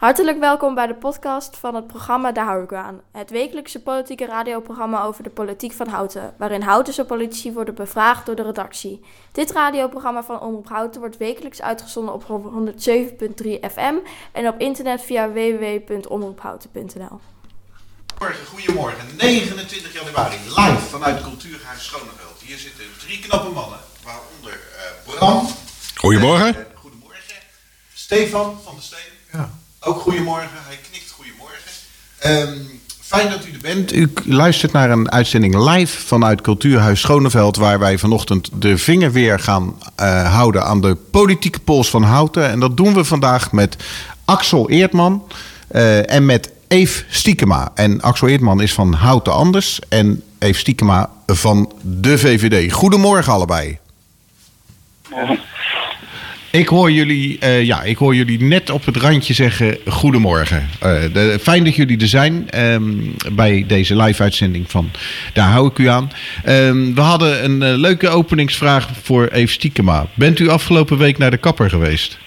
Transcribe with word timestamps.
Hartelijk 0.00 0.38
welkom 0.38 0.74
bij 0.74 0.86
de 0.86 0.94
podcast 0.94 1.56
van 1.56 1.74
het 1.74 1.86
programma 1.86 2.32
Daar 2.32 2.44
hou 2.44 2.62
ik 2.62 2.72
aan. 2.72 3.00
Het 3.12 3.30
wekelijkse 3.30 3.82
politieke 3.82 4.26
radioprogramma 4.26 5.02
over 5.02 5.22
de 5.22 5.30
politiek 5.30 5.72
van 5.72 5.88
Houten, 5.88 6.34
waarin 6.38 6.62
Houtense 6.62 7.04
politici 7.04 7.52
worden 7.52 7.74
bevraagd 7.74 8.26
door 8.26 8.34
de 8.34 8.42
redactie. 8.42 9.04
Dit 9.32 9.50
radioprogramma 9.50 10.22
van 10.22 10.40
Omroep 10.40 10.68
Houten 10.68 11.00
wordt 11.00 11.16
wekelijks 11.16 11.62
uitgezonden 11.62 12.14
op 12.14 12.22
107.3 12.22 12.28
FM 13.72 13.94
en 14.32 14.48
op 14.48 14.58
internet 14.58 15.02
via 15.02 15.32
www.omroephouten.nl. 15.32 17.20
Goedemorgen, 18.14 18.46
goedemorgen. 18.46 19.16
29 19.16 19.92
januari, 19.92 20.36
live 20.36 20.86
vanuit 20.90 21.22
Cultuurhuis 21.22 21.84
Schoneveld. 21.84 22.40
Hier 22.44 22.58
zitten 22.58 22.84
drie 22.98 23.18
knappe 23.18 23.50
mannen, 23.50 23.78
waaronder 24.04 24.52
eh, 24.52 25.14
Bram. 25.14 25.48
Goedemorgen. 25.94 26.56
Eh, 26.56 26.62
goedemorgen. 26.74 27.34
Stefan 27.94 28.58
van 28.64 28.74
der 28.74 28.82
Steen. 28.82 29.12
Ja. 29.32 29.50
Ook 29.82 30.00
goedemorgen, 30.00 30.48
hij 30.52 30.78
knikt 30.90 31.10
goedemorgen. 31.10 31.70
Ehm, 32.18 32.58
fijn 33.00 33.30
dat 33.30 33.46
u 33.46 33.52
er 33.52 33.60
bent. 33.60 33.92
U 33.92 34.12
luistert 34.24 34.72
naar 34.72 34.90
een 34.90 35.10
uitzending 35.10 35.68
live 35.70 35.98
vanuit 36.06 36.40
Cultuurhuis 36.40 37.00
Schoneveld... 37.00 37.56
waar 37.56 37.78
wij 37.78 37.98
vanochtend 37.98 38.50
de 38.52 38.78
vinger 38.78 39.12
weer 39.12 39.38
gaan 39.38 39.78
eh, 39.96 40.34
houden 40.34 40.64
aan 40.64 40.80
de 40.80 40.94
politieke 40.94 41.60
pols 41.60 41.90
van 41.90 42.02
Houten. 42.02 42.48
En 42.48 42.60
dat 42.60 42.76
doen 42.76 42.94
we 42.94 43.04
vandaag 43.04 43.52
met 43.52 43.76
Axel 44.24 44.70
Eertman 44.70 45.26
eh, 45.68 46.10
en 46.10 46.26
met 46.26 46.52
Eve 46.68 47.04
Stiekema. 47.08 47.70
En 47.74 48.00
Axel 48.00 48.28
Eertman 48.28 48.60
is 48.60 48.72
van 48.72 48.92
Houten 48.92 49.32
Anders 49.32 49.78
en 49.88 50.22
Eve 50.38 50.58
Stiekema 50.58 51.10
van 51.26 51.72
de 51.82 52.18
VVD. 52.18 52.72
Goedemorgen 52.72 53.32
allebei. 53.32 53.78
Ik 56.50 56.68
hoor, 56.68 56.90
jullie, 56.90 57.38
eh, 57.38 57.64
ja, 57.64 57.82
ik 57.82 57.96
hoor 57.96 58.14
jullie 58.14 58.42
net 58.42 58.70
op 58.70 58.84
het 58.84 58.96
randje 58.96 59.34
zeggen 59.34 59.78
goedemorgen. 59.86 60.68
Eh, 60.78 60.94
fijn 61.40 61.64
dat 61.64 61.74
jullie 61.74 62.00
er 62.00 62.08
zijn 62.08 62.50
ehm, 62.50 62.82
bij 63.32 63.64
deze 63.66 63.96
live-uitzending 63.96 64.70
van 64.70 64.90
Daar 65.32 65.48
hou 65.48 65.68
ik 65.68 65.78
u 65.78 65.86
aan. 65.86 66.12
Ehm, 66.44 66.94
we 66.94 67.00
hadden 67.00 67.44
een 67.44 67.62
eh, 67.62 67.76
leuke 67.76 68.08
openingsvraag 68.08 68.88
voor 69.02 69.26
Eve 69.26 69.52
Stiekema. 69.52 70.06
Bent 70.14 70.38
u 70.38 70.48
afgelopen 70.48 70.98
week 70.98 71.18
naar 71.18 71.30
de 71.30 71.36
kapper 71.36 71.70
geweest? 71.70 72.18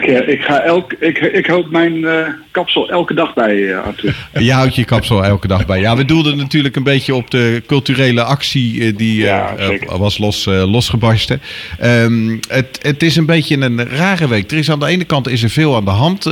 Ik, 0.00 0.06
eh, 0.06 0.28
ik, 0.28 0.40
ga 0.42 0.60
elk, 0.60 0.92
ik, 0.92 1.18
ik 1.18 1.46
houd 1.46 1.70
mijn 1.70 2.04
eh, 2.04 2.26
kapsel 2.50 2.90
elke 2.90 3.14
dag 3.14 3.34
bij, 3.34 3.72
eh, 3.72 3.84
Arthur. 3.84 4.16
Je 4.48 4.52
houdt 4.52 4.74
je 4.74 4.84
kapsel 4.84 5.24
elke 5.24 5.46
dag 5.46 5.66
bij. 5.66 5.80
Ja, 5.80 5.96
we 5.96 6.04
doelden 6.04 6.36
natuurlijk 6.36 6.76
een 6.76 6.82
beetje 6.82 7.14
op 7.14 7.30
de 7.30 7.62
culturele 7.66 8.22
actie 8.22 8.94
die 8.94 9.20
Ja, 9.20 9.54
was 9.86 10.18
los, 10.18 10.44
losgebarsten. 10.44 11.40
Ehm, 11.78 12.36
het, 12.48 12.78
het 12.82 13.02
is 13.02 13.16
een 13.16 13.26
beetje 13.26 13.56
een 13.56 13.88
rare 13.88 14.28
week. 14.28 14.50
Er 14.50 14.58
is 14.58 14.70
aan 14.70 14.78
de 14.78 14.86
ene 14.86 15.04
kant 15.04 15.28
is 15.28 15.42
er 15.42 15.50
veel 15.50 15.76
aan 15.76 15.84
de 15.84 15.90
hand. 15.90 16.30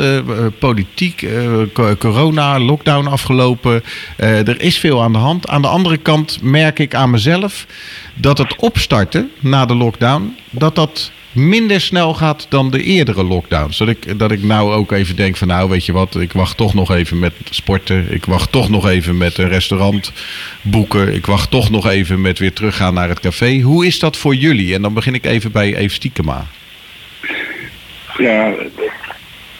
politiek, 0.58 1.27
co- 1.72 1.97
corona, 1.97 2.58
lockdown 2.60 3.06
afgelopen. 3.06 3.82
Er 4.16 4.60
is 4.60 4.78
veel 4.78 5.03
aan 5.03 5.12
de 5.12 5.19
hand. 5.19 5.48
Aan 5.48 5.62
de 5.62 5.69
andere 5.69 5.97
kant 5.97 6.38
merk 6.42 6.78
ik 6.78 6.94
aan 6.94 7.10
mezelf 7.10 7.66
dat 8.14 8.38
het 8.38 8.56
opstarten 8.56 9.30
na 9.41 9.66
de 9.66 9.75
lockdown, 9.75 10.36
dat 10.50 10.75
dat 10.75 11.10
minder 11.39 11.81
snel 11.81 12.14
gaat 12.14 12.47
dan 12.48 12.70
de 12.70 12.83
eerdere 12.83 13.25
lockdowns. 13.25 13.78
Dat 13.78 13.89
ik, 13.89 14.19
dat 14.19 14.31
ik 14.31 14.42
nou 14.42 14.72
ook 14.72 14.92
even 14.92 15.17
denk 15.17 15.36
van 15.36 15.48
nou 15.48 15.69
weet 15.69 15.86
je 15.86 15.92
wat, 15.92 16.17
ik 16.17 16.33
wacht 16.33 16.56
toch 16.56 16.75
nog 16.75 16.91
even 16.91 17.19
met 17.19 17.33
sporten. 17.50 18.12
Ik 18.12 18.25
wacht 18.25 18.53
toch 18.53 18.69
nog 18.69 18.89
even 18.89 19.17
met 19.17 19.39
een 19.39 19.48
restaurant 19.48 20.12
boeken. 20.62 21.14
Ik 21.14 21.27
wacht 21.27 21.50
toch 21.50 21.70
nog 21.70 21.86
even 21.86 22.20
met 22.20 22.39
weer 22.39 22.53
teruggaan 22.53 22.94
naar 22.94 23.09
het 23.09 23.20
café. 23.20 23.61
Hoe 23.61 23.86
is 23.86 23.98
dat 23.98 24.16
voor 24.16 24.34
jullie? 24.34 24.75
En 24.75 24.83
dan 24.83 24.94
begin 24.94 25.14
ik 25.14 25.27
even 25.27 25.53
bij 25.53 25.77
Eve 25.77 25.94
Stiekema. 25.94 26.47
Ja, 28.16 28.55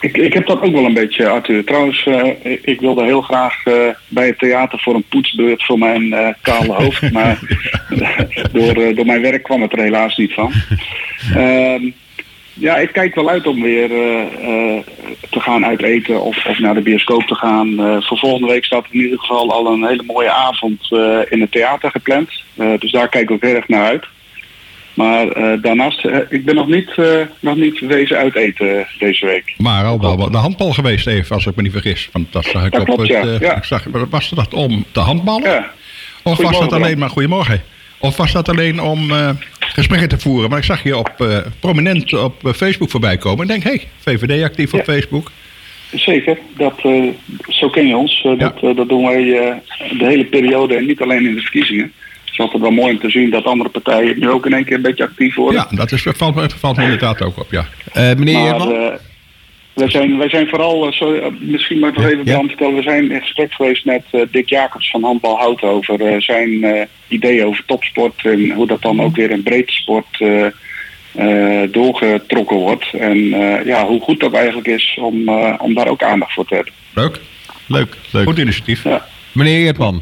ik, 0.01 0.17
ik 0.17 0.33
heb 0.33 0.45
dat 0.47 0.61
ook 0.61 0.71
wel 0.71 0.85
een 0.85 0.93
beetje, 0.93 1.29
Arthur. 1.29 1.63
Trouwens, 1.63 2.05
eh, 2.05 2.27
ik- 2.43 2.61
ik 2.63 2.79
wilde 2.79 3.03
heel 3.03 3.21
graag 3.21 3.65
eh, 3.65 3.73
bij 4.07 4.27
het 4.27 4.39
theater 4.39 4.79
voor 4.79 4.95
een 4.95 5.03
poetsbeurt 5.09 5.63
voor 5.65 5.77
mijn 5.77 6.13
eh, 6.13 6.27
kale 6.41 6.73
hoofd. 6.73 7.11
Maar 7.17 7.39
door, 8.51 8.95
door 8.95 9.05
mijn 9.05 9.21
werk 9.21 9.43
kwam 9.43 9.61
het 9.61 9.71
er 9.71 9.79
helaas 9.79 10.17
niet 10.17 10.33
van. 10.33 10.51
Ehm, 11.35 11.89
ja, 12.53 12.77
ik 12.77 12.91
kijk 12.91 13.15
wel 13.15 13.29
uit 13.29 13.47
om 13.47 13.61
weer 13.61 13.87
te 15.29 15.39
gaan 15.39 15.65
uiteten 15.65 16.21
of, 16.21 16.45
of 16.45 16.59
naar 16.59 16.73
de 16.73 16.81
bioscoop 16.81 17.23
te 17.23 17.35
gaan. 17.35 17.75
Voor 18.03 18.17
volgende 18.17 18.47
week 18.47 18.65
staat 18.65 18.85
in 18.91 18.99
ieder 19.01 19.19
geval 19.19 19.51
al 19.51 19.67
een 19.73 19.87
hele 19.87 20.03
mooie 20.05 20.31
avond 20.31 20.87
in 21.29 21.41
het 21.41 21.51
theater 21.51 21.91
gepland. 21.91 22.29
Dus 22.79 22.91
daar 22.91 23.09
kijk 23.09 23.23
ik 23.23 23.31
ook 23.31 23.41
heel 23.43 23.55
erg 23.55 23.67
naar 23.67 23.85
uit. 23.87 24.05
Maar 24.99 25.27
eh, 25.27 25.61
daarnaast, 25.61 26.05
eh, 26.05 26.17
ik 26.29 26.45
ben 26.45 26.55
nog 26.55 26.67
niet, 26.67 26.91
eh, 26.95 27.21
nog 27.39 27.55
niet 27.55 27.79
wezen 27.79 28.17
uiteten 28.17 28.87
deze 28.99 29.25
week. 29.25 29.53
Maar 29.57 29.85
al 29.85 29.99
wel 29.99 30.17
wat 30.17 30.31
de 30.31 30.37
handbal 30.37 30.71
geweest 30.71 31.07
even, 31.07 31.35
als 31.35 31.45
ik 31.45 31.55
me 31.55 31.61
niet 31.61 31.71
vergis. 31.71 32.09
Want 32.11 32.31
dat 32.31 32.45
zag 32.45 32.65
ik 32.65 32.71
Dat 32.71 32.81
op 32.81 32.85
klopt, 32.85 33.01
het... 33.01 33.09
ja. 33.09 33.37
Ja. 33.39 33.55
ik 33.55 33.63
zag, 33.63 33.85
was 34.09 34.29
dat 34.29 34.53
om 34.53 34.85
te 34.91 34.99
handballen? 34.99 35.49
Ja, 35.49 35.71
of 36.23 36.37
was 36.37 36.59
dat 36.59 36.73
alleen 36.73 36.97
maar... 36.97 37.09
Goedemorgen. 37.09 37.61
Of 37.99 38.17
was 38.17 38.31
dat 38.31 38.49
alleen 38.49 38.81
om 38.81 39.11
gesprekken 39.59 40.09
te 40.09 40.19
voeren? 40.19 40.49
Maar 40.49 40.59
ik 40.59 40.65
zag 40.65 40.83
je 40.83 40.97
op, 40.97 41.43
prominent 41.59 42.13
op 42.13 42.51
Facebook 42.55 42.89
voorbij 42.89 43.17
komen. 43.17 43.41
En 43.41 43.47
denk, 43.47 43.63
hé, 43.63 43.69
hey, 44.03 44.17
VVD 44.17 44.43
actief 44.43 44.73
op. 44.73 44.83
Facebook. 44.83 45.31
zeker. 45.91 46.37
Dat, 46.57 46.79
zo 47.47 47.69
ken 47.69 47.87
je 47.87 47.97
ons. 47.97 48.27
Dat, 48.37 48.59
dat 48.75 48.89
doen 48.89 49.05
wij 49.05 49.23
de 49.97 50.05
hele 50.05 50.25
periode 50.25 50.75
en 50.75 50.85
niet 50.85 51.01
alleen 51.01 51.25
in 51.25 51.35
de 51.35 51.41
verkiezingen. 51.41 51.93
Het 52.39 52.47
is 52.47 52.53
altijd 52.53 52.73
wel 52.73 52.81
mooi 52.83 52.93
om 52.93 52.99
te 52.99 53.09
zien 53.09 53.29
dat 53.29 53.43
andere 53.43 53.69
partijen 53.69 54.19
nu 54.19 54.29
ook 54.29 54.45
in 54.45 54.53
één 54.53 54.65
keer 54.65 54.75
een 54.75 54.81
beetje 54.81 55.03
actief 55.03 55.35
worden. 55.35 55.65
Ja, 55.69 55.75
dat 55.77 55.91
is, 55.91 56.05
valt, 56.15 56.35
me- 56.35 56.49
valt 56.49 56.77
me 56.77 56.83
inderdaad 56.83 57.21
ook 57.21 57.37
op, 57.37 57.47
ja. 57.51 57.65
Eh, 57.93 58.15
meneer 58.15 58.57
Maar 58.57 58.67
eh, 58.71 58.93
wij, 59.73 59.89
zijn, 59.89 60.17
wij 60.17 60.29
zijn 60.29 60.47
vooral, 60.47 60.91
sorry, 60.91 61.19
eh, 61.19 61.31
misschien 61.39 61.83
ik 61.83 61.95
nog 61.95 62.05
even 62.05 62.25
Ja. 62.25 62.41
Vertellen, 62.47 62.75
we 62.75 62.81
zijn 62.81 63.11
in 63.11 63.21
gesprek 63.21 63.53
geweest 63.53 63.85
met 63.85 64.03
Dick 64.31 64.49
Jacobs 64.49 64.89
van 64.89 65.03
Handbal 65.03 65.37
Hout 65.37 65.61
over 65.63 66.21
zijn 66.21 66.65
ideeën 67.07 67.45
over 67.45 67.63
topsport 67.65 68.25
en 68.25 68.51
hoe 68.51 68.67
dat 68.67 68.81
dan 68.81 69.01
ook 69.01 69.15
weer 69.15 69.31
in 69.31 69.43
breedte 69.43 69.73
sport 69.73 70.17
eh, 70.19 70.45
eh, 71.11 71.71
doorgetrokken 71.71 72.57
wordt. 72.57 72.85
En 72.93 73.33
eh, 73.33 73.65
ja, 73.65 73.85
hoe 73.85 74.01
goed 74.01 74.19
dat 74.19 74.33
eigenlijk 74.33 74.67
is 74.67 74.97
om, 75.01 75.27
eh, 75.29 75.53
om 75.57 75.73
daar 75.73 75.87
ook 75.87 76.03
aandacht 76.03 76.33
voor 76.33 76.45
te 76.45 76.55
hebben. 76.55 76.73
Leuk. 76.93 77.19
Leuk, 77.65 77.95
leuk. 78.11 78.25
Goed 78.25 78.37
initiatief. 78.37 78.83
Ja. 78.83 79.05
Meneer 79.31 79.65
Eertman, 79.65 80.01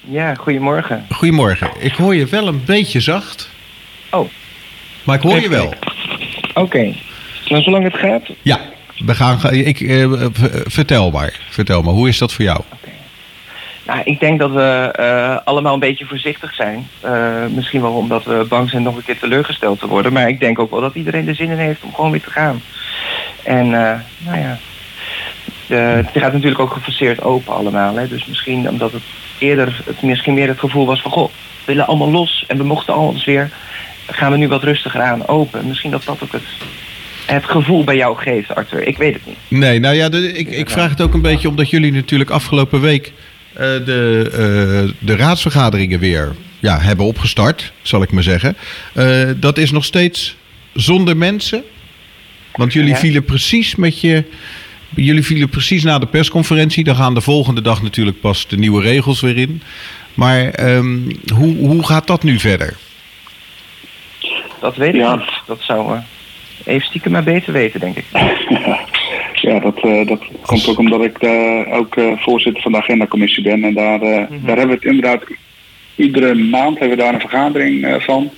Ja, 0.00 0.34
goedemorgen. 0.34 1.06
goedemorgen. 1.10 1.70
Ik 1.78 1.92
hoor 1.92 2.14
je 2.14 2.26
wel 2.26 2.46
een 2.46 2.62
beetje 2.64 3.00
zacht. 3.00 3.50
Oh. 4.10 4.28
Maar 5.02 5.16
ik 5.16 5.22
hoor 5.22 5.40
je 5.40 5.48
wel. 5.48 5.72
Oké. 6.54 6.94
Nou, 7.48 7.62
zolang 7.62 7.84
het 7.84 7.96
gaat. 7.96 8.22
Ja, 8.42 8.60
we 8.98 9.14
gaan, 9.14 9.40
ga- 9.40 9.50
ik, 9.50 9.80
eh, 9.80 10.26
vertel 10.66 11.10
maar. 11.10 11.36
Vertel 11.48 11.82
maar, 11.82 11.94
hoe 11.94 12.08
is 12.08 12.18
dat 12.18 12.32
voor 12.32 12.44
jou? 12.44 12.60
Nou, 13.86 14.00
ik 14.04 14.20
denk 14.20 14.38
dat 14.38 14.50
we 14.52 14.90
eh, 14.94 15.36
allemaal 15.44 15.74
een 15.74 15.80
beetje 15.80 16.04
voorzichtig 16.06 16.54
zijn. 16.54 16.88
Eh, 17.00 17.46
misschien 17.54 17.80
wel 17.80 17.92
omdat 17.92 18.24
we 18.24 18.46
bang 18.48 18.70
zijn 18.70 18.82
nog 18.82 18.96
een 18.96 19.04
keer 19.04 19.18
teleurgesteld 19.18 19.78
te 19.80 19.86
worden. 19.86 20.12
Maar 20.12 20.28
ik 20.28 20.40
denk 20.40 20.58
ook 20.58 20.70
wel 20.70 20.80
dat 20.80 20.94
iedereen 20.94 21.28
er 21.28 21.34
zin 21.34 21.50
in 21.50 21.56
heeft 21.58 21.82
om 21.82 21.94
gewoon 21.94 22.10
weer 22.10 22.22
te 22.22 22.30
gaan. 22.30 22.62
En 23.42 23.68
nou 24.18 24.38
ja, 24.38 24.58
de, 25.66 25.74
het 25.74 26.08
gaat 26.14 26.32
natuurlijk 26.32 26.60
ook 26.60 26.72
gefaseerd 26.72 27.22
open 27.22 27.54
allemaal. 27.54 27.96
Hè? 27.96 28.08
Dus 28.08 28.26
misschien 28.26 28.68
omdat 28.68 28.92
het 28.92 29.02
eerder 29.38 29.80
het 29.86 30.02
misschien 30.02 30.34
meer 30.34 30.48
het 30.48 30.58
gevoel 30.58 30.86
was 30.86 31.00
van... 31.00 31.10
goh, 31.10 31.28
we 31.28 31.64
willen 31.64 31.86
allemaal 31.86 32.10
los 32.10 32.44
en 32.46 32.56
we 32.56 32.64
mochten 32.64 32.94
alles 32.94 33.24
weer... 33.24 33.50
gaan 34.06 34.32
we 34.32 34.38
nu 34.38 34.48
wat 34.48 34.64
rustiger 34.64 35.00
aan 35.00 35.26
open. 35.28 35.66
Misschien 35.66 35.90
dat 35.90 36.04
dat 36.04 36.22
ook 36.22 36.32
het, 36.32 36.42
het 37.26 37.44
gevoel 37.44 37.84
bij 37.84 37.96
jou 37.96 38.16
geeft, 38.16 38.54
Arthur. 38.54 38.82
Ik 38.86 38.96
weet 38.96 39.14
het 39.14 39.26
niet. 39.26 39.36
Nee, 39.48 39.78
nou 39.78 39.94
ja, 39.94 40.08
de- 40.08 40.32
ik, 40.32 40.48
ik 40.50 40.70
vraag 40.70 40.90
het 40.90 41.00
ook 41.00 41.14
een 41.14 41.22
beetje 41.22 41.48
omdat 41.48 41.70
jullie 41.70 41.92
natuurlijk 41.92 42.30
afgelopen 42.30 42.80
week 42.80 43.12
eh, 43.52 43.64
de, 43.84 44.28
eh, 44.32 45.06
de 45.06 45.16
raadsvergaderingen 45.16 45.98
weer 45.98 46.34
ja, 46.60 46.80
hebben 46.80 47.06
opgestart, 47.06 47.72
zal 47.82 48.02
ik 48.02 48.12
maar 48.12 48.22
zeggen. 48.22 48.56
Eh, 48.92 49.28
dat 49.36 49.58
is 49.58 49.70
nog 49.70 49.84
steeds 49.84 50.36
zonder 50.74 51.16
mensen. 51.16 51.62
Want 52.52 52.72
jullie 52.72 52.94
vielen 52.94 53.24
precies 53.24 53.74
met 53.74 54.00
je. 54.00 54.24
Jullie 54.94 55.22
vielen 55.24 55.48
precies 55.48 55.82
na 55.84 55.98
de 55.98 56.06
persconferentie. 56.06 56.84
Dan 56.84 56.96
gaan 56.96 57.14
de 57.14 57.20
volgende 57.20 57.60
dag 57.62 57.82
natuurlijk 57.82 58.20
pas 58.20 58.46
de 58.48 58.56
nieuwe 58.58 58.82
regels 58.82 59.20
weer 59.20 59.36
in. 59.36 59.62
Maar 60.14 60.48
ehm, 60.50 60.98
hoe, 61.34 61.56
hoe 61.56 61.86
gaat 61.86 62.06
dat 62.06 62.22
nu 62.22 62.38
verder? 62.38 62.76
Dat 64.60 64.76
weet 64.76 64.94
ik 64.94 65.00
Ja. 65.00 65.14
niet. 65.16 65.30
Dat 65.46 65.58
zou 65.60 65.94
eh 65.94 66.00
even 66.64 66.86
stiekem 66.86 67.12
maar 67.12 67.22
beter 67.24 67.52
weten, 67.52 67.80
denk 67.80 67.96
ik. 67.96 68.04
Ja, 69.42 69.58
dat, 69.60 69.78
eh, 69.78 70.06
dat 70.06 70.20
komt 70.42 70.68
ook 70.68 70.78
omdat 70.78 71.04
ik 71.04 71.18
eh, 71.18 71.60
ook 71.72 71.96
eh, 71.96 72.04
voorzitter 72.16 72.62
van 72.62 72.72
de 72.72 72.78
agendacommissie 72.78 73.42
ben. 73.42 73.64
En 73.64 73.74
daar, 73.74 74.00
eh, 74.02 74.24
daar 74.30 74.56
hebben 74.56 74.66
we 74.68 74.74
het 74.74 74.84
inderdaad 74.84 75.22
iedere 75.96 76.34
maand 76.34 76.78
hebben 76.78 76.96
we 76.96 77.02
daar 77.02 77.14
een 77.14 77.20
vergadering 77.20 77.84
eh, 77.84 78.00
van. 78.00 78.30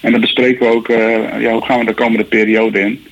En 0.00 0.12
dan 0.12 0.20
bespreken 0.20 0.66
we 0.68 0.74
ook 0.74 0.88
eh, 0.88 1.40
ja, 1.40 1.52
hoe 1.52 1.64
gaan 1.64 1.78
we 1.78 1.84
de 1.84 1.94
komende 1.94 2.24
periode 2.24 2.80
in. 2.80 3.04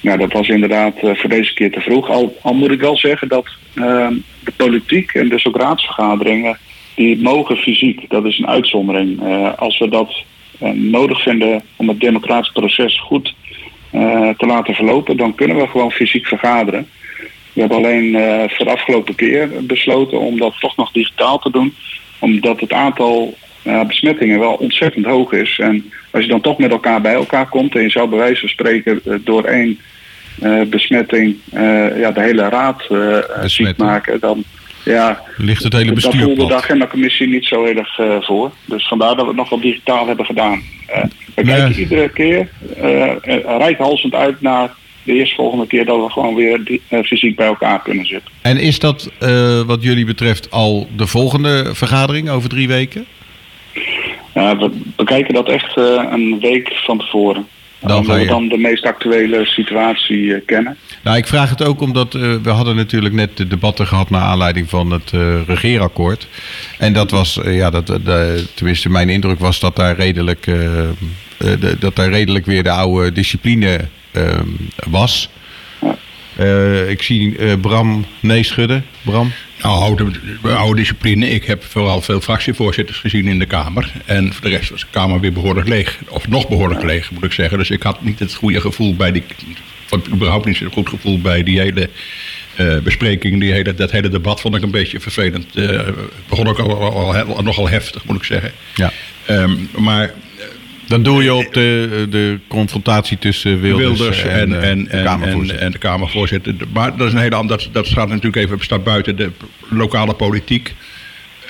Nou, 0.00 0.18
dat 0.18 0.32
was 0.32 0.48
inderdaad 0.48 0.96
eh, 0.96 1.14
voor 1.14 1.30
deze 1.30 1.54
keer 1.54 1.72
te 1.72 1.80
vroeg. 1.80 2.10
Al, 2.10 2.54
moet 2.54 2.70
ik 2.70 2.80
wel 2.80 2.96
zeggen 2.96 3.28
dat 3.28 3.46
eh, 3.74 4.08
de 4.44 4.52
politiek 4.56 5.12
en 5.12 5.28
dus 5.28 5.46
ook 5.46 5.56
raadsvergaderingen, 5.56 6.58
die 6.94 7.18
mogen 7.18 7.56
fysiek. 7.56 8.10
Dat 8.10 8.24
is 8.24 8.38
een 8.38 8.48
uitzondering. 8.48 9.22
Eh, 9.22 9.54
als 9.58 9.78
we 9.78 9.88
dat 9.88 10.22
eh, 10.58 10.70
nodig 10.70 11.22
vinden 11.22 11.62
om 11.76 11.88
het 11.88 12.00
democratisch 12.00 12.52
proces 12.52 13.00
goed 13.00 13.34
te 14.36 14.46
laten 14.46 14.74
verlopen, 14.74 15.16
dan 15.16 15.34
kunnen 15.34 15.56
we 15.56 15.66
gewoon 15.66 15.90
fysiek 15.90 16.26
vergaderen. 16.26 16.88
We 17.52 17.60
hebben 17.60 17.76
alleen 17.76 18.12
voor 18.50 18.64
de 18.64 18.72
afgelopen 18.72 19.14
keer 19.14 19.50
besloten 19.62 20.20
om 20.20 20.38
dat 20.38 20.54
toch 20.60 20.76
nog 20.76 20.92
digitaal 20.92 21.38
te 21.38 21.50
doen. 21.50 21.74
Omdat 22.18 22.60
het 22.60 22.72
aantal 22.72 23.34
besmettingen 23.86 24.38
wel 24.38 24.52
ontzettend 24.52 25.06
hoog 25.06 25.32
is. 25.32 25.58
En 25.58 25.92
als 26.10 26.22
je 26.22 26.30
dan 26.30 26.40
toch 26.40 26.58
met 26.58 26.70
elkaar 26.70 27.00
bij 27.00 27.14
elkaar 27.14 27.48
komt 27.48 27.74
en 27.74 27.82
je 27.82 27.90
zou 27.90 28.08
bij 28.08 28.18
wijze 28.18 28.40
van 28.40 28.48
spreken 28.48 29.02
door 29.24 29.44
één 29.44 29.78
besmetting 30.66 31.36
ja, 31.96 32.10
de 32.10 32.20
hele 32.20 32.48
raad 32.48 32.86
ziek 33.44 33.76
maken, 33.76 34.20
dan 34.20 34.44
ja, 34.84 35.22
ligt 35.36 35.62
het 35.62 35.72
hele 35.72 35.92
bestuur 35.92 36.12
Dat 36.12 36.22
voelde 36.22 36.46
de 36.46 36.54
agendacommissie 36.54 37.28
niet 37.28 37.44
zo 37.44 37.64
heel 37.64 37.76
erg 37.76 38.24
voor. 38.24 38.50
Dus 38.64 38.88
vandaar 38.88 39.14
dat 39.16 39.20
we 39.20 39.26
het 39.26 39.36
nog 39.36 39.48
wel 39.48 39.60
digitaal 39.60 40.06
hebben 40.06 40.26
gedaan. 40.26 40.62
We 41.34 41.42
kijken 41.42 41.80
iedere 41.80 42.08
keer 42.08 42.48
rijkhalsend 43.58 44.14
uit 44.14 44.40
naar 44.40 44.70
de 45.02 45.12
eerstvolgende 45.12 45.66
keer 45.66 45.84
dat 45.84 46.04
we 46.04 46.10
gewoon 46.10 46.34
weer 46.34 46.80
fysiek 47.04 47.36
bij 47.36 47.46
elkaar 47.46 47.82
kunnen 47.82 48.06
zitten. 48.06 48.32
En 48.42 48.56
is 48.56 48.78
dat 48.78 49.10
wat 49.66 49.82
jullie 49.82 50.04
betreft 50.04 50.50
al 50.50 50.88
de 50.96 51.06
volgende 51.06 51.74
vergadering 51.74 52.30
over 52.30 52.48
drie 52.48 52.68
weken? 52.68 53.06
We 54.32 54.70
bekijken 54.96 55.34
dat 55.34 55.48
echt 55.48 55.76
een 55.76 56.38
week 56.40 56.72
van 56.74 56.98
tevoren. 56.98 57.46
Dan 57.80 58.04
we 58.04 58.26
dan 58.26 58.48
de 58.48 58.58
meest 58.58 58.84
actuele 58.84 59.44
situatie 59.46 60.18
uh, 60.18 60.40
kennen. 60.46 60.76
Nou, 61.02 61.16
ik 61.16 61.26
vraag 61.26 61.50
het 61.50 61.64
ook 61.64 61.80
omdat 61.80 62.14
uh, 62.14 62.34
we 62.42 62.50
hadden 62.50 62.76
natuurlijk 62.76 63.14
net 63.14 63.36
de 63.36 63.46
debatten 63.46 63.86
gehad 63.86 64.10
naar 64.10 64.20
aanleiding 64.20 64.68
van 64.68 64.90
het 64.90 65.12
uh, 65.12 65.46
regeerakkoord. 65.46 66.28
En 66.78 66.92
dat 66.92 67.10
was, 67.10 67.40
ja, 67.44 67.70
dat, 67.70 67.86
de, 67.86 68.46
tenminste 68.54 68.88
mijn 68.88 69.08
indruk 69.08 69.38
was 69.38 69.60
dat 69.60 69.76
daar 69.76 69.96
redelijk, 69.96 70.44
de, 70.44 71.76
dat 71.78 71.96
daar 71.96 72.08
redelijk 72.08 72.46
weer 72.46 72.62
de 72.62 72.70
oude 72.70 73.12
discipline 73.12 73.80
ehm, 74.12 74.48
was. 76.38 76.88
ik 76.88 77.02
zie 77.02 77.56
Bram 77.56 78.04
nee 78.20 78.42
schudden. 78.42 78.84
Bram? 79.02 79.32
Nou, 79.62 79.80
oude, 79.80 80.12
oude 80.42 80.76
discipline. 80.76 81.30
Ik 81.30 81.44
heb 81.44 81.64
vooral 81.64 82.02
veel 82.02 82.20
fractievoorzitters 82.20 82.98
gezien 82.98 83.26
in 83.26 83.38
de 83.38 83.46
Kamer. 83.46 83.92
En 84.04 84.32
voor 84.32 84.42
de 84.42 84.56
rest 84.56 84.70
was 84.70 84.80
de 84.80 84.86
Kamer 84.90 85.20
weer 85.20 85.32
behoorlijk 85.32 85.68
leeg. 85.68 85.98
Of 86.08 86.28
nog 86.28 86.48
behoorlijk 86.48 86.82
leeg, 86.82 87.10
moet 87.10 87.24
ik 87.24 87.32
zeggen. 87.32 87.58
Dus 87.58 87.70
ik 87.70 87.82
had 87.82 88.02
niet 88.02 88.18
het 88.18 88.34
goede 88.34 88.60
gevoel 88.60 88.96
bij 88.96 89.12
die... 89.12 89.22
überhaupt 90.12 90.46
niet 90.46 90.56
zo'n 90.56 90.72
goed 90.72 90.88
gevoel 90.88 91.20
bij 91.20 91.42
die 91.42 91.60
hele 91.60 91.88
uh, 92.56 92.78
bespreking. 92.78 93.40
Die 93.40 93.52
hele, 93.52 93.74
dat 93.74 93.90
hele 93.90 94.08
debat 94.08 94.40
vond 94.40 94.54
ik 94.54 94.62
een 94.62 94.70
beetje 94.70 95.00
vervelend. 95.00 95.46
Begon 96.28 96.48
ook 96.48 96.58
al, 96.58 96.92
al, 96.92 97.16
al, 97.16 97.42
nogal 97.42 97.68
heftig, 97.68 98.04
moet 98.04 98.16
ik 98.16 98.24
zeggen. 98.24 98.52
Ja. 98.74 98.92
Um, 99.30 99.68
maar 99.76 100.12
dan 100.88 101.02
doe 101.02 101.22
je 101.22 101.34
op 101.34 101.54
de, 101.54 102.06
de 102.10 102.38
confrontatie 102.48 103.18
tussen 103.18 103.60
Wilders, 103.60 104.22
en, 104.22 104.62
en, 104.62 104.62
en, 104.62 104.84
de 104.84 105.02
Kamervoorzitter. 105.02 105.64
En, 105.64 105.70
de 105.70 105.78
Kamervoorzitter. 105.78 106.54
Maar 106.72 106.96
dat 106.96 107.06
is 107.06 107.12
een 107.12 107.18
hele 107.18 107.34
andere. 107.34 107.62
Dat, 107.62 107.68
dat 107.72 107.86
staat 107.86 108.08
natuurlijk 108.08 108.36
even 108.36 108.64
staat 108.64 108.84
buiten 108.84 109.16
de 109.16 109.30
lokale 109.68 110.14
politiek. 110.14 110.74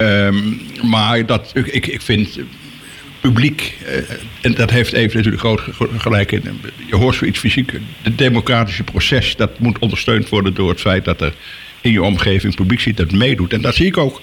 Um, 0.00 0.61
maar 0.82 1.26
dat, 1.26 1.50
ik, 1.55 1.87
ik 1.87 2.02
vind 2.02 2.38
publiek, 3.20 3.79
uh, 3.82 3.96
en 4.40 4.55
dat 4.55 4.70
heeft 4.70 4.93
even 4.93 5.17
natuurlijk 5.17 5.43
groot 5.43 5.61
gelijk 5.99 6.32
in. 6.32 6.61
Je 6.87 6.96
hoort 6.96 7.14
zoiets 7.14 7.38
fysiek. 7.38 7.73
Het 8.02 8.19
democratische 8.19 8.84
proces, 8.84 9.37
dat 9.37 9.58
moet 9.58 9.79
ondersteund 9.79 10.29
worden 10.29 10.55
door 10.55 10.70
het 10.70 10.81
feit 10.81 11.05
dat 11.05 11.20
er 11.20 11.32
in 11.81 11.93
je 11.93 12.02
omgeving 12.02 12.55
publiek 12.55 12.81
zit 12.81 12.96
dat 12.96 13.12
meedoet. 13.12 13.52
En 13.52 13.61
dat 13.61 13.75
zie 13.75 13.87
ik 13.87 13.96
ook. 13.96 14.23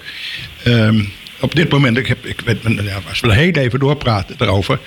Um, 0.66 1.08
op 1.40 1.54
dit 1.54 1.70
moment, 1.70 1.96
ik 1.96 2.06
heb, 2.06 2.26
ik 2.26 2.40
weet, 2.44 2.58
ja, 2.62 3.00
als 3.08 3.20
we 3.20 3.34
heel 3.34 3.52
even 3.52 3.78
doorpraten 3.78 4.36
daarover. 4.38 4.78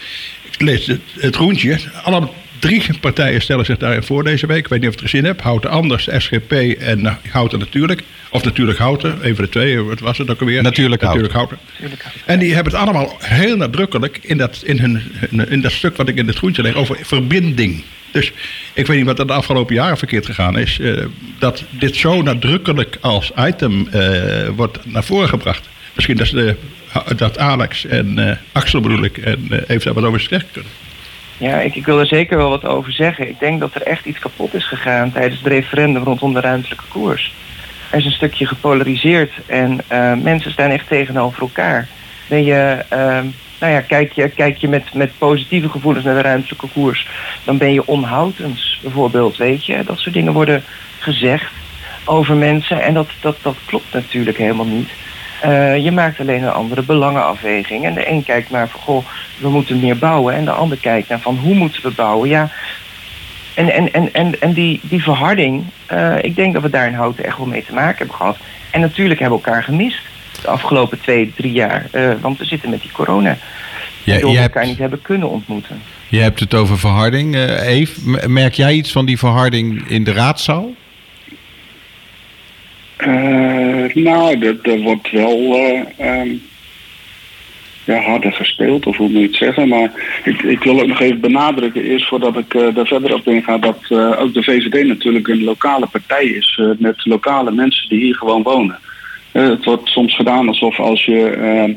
Ik 0.51 0.61
lees 0.61 0.85
het, 0.85 1.01
het 1.19 1.35
groentje. 1.35 1.79
Alle 2.03 2.29
drie 2.59 2.99
partijen 2.99 3.41
stellen 3.41 3.65
zich 3.65 3.77
daarin 3.77 4.03
voor 4.03 4.23
deze 4.23 4.47
week. 4.47 4.57
Ik 4.57 4.67
weet 4.67 4.79
niet 4.79 4.89
of 4.89 4.95
het 4.95 5.03
gezien 5.03 5.23
hebt. 5.23 5.41
Houten 5.41 5.69
Anders, 5.69 6.07
SGP 6.17 6.51
en 6.79 7.19
Houten 7.29 7.59
Natuurlijk. 7.59 8.03
Of 8.31 8.43
Natuurlijk 8.43 8.77
Houten, 8.77 9.21
even 9.21 9.43
de 9.43 9.49
twee. 9.49 9.81
Wat 9.81 9.99
was 9.99 10.17
het 10.17 10.29
ook 10.29 10.39
alweer? 10.39 10.61
Natuurlijk, 10.61 11.01
natuurlijk 11.01 11.33
Houten. 11.33 11.57
En 12.25 12.39
die 12.39 12.53
hebben 12.53 12.73
het 12.73 12.81
allemaal 12.81 13.17
heel 13.19 13.57
nadrukkelijk 13.57 14.19
in 14.21 14.37
dat, 14.37 14.61
in 14.63 14.79
hun, 14.79 15.01
in 15.49 15.61
dat 15.61 15.71
stuk 15.71 15.97
wat 15.97 16.07
ik 16.07 16.15
in 16.15 16.27
het 16.27 16.37
groentje 16.37 16.61
leg 16.61 16.73
over 16.73 16.97
verbinding. 17.01 17.83
Dus 18.11 18.31
ik 18.73 18.87
weet 18.87 18.97
niet 18.97 19.05
wat 19.05 19.19
er 19.19 19.27
de 19.27 19.33
afgelopen 19.33 19.75
jaren 19.75 19.97
verkeerd 19.97 20.25
gegaan 20.25 20.57
is. 20.57 20.77
Uh, 20.81 21.05
dat 21.39 21.63
dit 21.69 21.95
zo 21.95 22.21
nadrukkelijk 22.21 22.97
als 23.01 23.31
item 23.37 23.87
uh, 23.93 24.47
wordt 24.55 24.85
naar 24.85 25.03
voren 25.03 25.29
gebracht. 25.29 25.69
Misschien 25.99 26.17
dat, 26.17 26.27
de, 26.29 26.55
dat 27.15 27.37
Alex 27.37 27.85
en 27.85 28.19
uh, 28.19 28.31
Axel 28.51 28.81
bedoel 28.81 29.03
ik, 29.03 29.17
en 29.17 29.47
uh, 29.51 29.57
even 29.67 29.85
daar 29.85 29.93
wat 29.93 30.03
over 30.03 30.19
zeggen 30.19 30.49
kunnen. 30.51 30.71
Ja, 31.37 31.59
ik, 31.59 31.75
ik 31.75 31.85
wil 31.85 31.99
er 31.99 32.05
zeker 32.05 32.37
wel 32.37 32.49
wat 32.49 32.65
over 32.65 32.91
zeggen. 32.91 33.29
Ik 33.29 33.39
denk 33.39 33.59
dat 33.59 33.75
er 33.75 33.81
echt 33.81 34.05
iets 34.05 34.19
kapot 34.19 34.53
is 34.53 34.67
gegaan 34.67 35.11
tijdens 35.11 35.41
het 35.41 35.47
referendum 35.47 36.03
rondom 36.03 36.33
de 36.33 36.39
ruimtelijke 36.39 36.83
koers. 36.87 37.33
Er 37.89 37.97
is 37.97 38.05
een 38.05 38.11
stukje 38.11 38.45
gepolariseerd 38.45 39.31
en 39.45 39.81
mensen 40.23 40.51
staan 40.51 40.69
echt 40.69 40.87
tegenover 40.87 41.41
elkaar. 41.41 41.87
Ben 42.27 42.43
je, 42.43 42.85
nou 43.59 43.73
ja, 43.73 43.81
kijk 43.81 44.11
je, 44.11 44.29
kijk 44.29 44.57
je 44.57 44.67
met, 44.67 44.93
met 44.93 45.11
positieve 45.17 45.69
gevoelens 45.69 46.05
naar 46.05 46.15
de 46.15 46.21
ruimtelijke 46.21 46.67
koers, 46.73 47.07
dan 47.43 47.57
ben 47.57 47.73
je 47.73 47.87
onhoudens 47.87 48.79
bijvoorbeeld, 48.81 49.37
weet 49.37 49.65
je. 49.65 49.83
Dat 49.85 49.99
soort 49.99 50.15
dingen 50.15 50.33
worden 50.33 50.63
gezegd 50.99 51.51
over 52.05 52.35
mensen 52.35 52.81
en 52.81 52.93
dat, 52.93 53.09
dat, 53.21 53.37
dat 53.41 53.57
klopt 53.65 53.93
natuurlijk 53.93 54.37
helemaal 54.37 54.65
niet. 54.65 54.89
Uh, 55.45 55.77
je 55.77 55.91
maakt 55.91 56.19
alleen 56.19 56.43
een 56.43 56.51
andere 56.51 56.81
belangenafweging. 56.81 57.85
En 57.85 57.93
de 57.93 58.09
een 58.09 58.23
kijkt 58.23 58.49
naar 58.49 58.69
van, 58.69 58.79
goh, 58.79 59.05
we 59.37 59.49
moeten 59.49 59.79
meer 59.79 59.97
bouwen. 59.97 60.33
En 60.35 60.45
de 60.45 60.51
ander 60.51 60.77
kijkt 60.77 61.09
naar 61.09 61.19
van, 61.19 61.37
hoe 61.37 61.55
moeten 61.55 61.81
we 61.81 61.91
bouwen? 61.91 62.29
Ja, 62.29 62.51
en, 63.53 63.73
en, 63.73 63.93
en, 63.93 64.13
en, 64.13 64.41
en 64.41 64.53
die, 64.53 64.79
die 64.83 65.03
verharding, 65.03 65.63
uh, 65.91 66.15
ik 66.21 66.35
denk 66.35 66.53
dat 66.53 66.61
we 66.61 66.69
daar 66.69 66.87
in 66.87 66.93
Houten 66.93 67.25
echt 67.25 67.37
wel 67.37 67.45
mee 67.45 67.65
te 67.65 67.73
maken 67.73 67.97
hebben 67.97 68.15
gehad. 68.15 68.37
En 68.71 68.81
natuurlijk 68.81 69.19
hebben 69.19 69.39
we 69.39 69.45
elkaar 69.45 69.63
gemist 69.63 70.01
de 70.41 70.47
afgelopen 70.47 71.01
twee, 71.01 71.33
drie 71.35 71.51
jaar. 71.51 71.85
Uh, 71.91 72.11
want 72.21 72.37
we 72.37 72.45
zitten 72.45 72.69
met 72.69 72.81
die 72.81 72.91
corona. 72.91 73.37
Ja, 74.03 74.15
we 74.15 74.21
elkaar 74.21 74.41
hebt, 74.41 74.65
niet 74.65 74.77
hebben 74.77 75.01
kunnen 75.01 75.29
ontmoeten. 75.29 75.81
Je 76.07 76.19
hebt 76.19 76.39
het 76.39 76.53
over 76.53 76.79
verharding. 76.79 77.35
Uh, 77.35 77.67
Eve, 77.67 78.27
merk 78.27 78.53
jij 78.53 78.73
iets 78.73 78.91
van 78.91 79.05
die 79.05 79.17
verharding 79.17 79.87
in 79.87 80.03
de 80.03 80.13
raadzaal? 80.13 80.69
Uh, 83.07 83.93
nou, 83.93 84.57
er 84.61 84.79
wordt 84.79 85.11
wel 85.11 85.55
um, 86.01 86.41
ja, 87.85 87.99
harder 88.01 88.33
gespeeld, 88.33 88.85
of 88.85 88.97
hoe 88.97 89.09
moet 89.09 89.21
je 89.21 89.27
het 89.27 89.35
zeggen. 89.35 89.67
Maar 89.67 89.91
ik, 90.23 90.41
ik 90.41 90.63
wil 90.63 90.79
ook 90.79 90.87
nog 90.87 90.99
even 90.99 91.19
benadrukken, 91.19 91.83
eerst 91.83 92.07
voordat 92.07 92.37
ik 92.37 92.53
uh, 92.53 92.75
daar 92.75 92.87
verder 92.87 93.13
op 93.13 93.27
inga, 93.27 93.57
dat 93.57 93.91
ook 94.17 94.33
de 94.33 94.43
VVD 94.43 94.87
natuurlijk 94.87 95.27
een 95.27 95.43
lokale 95.43 95.87
partij 95.87 96.25
is. 96.25 96.61
met 96.77 97.05
lokale 97.05 97.51
mensen 97.51 97.89
die 97.89 97.99
hier 97.99 98.15
gewoon 98.15 98.43
wonen. 98.43 98.79
het 99.31 99.65
wordt 99.65 99.89
soms 99.89 100.15
gedaan 100.15 100.47
alsof 100.47 100.79
als 100.79 101.05
je 101.05 101.29
ehm, 101.29 101.71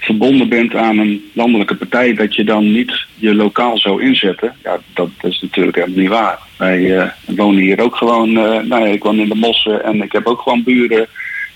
verbonden 0.00 0.48
bent 0.48 0.74
aan 0.74 0.98
een 0.98 1.30
landelijke 1.32 1.76
partij, 1.76 2.14
dat 2.14 2.34
je 2.34 2.44
dan 2.44 2.72
niet 2.72 3.06
je 3.14 3.34
lokaal 3.34 3.78
zou 3.78 4.02
inzetten. 4.02 4.54
Ja, 4.62 4.78
dat, 4.94 5.08
is 5.22 5.40
natuurlijk 5.40 5.76
helemaal 5.76 5.98
niet 5.98 6.08
waar. 6.08 6.38
Wij 6.56 6.80
uh, 6.80 7.04
wonen 7.24 7.62
hier 7.62 7.80
ook 7.80 7.96
gewoon, 7.96 8.28
uh, 8.28 8.36
nou 8.36 8.68
ja, 8.68 8.86
ik 8.86 9.02
woon 9.02 9.18
in 9.18 9.28
de 9.28 9.34
Mossen 9.34 9.84
en 9.84 10.02
ik 10.02 10.12
heb 10.12 10.26
ook 10.26 10.40
gewoon 10.40 10.62
buren 10.62 11.06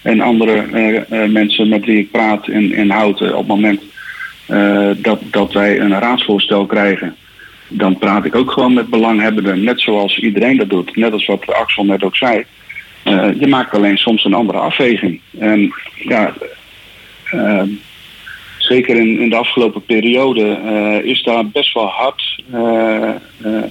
en 0.03 0.21
andere 0.21 0.67
uh, 1.11 1.25
mensen 1.29 1.69
met 1.69 1.85
wie 1.85 1.99
ik 1.99 2.11
praat 2.11 2.49
in, 2.49 2.73
in 2.75 2.91
Houten. 2.91 3.33
Op 3.33 3.39
het 3.39 3.47
moment 3.47 3.83
dat, 5.03 5.21
dat 5.25 5.53
wij 5.53 5.81
een 5.81 5.99
raadsvoorstel 5.99 6.67
krijgen, 6.67 7.17
dan 7.69 7.99
praat 7.99 8.25
ik 8.25 8.35
ook 8.35 8.51
gewoon 8.51 8.73
met 8.73 8.89
belanghebbenden, 8.89 9.65
net 9.65 9.81
zoals 9.81 10.19
iedereen 10.19 10.57
dat 10.57 10.71
doet. 10.71 10.97
Net 10.97 11.13
als 11.13 11.27
wat 11.27 11.53
Axel 11.53 11.85
net 11.85 12.03
ook 12.03 12.17
zei. 12.17 12.45
je 13.39 13.47
maakt 13.49 13.75
alleen 13.75 13.97
soms 13.97 14.25
een 14.25 14.35
andere 14.35 14.59
afweging. 14.59 15.21
En 15.39 15.75
ja, 15.95 16.33
zeker 18.63 18.97
in, 18.97 19.21
in 19.21 19.29
de 19.31 19.37
afgelopen 19.37 19.85
periode 19.85 20.59
uh, 20.65 21.11
is 21.11 21.23
daar 21.23 21.47
best 21.47 21.75
wel 21.75 21.87
hard. 21.87 22.43
Uh, 22.55 23.11
uh, 23.45 23.63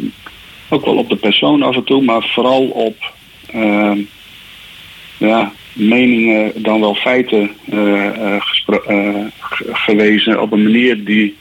ook 0.69 0.86
wel 0.86 0.98
op 0.98 1.10
de 1.10 1.15
persoon 1.15 1.63
af 1.63 1.75
en 1.75 1.84
toe, 1.84 2.03
maar 2.03 2.24
vooral 2.34 2.67
op 2.67 3.13
ja, 5.17 5.51
meningen 5.74 6.51
dan 6.55 6.79
wel 6.79 6.96
feiten 6.96 7.51
gewezen 9.72 10.41
op 10.41 10.51
een 10.51 10.63
manier 10.63 11.03
die 11.03 11.38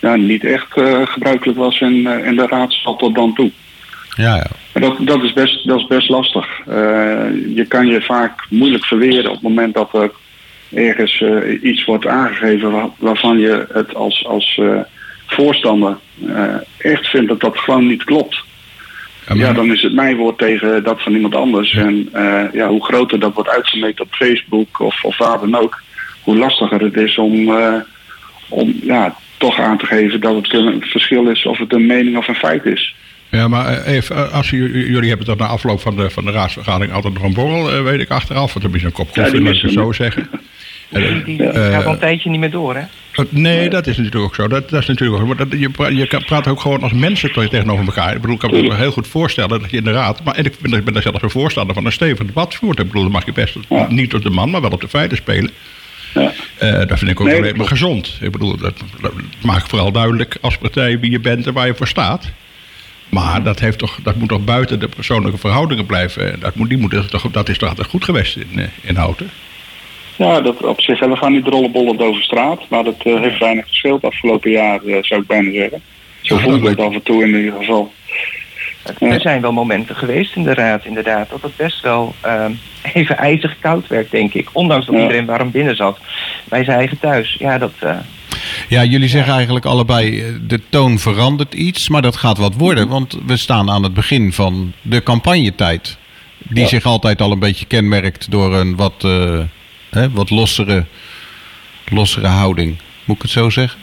ja, 0.00 0.16
niet 0.16 0.44
echt 0.44 0.72
gebruikelijk 1.04 1.58
was 1.58 1.80
in, 1.80 2.06
in 2.06 2.36
de 2.36 2.46
raadsval 2.46 2.96
tot 2.96 3.14
dan 3.14 3.34
toe. 3.34 3.50
Ja, 4.16 4.36
ja. 4.36 4.80
Dat, 4.80 4.96
dat, 5.00 5.22
is 5.22 5.32
best, 5.32 5.66
dat 5.66 5.78
is 5.78 5.86
best 5.86 6.08
lastig. 6.08 6.46
je 7.54 7.64
kan 7.68 7.86
je 7.86 8.02
vaak 8.02 8.46
moeilijk 8.48 8.84
verweren 8.84 9.26
op 9.26 9.34
het 9.34 9.42
moment 9.42 9.74
dat 9.74 9.94
er 9.94 10.10
ergens 10.74 11.20
uh, 11.20 11.62
iets 11.62 11.84
wordt 11.84 12.06
aangegeven 12.06 12.92
waarvan 12.98 13.38
je 13.38 13.66
het 13.72 13.94
als, 13.94 14.26
als 14.26 14.58
uh, 14.60 14.80
voorstander 15.26 15.96
uh, 16.24 16.44
echt 16.78 17.06
vindt 17.06 17.28
dat 17.28 17.40
dat 17.40 17.58
gewoon 17.58 17.86
niet 17.86 18.04
klopt. 18.04 18.44
Ja, 19.26 19.34
ja, 19.34 19.52
dan 19.52 19.72
is 19.72 19.82
het 19.82 19.92
mijn 19.92 20.16
woord 20.16 20.38
tegen 20.38 20.84
dat 20.84 21.02
van 21.02 21.14
iemand 21.14 21.34
anders. 21.34 21.72
Ja. 21.72 21.82
En 21.82 22.08
ja, 22.52 22.68
hoe 22.68 22.84
groter 22.84 23.18
dat 23.18 23.34
wordt 23.34 23.48
uitgemeten 23.48 24.04
op 24.04 24.14
Facebook 24.14 24.80
of, 24.80 25.04
of 25.04 25.18
waar 25.18 25.40
dan 25.40 25.54
ook, 25.54 25.82
hoe 26.22 26.36
lastiger 26.36 26.80
het 26.80 26.96
is 26.96 27.18
om, 27.18 27.52
om 28.48 28.74
ja, 28.82 29.16
toch 29.36 29.58
aan 29.60 29.78
te 29.78 29.86
geven 29.86 30.20
dat 30.20 30.34
het 30.34 30.52
een 30.52 30.84
verschil 30.86 31.28
is 31.28 31.46
of 31.46 31.58
het 31.58 31.72
een 31.72 31.86
mening 31.86 32.16
of 32.16 32.28
een 32.28 32.34
feit 32.34 32.64
is. 32.64 32.94
Ja, 33.30 33.48
maar 33.48 33.82
even, 33.82 34.32
als 34.32 34.50
jullie, 34.50 34.90
jullie 34.90 35.08
hebben 35.08 35.26
dat 35.26 35.38
na 35.38 35.46
afloop 35.46 35.80
van 35.80 35.96
de, 35.96 36.10
van 36.10 36.24
de 36.24 36.30
raadsvergadering 36.30 36.92
altijd 36.92 37.14
nog 37.14 37.22
een 37.22 37.34
borrel, 37.34 37.82
weet 37.82 38.00
ik 38.00 38.10
achteraf. 38.10 38.52
Want 38.52 38.64
dan 38.64 38.74
is 38.74 38.82
een 38.82 38.92
kop 38.92 39.12
koffie, 39.12 39.42
ja, 39.42 39.50
ik 39.50 39.70
zo 39.70 39.92
zeggen. 39.92 40.28
Die, 40.92 41.24
die 41.24 41.52
gaat 41.52 41.84
al 41.84 41.92
een 41.92 41.98
tijdje 41.98 42.30
niet 42.30 42.40
meer 42.40 42.50
door, 42.50 42.76
hè? 42.76 42.82
Nee, 43.28 43.70
dat 43.70 43.86
is 43.86 43.96
natuurlijk 43.96 44.24
ook 44.24 44.34
zo. 44.34 44.48
Dat, 44.48 44.70
dat 44.70 44.80
is 44.80 44.86
natuurlijk 44.86 45.22
ook, 45.22 45.38
dat, 45.38 45.60
je, 45.60 45.70
praat, 45.70 45.96
je 45.96 46.22
praat 46.26 46.48
ook 46.48 46.60
gewoon 46.60 46.82
als 46.82 46.92
mensen 46.92 47.32
tegenover 47.32 47.84
elkaar. 47.84 48.14
Ik 48.14 48.20
bedoel, 48.20 48.34
ik 48.34 48.40
kan 48.40 48.50
me 48.50 48.74
heel 48.74 48.92
goed 48.92 49.06
voorstellen 49.06 49.60
dat 49.60 49.70
je 49.70 49.76
in 49.76 49.84
de 49.84 49.92
raad... 49.92 50.24
Maar, 50.24 50.34
en 50.34 50.44
ik 50.44 50.58
ben, 50.60 50.72
ik 50.72 50.84
ben 50.84 50.92
daar 50.92 51.02
zelfs 51.02 51.22
een 51.22 51.30
voorstander 51.30 51.74
van 51.74 51.86
een 51.86 51.92
stevig 51.92 52.26
debat 52.26 52.54
voert. 52.54 52.78
Ik 52.78 52.86
bedoel, 52.86 53.02
dan 53.02 53.12
mag 53.12 53.24
je 53.24 53.32
best 53.32 53.56
niet 53.88 54.14
op 54.14 54.22
de 54.22 54.30
man, 54.30 54.50
maar 54.50 54.60
wel 54.60 54.70
op 54.70 54.80
de 54.80 54.88
feiten 54.88 55.16
spelen. 55.16 55.50
Ja. 56.14 56.32
Uh, 56.62 56.86
dat 56.86 56.98
vind 56.98 57.10
ik 57.10 57.20
ook 57.20 57.32
alleen 57.32 57.56
maar 57.56 57.66
gezond. 57.66 58.18
Ik 58.20 58.30
bedoel, 58.30 58.56
dat, 58.56 58.74
dat 59.00 59.12
maakt 59.42 59.68
vooral 59.68 59.92
duidelijk 59.92 60.36
als 60.40 60.58
partij 60.58 60.98
wie 60.98 61.10
je 61.10 61.20
bent 61.20 61.46
en 61.46 61.52
waar 61.52 61.66
je 61.66 61.74
voor 61.74 61.88
staat. 61.88 62.30
Maar 63.08 63.42
dat, 63.42 63.60
heeft 63.60 63.78
toch, 63.78 63.98
dat 64.02 64.16
moet 64.16 64.28
toch 64.28 64.44
buiten 64.44 64.78
de 64.78 64.88
persoonlijke 64.88 65.38
verhoudingen 65.38 65.86
blijven. 65.86 66.40
Dat, 66.40 66.54
moet, 66.54 66.68
die 66.68 66.78
moet, 66.78 67.10
toch, 67.10 67.30
dat 67.30 67.48
is 67.48 67.58
toch 67.58 67.68
altijd 67.68 67.88
goed 67.88 68.04
geweest 68.04 68.36
in, 68.36 68.58
eh, 68.58 68.66
in 68.80 68.96
Houten? 68.96 69.30
Ja, 70.16 70.40
dat 70.40 70.64
op 70.64 70.80
zich. 70.80 71.00
we 71.00 71.16
gaan 71.16 71.32
niet 71.32 71.46
rollenbollen 71.46 72.00
over 72.00 72.22
straat. 72.22 72.60
Maar 72.68 72.84
dat 72.84 73.06
uh, 73.06 73.20
heeft 73.20 73.38
weinig 73.38 73.66
geschild 73.66 74.04
afgelopen 74.04 74.50
jaar, 74.50 74.80
uh, 74.84 74.96
zou 75.00 75.20
ik 75.20 75.26
bijna 75.26 75.52
zeggen. 75.52 75.82
Zo 76.20 76.34
ja, 76.34 76.40
voelde 76.40 76.68
het 76.68 76.80
af 76.80 76.92
en 76.92 77.02
toe 77.02 77.22
in 77.22 77.34
ieder 77.34 77.52
geval. 77.58 77.92
Er 78.98 79.20
zijn 79.20 79.40
wel 79.40 79.52
momenten 79.52 79.96
geweest 79.96 80.36
in 80.36 80.42
de 80.42 80.54
raad, 80.54 80.84
inderdaad, 80.84 81.30
dat 81.30 81.42
het 81.42 81.56
best 81.56 81.80
wel 81.80 82.14
uh, 82.26 82.44
even 82.92 83.16
ijzig 83.16 83.58
koud 83.60 83.86
werd, 83.86 84.10
denk 84.10 84.34
ik. 84.34 84.48
Ondanks 84.52 84.86
dat 84.86 84.94
ja. 84.94 85.02
iedereen 85.02 85.26
warm 85.26 85.50
binnen 85.50 85.76
zat. 85.76 85.98
Bij 86.44 86.64
zijn 86.64 86.78
eigen 86.78 86.98
thuis. 86.98 87.36
Ja, 87.38 87.58
dat, 87.58 87.72
uh, 87.84 87.96
ja, 88.68 88.84
jullie 88.84 89.08
zeggen 89.08 89.34
eigenlijk 89.34 89.64
allebei, 89.64 90.24
de 90.46 90.60
toon 90.68 90.98
verandert 90.98 91.54
iets, 91.54 91.88
maar 91.88 92.02
dat 92.02 92.16
gaat 92.16 92.38
wat 92.38 92.54
worden. 92.54 92.88
Want 92.88 93.18
we 93.26 93.36
staan 93.36 93.70
aan 93.70 93.82
het 93.82 93.94
begin 93.94 94.32
van 94.32 94.72
de 94.82 95.02
campagnetijd. 95.02 95.96
Die 96.38 96.62
ja. 96.62 96.68
zich 96.68 96.84
altijd 96.84 97.20
al 97.20 97.32
een 97.32 97.38
beetje 97.38 97.66
kenmerkt 97.66 98.30
door 98.30 98.54
een 98.54 98.76
wat 98.76 99.06
hè, 99.92 100.10
wat 100.10 100.30
lossere, 100.30 100.84
lossere 101.88 102.26
houding. 102.26 102.78
Moet 103.04 103.16
ik 103.16 103.22
het 103.22 103.30
zo 103.30 103.50
zeggen? 103.50 103.80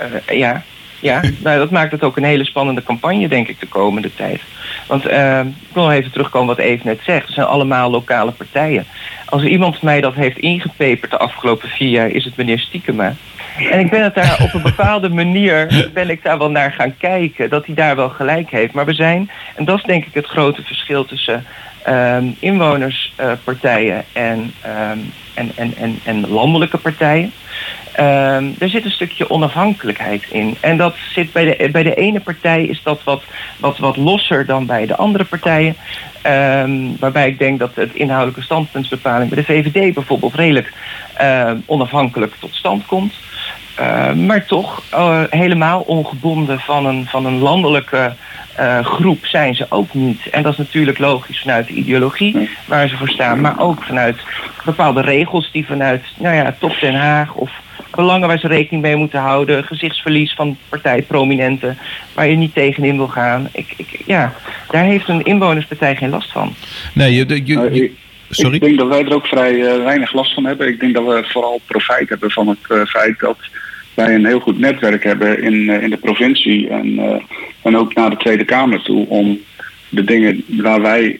Uh, 0.00 0.38
ja, 0.38 0.62
ja. 1.00 1.20
nou, 1.44 1.58
dat 1.58 1.70
maakt 1.70 1.92
het 1.92 2.02
ook 2.02 2.16
een 2.16 2.24
hele 2.24 2.44
spannende 2.44 2.82
campagne, 2.82 3.28
denk 3.28 3.48
ik, 3.48 3.60
de 3.60 3.66
komende 3.66 4.14
tijd. 4.14 4.40
Want 4.86 5.10
uh, 5.10 5.40
ik 5.40 5.72
wil 5.72 5.82
nog 5.82 5.92
even 5.92 6.10
terugkomen 6.10 6.56
wat 6.56 6.64
Eve 6.64 6.86
net 6.86 7.00
zegt. 7.04 7.26
Het 7.26 7.34
zijn 7.34 7.46
allemaal 7.46 7.90
lokale 7.90 8.30
partijen. 8.30 8.86
Als 9.24 9.42
iemand 9.42 9.82
mij 9.82 10.00
dat 10.00 10.14
heeft 10.14 10.38
ingepeperd 10.38 11.10
de 11.10 11.18
afgelopen 11.18 11.68
vier 11.68 11.88
jaar, 11.88 12.08
is 12.08 12.24
het 12.24 12.36
meneer 12.36 12.58
Stiekema. 12.58 13.14
En 13.70 13.80
ik 13.80 13.90
ben 13.90 14.02
het 14.02 14.14
daar 14.14 14.40
op 14.42 14.54
een 14.54 14.62
bepaalde 14.62 15.08
manier 15.22 15.90
ben 15.94 16.10
ik 16.10 16.22
daar 16.22 16.38
wel 16.38 16.50
naar 16.50 16.72
gaan 16.72 16.96
kijken. 16.96 17.50
Dat 17.50 17.66
hij 17.66 17.74
daar 17.74 17.96
wel 17.96 18.08
gelijk 18.08 18.50
heeft. 18.50 18.72
Maar 18.72 18.84
we 18.84 18.94
zijn, 18.94 19.30
en 19.56 19.64
dat 19.64 19.78
is 19.78 19.84
denk 19.84 20.04
ik 20.04 20.14
het 20.14 20.26
grote 20.26 20.62
verschil 20.62 21.04
tussen 21.04 21.44
um, 21.88 22.36
inwonerspartijen 22.38 24.04
uh, 24.16 24.22
en, 24.22 24.54
um, 24.66 25.12
en, 25.34 25.52
en, 25.54 25.74
en, 25.76 25.98
en 26.04 26.28
landelijke 26.28 26.78
partijen. 26.78 27.32
Um, 28.00 28.54
er 28.58 28.68
zit 28.68 28.84
een 28.84 28.90
stukje 28.90 29.30
onafhankelijkheid 29.30 30.24
in. 30.30 30.56
En 30.60 30.76
dat 30.76 30.94
zit 31.14 31.32
bij 31.32 31.44
de, 31.44 31.68
bij 31.70 31.82
de 31.82 31.94
ene 31.94 32.20
partij 32.20 32.64
is 32.64 32.82
dat 32.82 33.04
wat, 33.04 33.22
wat, 33.58 33.78
wat 33.78 33.96
losser 33.96 34.46
dan 34.46 34.66
bij 34.66 34.86
de 34.86 34.96
andere 34.96 35.24
partijen. 35.24 35.76
Waarbij 36.98 37.28
ik 37.28 37.38
denk 37.38 37.58
dat 37.58 37.74
het 37.74 37.94
inhoudelijke 37.94 38.42
standpuntsbepaling 38.42 39.30
bij 39.30 39.44
de 39.44 39.52
VVD 39.52 39.94
bijvoorbeeld 39.94 40.34
redelijk 40.34 40.72
onafhankelijk 41.66 42.34
tot 42.38 42.54
stand 42.54 42.86
komt. 42.86 43.14
Maar 44.16 44.44
toch 44.46 44.82
uh, 44.94 45.22
helemaal 45.30 45.80
ongebonden 45.80 46.60
van 46.60 46.86
een, 46.86 47.06
van 47.06 47.26
een 47.26 47.38
landelijke 47.38 48.14
uh, 48.60 48.84
groep 48.84 49.26
zijn 49.26 49.54
ze 49.54 49.66
ook 49.68 49.94
niet. 49.94 50.30
En 50.30 50.42
dat 50.42 50.52
is 50.52 50.58
natuurlijk 50.58 50.98
logisch 50.98 51.40
vanuit 51.40 51.66
de 51.66 51.72
ideologie 51.72 52.48
waar 52.64 52.88
ze 52.88 52.96
voor 52.96 53.08
staan, 53.08 53.40
maar 53.40 53.60
ook 53.60 53.82
vanuit 53.82 54.16
bepaalde 54.64 55.00
regels 55.00 55.50
die 55.52 55.66
vanuit 55.66 56.04
nou 56.16 56.34
ja, 56.34 56.56
Top 56.58 56.76
Den 56.80 56.94
Haag 56.94 57.34
of 57.34 57.50
belangen 57.94 58.28
waar 58.28 58.38
ze 58.38 58.46
rekening 58.46 58.82
mee 58.82 58.96
moeten 58.96 59.20
houden, 59.20 59.64
gezichtsverlies 59.64 60.34
van 60.34 60.56
partijprominenten 60.68 61.78
waar 62.14 62.28
je 62.28 62.36
niet 62.36 62.54
tegenin 62.54 62.96
wil 62.96 63.08
gaan. 63.08 63.48
Ik, 63.52 63.74
ik, 63.76 64.02
ja, 64.06 64.34
daar 64.70 64.84
heeft 64.84 65.08
een 65.08 65.22
inwonerspartij 65.22 65.96
geen 65.96 66.10
last 66.10 66.32
van. 66.32 66.54
Nee, 66.94 67.14
je, 67.14 67.40
je, 67.44 67.70
je 67.72 67.92
sorry? 68.30 68.54
Ik 68.54 68.60
denk 68.60 68.78
dat 68.78 68.88
wij 68.88 69.04
er 69.04 69.14
ook 69.14 69.26
vrij 69.26 69.52
uh, 69.52 69.84
weinig 69.84 70.12
last 70.12 70.34
van 70.34 70.44
hebben. 70.44 70.68
Ik 70.68 70.80
denk 70.80 70.94
dat 70.94 71.04
we 71.04 71.24
vooral 71.28 71.60
profijt 71.66 72.08
hebben 72.08 72.30
van 72.30 72.48
het 72.48 72.58
uh, 72.68 72.84
feit 72.84 73.18
dat 73.18 73.38
wij 73.94 74.14
een 74.14 74.26
heel 74.26 74.40
goed 74.40 74.58
netwerk 74.58 75.04
hebben 75.04 75.42
in, 75.42 75.54
uh, 75.54 75.82
in 75.82 75.90
de 75.90 75.96
provincie 75.96 76.68
en, 76.68 77.20
en 77.62 77.76
ook 77.76 77.94
naar 77.94 78.10
de 78.10 78.16
Tweede 78.16 78.44
Kamer 78.44 78.82
toe 78.82 79.06
om 79.08 79.40
de 79.88 80.04
dingen 80.04 80.44
waar 80.46 80.82
wij 80.82 81.18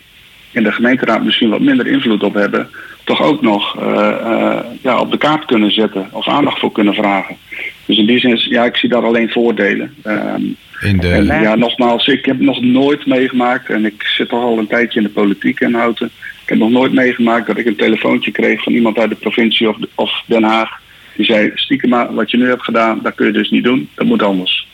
in 0.52 0.62
de 0.62 0.72
gemeenteraad 0.72 1.24
misschien 1.24 1.50
wat 1.50 1.60
minder 1.60 1.86
invloed 1.86 2.22
op 2.22 2.34
hebben, 2.34 2.68
toch 3.04 3.22
ook 3.22 3.42
nog 3.42 3.80
uh, 3.80 3.84
uh, 4.24 4.58
ja, 4.82 5.00
op 5.00 5.10
de 5.10 5.18
kaart 5.18 5.44
kunnen 5.44 5.72
zetten 5.72 6.08
of 6.12 6.28
aandacht 6.28 6.58
voor 6.58 6.72
kunnen 6.72 6.94
vragen. 6.94 7.36
Dus 7.84 7.98
in 7.98 8.06
die 8.06 8.18
zin, 8.18 8.40
ja, 8.48 8.64
ik 8.64 8.76
zie 8.76 8.88
daar 8.88 9.04
alleen 9.04 9.30
voordelen. 9.30 9.94
Um, 10.04 10.56
in 10.80 10.98
de... 10.98 11.08
En 11.08 11.24
ja, 11.24 11.54
nogmaals, 11.54 12.06
ik 12.06 12.24
heb 12.24 12.40
nog 12.40 12.60
nooit 12.60 13.06
meegemaakt, 13.06 13.68
en 13.68 13.84
ik 13.84 14.02
zit 14.02 14.28
toch 14.28 14.42
al 14.42 14.58
een 14.58 14.66
tijdje 14.66 15.00
in 15.00 15.06
de 15.06 15.12
politiek 15.12 15.60
en 15.60 15.74
houten. 15.74 16.10
Ik 16.42 16.48
heb 16.48 16.58
nog 16.58 16.70
nooit 16.70 16.92
meegemaakt 16.92 17.46
dat 17.46 17.58
ik 17.58 17.66
een 17.66 17.76
telefoontje 17.76 18.30
kreeg 18.30 18.62
van 18.62 18.72
iemand 18.72 18.98
uit 18.98 19.10
de 19.10 19.16
provincie 19.16 19.68
of, 19.68 19.76
of 19.94 20.22
Den 20.26 20.42
Haag. 20.42 20.80
Die 21.16 21.24
zei, 21.24 21.50
stiekem 21.54 21.88
maar, 21.88 22.14
wat 22.14 22.30
je 22.30 22.36
nu 22.36 22.48
hebt 22.48 22.64
gedaan, 22.64 23.00
dat 23.02 23.14
kun 23.14 23.26
je 23.26 23.32
dus 23.32 23.50
niet 23.50 23.64
doen, 23.64 23.88
dat 23.94 24.06
moet 24.06 24.22
anders. 24.22 24.68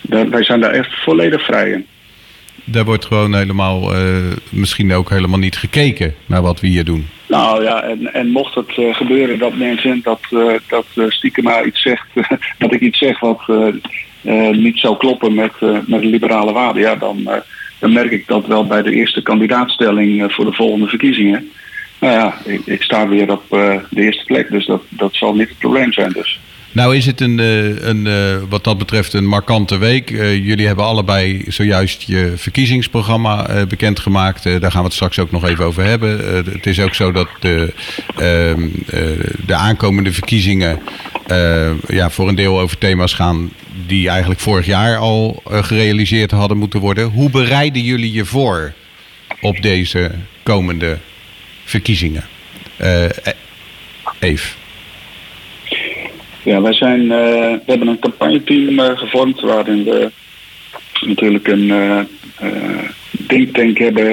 Daar, 0.00 0.30
wij 0.30 0.44
zijn 0.44 0.60
daar 0.60 0.72
echt 0.72 1.02
volledig 1.02 1.44
vrij 1.44 1.70
in. 1.70 1.86
Daar 2.64 2.84
wordt 2.84 3.04
gewoon 3.04 3.34
helemaal, 3.34 3.94
uh, 3.94 4.16
misschien 4.48 4.92
ook 4.92 5.10
helemaal 5.10 5.38
niet 5.38 5.56
gekeken 5.56 6.14
naar 6.26 6.42
wat 6.42 6.60
we 6.60 6.66
hier 6.66 6.84
doen. 6.84 7.06
Nou 7.26 7.62
ja, 7.62 7.82
en, 7.82 8.14
en 8.14 8.28
mocht 8.28 8.54
het 8.54 8.76
uh, 8.76 8.94
gebeuren 8.94 9.38
dat 9.38 9.56
mensen 9.56 10.00
dat, 10.02 10.20
uh, 10.30 10.52
dat 10.68 10.86
stiekem 11.08 11.44
maar 11.44 11.66
iets 11.66 11.82
zegt, 11.82 12.06
dat 12.58 12.72
ik 12.72 12.80
iets 12.80 12.98
zeg 12.98 13.20
wat 13.20 13.40
niet 14.52 14.78
zou 14.78 14.96
kloppen 14.96 15.34
met, 15.34 15.52
met 15.60 16.00
de 16.00 16.06
liberale 16.06 16.52
waarden, 16.52 16.82
ja, 16.82 16.96
dan, 16.96 17.28
dan 17.78 17.92
merk 17.92 18.10
ik 18.10 18.26
dat 18.26 18.46
wel 18.46 18.66
bij 18.66 18.82
de 18.82 18.92
eerste 18.92 19.22
kandidaatstelling 19.22 20.32
voor 20.32 20.44
de 20.44 20.52
volgende 20.52 20.86
verkiezingen. 20.86 21.50
Nou 22.00 22.12
ja, 22.12 22.38
ik, 22.44 22.66
ik 22.66 22.82
sta 22.82 23.08
weer 23.08 23.32
op 23.32 23.44
de 23.90 24.02
eerste 24.02 24.24
plek, 24.24 24.50
dus 24.50 24.66
dat, 24.66 24.82
dat 24.88 25.14
zal 25.14 25.34
niet 25.34 25.48
het 25.48 25.58
probleem 25.58 25.92
zijn 25.92 26.12
dus. 26.12 26.40
Nou 26.72 26.96
is 26.96 27.06
het 27.06 27.20
een, 27.20 27.38
een, 27.88 28.08
wat 28.48 28.64
dat 28.64 28.78
betreft 28.78 29.12
een 29.12 29.26
markante 29.26 29.78
week. 29.78 30.10
Jullie 30.18 30.66
hebben 30.66 30.84
allebei 30.84 31.44
zojuist 31.48 32.02
je 32.02 32.32
verkiezingsprogramma 32.36 33.66
bekendgemaakt. 33.68 34.42
Daar 34.42 34.70
gaan 34.70 34.80
we 34.80 34.86
het 34.86 34.92
straks 34.92 35.18
ook 35.18 35.30
nog 35.30 35.44
even 35.44 35.64
over 35.64 35.84
hebben. 35.84 36.34
Het 36.34 36.66
is 36.66 36.80
ook 36.80 36.94
zo 36.94 37.12
dat 37.12 37.28
de, 37.40 37.72
de 39.46 39.54
aankomende 39.54 40.12
verkiezingen 40.12 40.78
ja, 41.86 42.10
voor 42.10 42.28
een 42.28 42.34
deel 42.34 42.60
over 42.60 42.78
thema's 42.78 43.14
gaan 43.14 43.50
die 43.86 44.08
eigenlijk 44.08 44.40
vorig 44.40 44.66
jaar 44.66 44.96
al 44.96 45.42
gerealiseerd 45.46 46.30
hadden 46.30 46.56
moeten 46.56 46.80
worden. 46.80 47.04
Hoe 47.04 47.30
bereiden 47.30 47.82
jullie 47.82 48.12
je 48.12 48.24
voor 48.24 48.72
op 49.40 49.62
deze 49.62 50.10
komende 50.42 50.98
verkiezingen? 51.70 52.24
Eve. 54.18 54.58
Ja, 56.42 56.60
wij 56.60 56.72
zijn, 56.72 57.02
uh, 57.02 57.08
we 57.08 57.62
hebben 57.66 57.88
een 57.88 57.98
campagneteam 57.98 58.78
uh, 58.78 58.98
gevormd 58.98 59.40
waarin 59.40 59.84
we 59.84 60.10
natuurlijk 61.00 61.48
een 61.48 61.68
uh, 61.68 62.00
denktank 63.10 63.78
hebben 63.78 64.12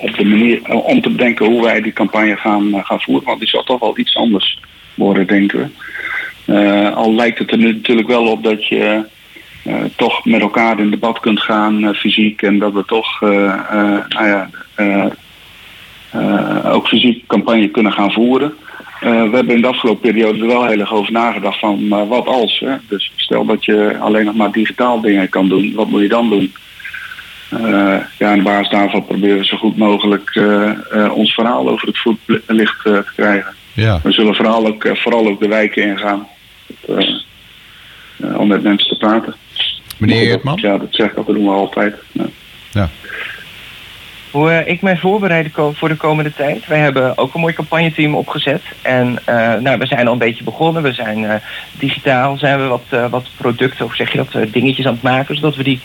op 0.00 0.16
de 0.16 0.24
manier 0.24 0.72
om 0.72 1.00
te 1.00 1.14
denken 1.14 1.46
hoe 1.46 1.62
wij 1.62 1.80
die 1.80 1.92
campagne 1.92 2.36
gaan, 2.36 2.84
gaan 2.84 3.00
voeren. 3.00 3.26
Want 3.26 3.38
die 3.38 3.48
zal 3.48 3.62
toch 3.62 3.80
wel 3.80 3.98
iets 3.98 4.16
anders 4.16 4.60
worden, 4.94 5.26
denken 5.26 5.72
we. 6.46 6.90
al 6.94 7.14
lijkt 7.14 7.38
het 7.38 7.50
er 7.50 7.58
nu 7.58 7.72
natuurlijk 7.72 8.08
wel 8.08 8.26
op 8.26 8.44
dat 8.44 8.66
je 8.66 9.04
toch 9.96 10.24
met 10.24 10.40
elkaar 10.40 10.80
in 10.80 10.90
debat 10.90 11.20
kunt 11.20 11.40
gaan, 11.40 11.94
fysiek, 11.94 12.42
en 12.42 12.58
dat 12.58 12.72
we 12.72 12.84
toch 12.84 13.20
nou 13.20 14.26
ja, 14.26 14.48
ook 16.64 16.88
fysiek 16.88 17.26
campagne 17.26 17.68
kunnen 17.68 17.92
gaan 17.92 18.12
voeren. 18.12 18.54
Uh, 19.02 19.10
we 19.10 19.36
hebben 19.36 19.54
in 19.54 19.60
de 19.60 19.66
afgelopen 19.66 20.10
periode 20.10 20.38
er 20.38 20.46
wel 20.46 20.66
heel 20.66 20.80
erg 20.80 20.92
over 20.92 21.12
nagedacht 21.12 21.58
van 21.58 21.88
wat 21.88 22.26
als. 22.26 22.58
Hè? 22.64 22.76
Dus 22.88 23.12
stel 23.16 23.44
dat 23.44 23.64
je 23.64 23.96
alleen 24.00 24.24
nog 24.24 24.34
maar 24.34 24.52
digitaal 24.52 25.00
dingen 25.00 25.28
kan 25.28 25.48
doen, 25.48 25.72
wat 25.74 25.88
moet 25.88 26.00
je 26.00 26.08
dan 26.08 26.28
doen? 26.28 26.54
Uh, 27.52 27.96
ja, 28.18 28.32
en 28.32 28.42
basis 28.42 28.68
daarvan 28.70 29.04
proberen 29.04 29.38
we 29.38 29.44
zo 29.44 29.56
goed 29.56 29.76
mogelijk 29.76 30.40
ons 31.12 31.34
verhaal 31.34 31.68
over 31.68 31.86
het 31.86 31.98
voetlicht 31.98 32.82
te 32.82 33.04
krijgen. 33.16 33.54
Ja. 33.72 34.00
We 34.02 34.12
zullen 34.12 34.34
vooral 34.34 34.66
ook, 34.66 34.88
vooral 34.92 35.26
ook 35.26 35.40
de 35.40 35.48
wijken 35.48 35.82
ingaan 35.82 36.26
om 38.36 38.48
met 38.48 38.62
mensen 38.62 38.88
te 38.88 38.96
praten. 38.96 39.34
Meneer 39.98 40.22
Eertman? 40.22 40.58
Ja, 40.60 40.78
dat 40.78 40.88
zeg 40.90 41.08
ik, 41.08 41.16
dat 41.16 41.26
doen 41.26 41.44
we 41.44 41.50
altijd. 41.50 41.94
Ja. 42.12 42.24
ja. 42.72 42.90
Hoe 44.36 44.50
eh, 44.50 44.72
ik 44.72 44.82
mij 44.82 44.96
voorbereid 44.96 45.48
voor 45.72 45.88
de 45.88 45.96
komende 45.96 46.32
tijd. 46.32 46.66
Wij 46.66 46.78
hebben 46.78 47.18
ook 47.18 47.34
een 47.34 47.40
mooi 47.40 47.54
campagneteam 47.54 48.14
opgezet. 48.14 48.62
En 48.82 49.18
eh, 49.24 49.54
nou, 49.54 49.78
we 49.78 49.86
zijn 49.86 50.06
al 50.06 50.12
een 50.12 50.18
beetje 50.18 50.44
begonnen. 50.44 50.82
We 50.82 50.92
zijn 50.92 51.24
eh, 51.24 51.34
digitaal 51.78 52.36
zijn 52.36 52.58
we 52.58 52.66
wat, 52.66 53.10
wat 53.10 53.28
producten, 53.36 53.84
of 53.84 53.94
zeg 53.94 54.12
je 54.12 54.24
dat, 54.24 54.52
dingetjes 54.52 54.86
aan 54.86 54.92
het 54.92 55.02
maken. 55.02 55.34
Zodat 55.34 55.56
we 55.56 55.62
die 55.62 55.80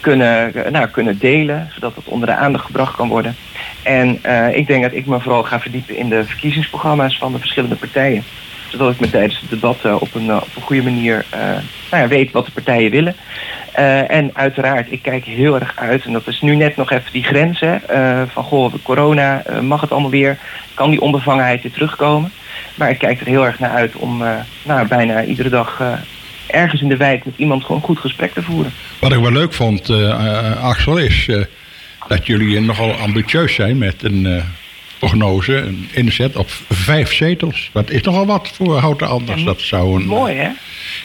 kunnen, 0.00 0.52
nou, 0.70 0.86
kunnen 0.86 1.18
delen. 1.18 1.70
Zodat 1.74 1.94
het 1.94 2.04
onder 2.04 2.28
de 2.28 2.34
aandacht 2.34 2.64
gebracht 2.64 2.96
kan 2.96 3.08
worden. 3.08 3.36
En 3.82 4.08
ik 4.54 4.66
denk 4.66 4.82
dat 4.82 4.94
ik 4.94 5.06
me 5.06 5.20
vooral 5.20 5.42
ga 5.42 5.60
verdiepen 5.60 5.96
in 5.96 6.08
de 6.08 6.24
verkiezingsprogramma's 6.24 7.18
van 7.18 7.32
de 7.32 7.38
verschillende 7.38 7.76
partijen. 7.76 8.24
Zodat 8.76 8.92
ik 8.92 9.00
me 9.00 9.10
tijdens 9.10 9.40
het 9.40 9.50
debat 9.50 9.78
eh, 9.82 9.96
op, 10.00 10.14
een, 10.14 10.30
eh, 10.30 10.36
op 10.36 10.56
een 10.56 10.62
goede 10.62 10.82
manier 10.82 11.24
eh, 11.30 11.40
nou 11.90 12.02
ja, 12.02 12.08
weet 12.08 12.30
wat 12.30 12.44
de 12.44 12.52
partijen 12.52 12.90
willen. 12.90 13.16
En 14.08 14.30
uiteraard, 14.32 14.92
ik 14.92 15.02
kijk 15.02 15.24
heel 15.24 15.54
erg 15.54 15.72
uit. 15.76 16.04
En 16.04 16.12
dat 16.12 16.26
is 16.26 16.40
nu 16.40 16.56
net 16.56 16.76
nog 16.76 16.90
even 16.90 17.12
die 17.12 17.26
eh, 17.26 18.22
van 18.28 18.44
goh, 18.44 18.74
corona, 18.82 19.42
mag 19.62 19.80
het 19.80 19.90
allemaal 19.90 20.10
weer? 20.10 20.38
Kan 20.74 20.90
die 20.90 21.00
onbevangenheid 21.00 21.62
weer 21.62 21.72
terugkomen? 21.72 22.32
Maar 22.74 22.90
ik 22.90 22.98
kijk 22.98 23.20
er 23.20 23.26
heel 23.26 23.46
erg 23.46 23.58
naar 23.58 23.70
uit 23.70 23.94
om 23.96 24.22
nou, 24.62 24.86
bijna 24.88 25.24
iedere 25.24 25.48
dag 25.48 25.82
ergens 26.46 26.80
in 26.80 26.88
de 26.88 26.96
wijk 26.96 27.24
met 27.24 27.34
iemand 27.36 27.64
gewoon 27.64 27.80
goed 27.80 27.98
gesprek 27.98 28.32
te 28.32 28.42
voeren. 28.42 28.72
Wat 29.00 29.12
ik 29.12 29.18
wel 29.18 29.32
leuk 29.32 29.52
vond, 29.52 29.90
Axel, 30.60 30.96
is 30.96 31.28
dat 32.08 32.26
jullie 32.26 32.60
nogal 32.60 32.92
ambitieus 32.92 33.54
zijn 33.54 33.78
met 33.78 34.02
een 34.02 34.42
prognose, 35.08 35.56
een 35.56 35.88
inzet 35.92 36.36
op 36.36 36.50
vijf 36.70 37.12
zetels. 37.12 37.70
Dat 37.72 37.90
is 37.90 38.02
nogal 38.02 38.26
wat 38.26 38.50
voor 38.54 38.78
Houten 38.78 39.08
Anders. 39.08 39.40
Ja, 39.40 39.46
dat 39.46 39.60
zou 39.60 40.00
een, 40.00 40.06
Mooi 40.06 40.34
hè? 40.34 40.48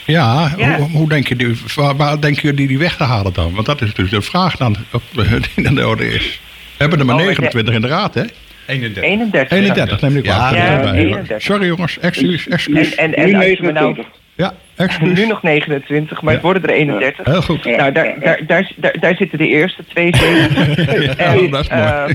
Ja, 0.06 0.54
Ja. 0.58 0.78
Hoe, 0.78 0.90
hoe 0.90 1.10
denk 1.10 1.28
je 1.28 1.36
die, 1.36 1.56
waar, 1.76 1.96
waar 1.96 2.20
denken 2.22 2.42
jullie 2.42 2.68
die 2.68 2.78
weg 2.78 2.96
te 2.96 3.04
halen 3.04 3.34
dan? 3.34 3.54
Want 3.54 3.66
dat 3.66 3.82
is 3.82 3.88
natuurlijk 3.88 4.16
de 4.16 4.22
vraag 4.30 4.56
dan 4.56 4.76
op, 4.92 5.02
die 5.56 5.68
aan 5.68 5.76
de 5.76 5.88
orde 5.88 6.14
is. 6.14 6.40
We 6.78 6.86
hebben 6.86 7.00
er 7.00 7.06
maar 7.06 7.16
Oh, 7.16 7.22
29 7.22 7.74
in 7.76 7.82
de 7.82 7.88
raad, 7.88 8.14
hè? 8.14 8.24
31. 8.68 9.04
31. 9.04 9.58
31, 9.58 10.02
neem 10.02 10.18
ik 10.18 10.26
Ja, 10.26 10.38
waar. 10.38 10.56
ja, 10.56 10.66
Erbij. 10.78 10.94
31. 10.94 11.42
Sorry 11.42 11.66
jongens, 11.68 12.00
excuus, 12.00 12.46
En, 12.46 12.52
excuus. 12.52 12.96
en, 12.96 13.16
en 13.16 13.28
je 13.28 13.34
me 13.34 13.72
nou, 13.72 13.94
29. 13.94 14.06
Ja, 14.36 14.54
excuus. 14.76 15.18
nu 15.20 15.26
nog 15.28 15.44
29, 15.44 16.22
maar 16.22 16.34
het 16.34 16.42
Ja. 16.44 16.50
worden 16.52 16.70
er 16.70 16.76
31. 16.76 17.26
Heel 17.26 17.42
goed. 17.42 17.64
Ja. 17.64 17.76
Nou, 17.78 17.92
daar, 17.92 18.14
daar, 18.20 18.40
daar, 18.48 18.72
daar, 18.76 18.96
daar 19.00 19.16
zitten 19.16 19.38
de 19.38 19.48
eerste 19.48 19.84
twee 19.88 20.16
zetels. 20.16 20.76
Ja, 21.18 21.34
dat 21.34 21.64
is 21.64 21.70
mooi. 21.70 21.82
ehm, 21.82 22.14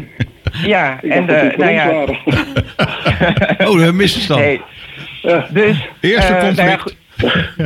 ja, 0.75 0.99
en 1.03 1.27
de, 1.27 1.53
nou 1.57 1.73
ja. 1.73 2.05
Oh, 3.69 3.81
een 3.81 3.97
misverstand. 3.97 4.41
nee. 4.41 4.61
Ja. 5.23 5.47
Dus, 5.51 5.89
Eerste 6.01 6.33
eh, 6.35 6.41
conflict. 6.41 6.57
nou 6.57 6.69
ja, 6.71 6.77
goed. 6.77 6.97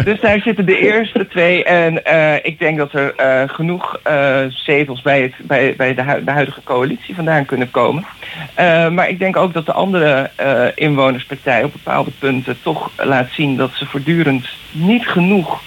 dus 0.04 0.20
daar 0.20 0.40
zitten 0.40 0.66
de 0.66 0.78
eerste 0.78 1.26
twee. 1.28 1.64
En 1.64 2.04
eh, 2.04 2.34
ik 2.42 2.58
denk 2.58 2.78
dat 2.78 2.92
er 2.92 3.14
eh, 3.16 3.42
genoeg 3.46 4.00
eh, 4.02 4.36
zetels 4.48 5.02
bij, 5.02 5.22
het, 5.22 5.32
bij, 5.38 5.74
bij 5.76 5.94
de, 5.94 6.02
hu- 6.02 6.24
de 6.24 6.30
huidige 6.30 6.60
coalitie 6.64 7.14
vandaan 7.14 7.44
kunnen 7.44 7.70
komen. 7.70 8.04
Eh, 8.54 8.88
maar 8.88 9.08
ik 9.08 9.18
denk 9.18 9.36
ook 9.36 9.52
dat 9.52 9.66
de 9.66 9.72
andere 9.72 10.30
eh, 10.36 10.62
inwonerspartij 10.74 11.62
op 11.64 11.72
bepaalde 11.72 12.10
punten 12.18 12.58
toch 12.62 12.90
laat 12.96 13.28
zien 13.30 13.56
dat 13.56 13.70
ze 13.74 13.86
voortdurend 13.86 14.46
niet 14.70 15.06
genoeg 15.06 15.60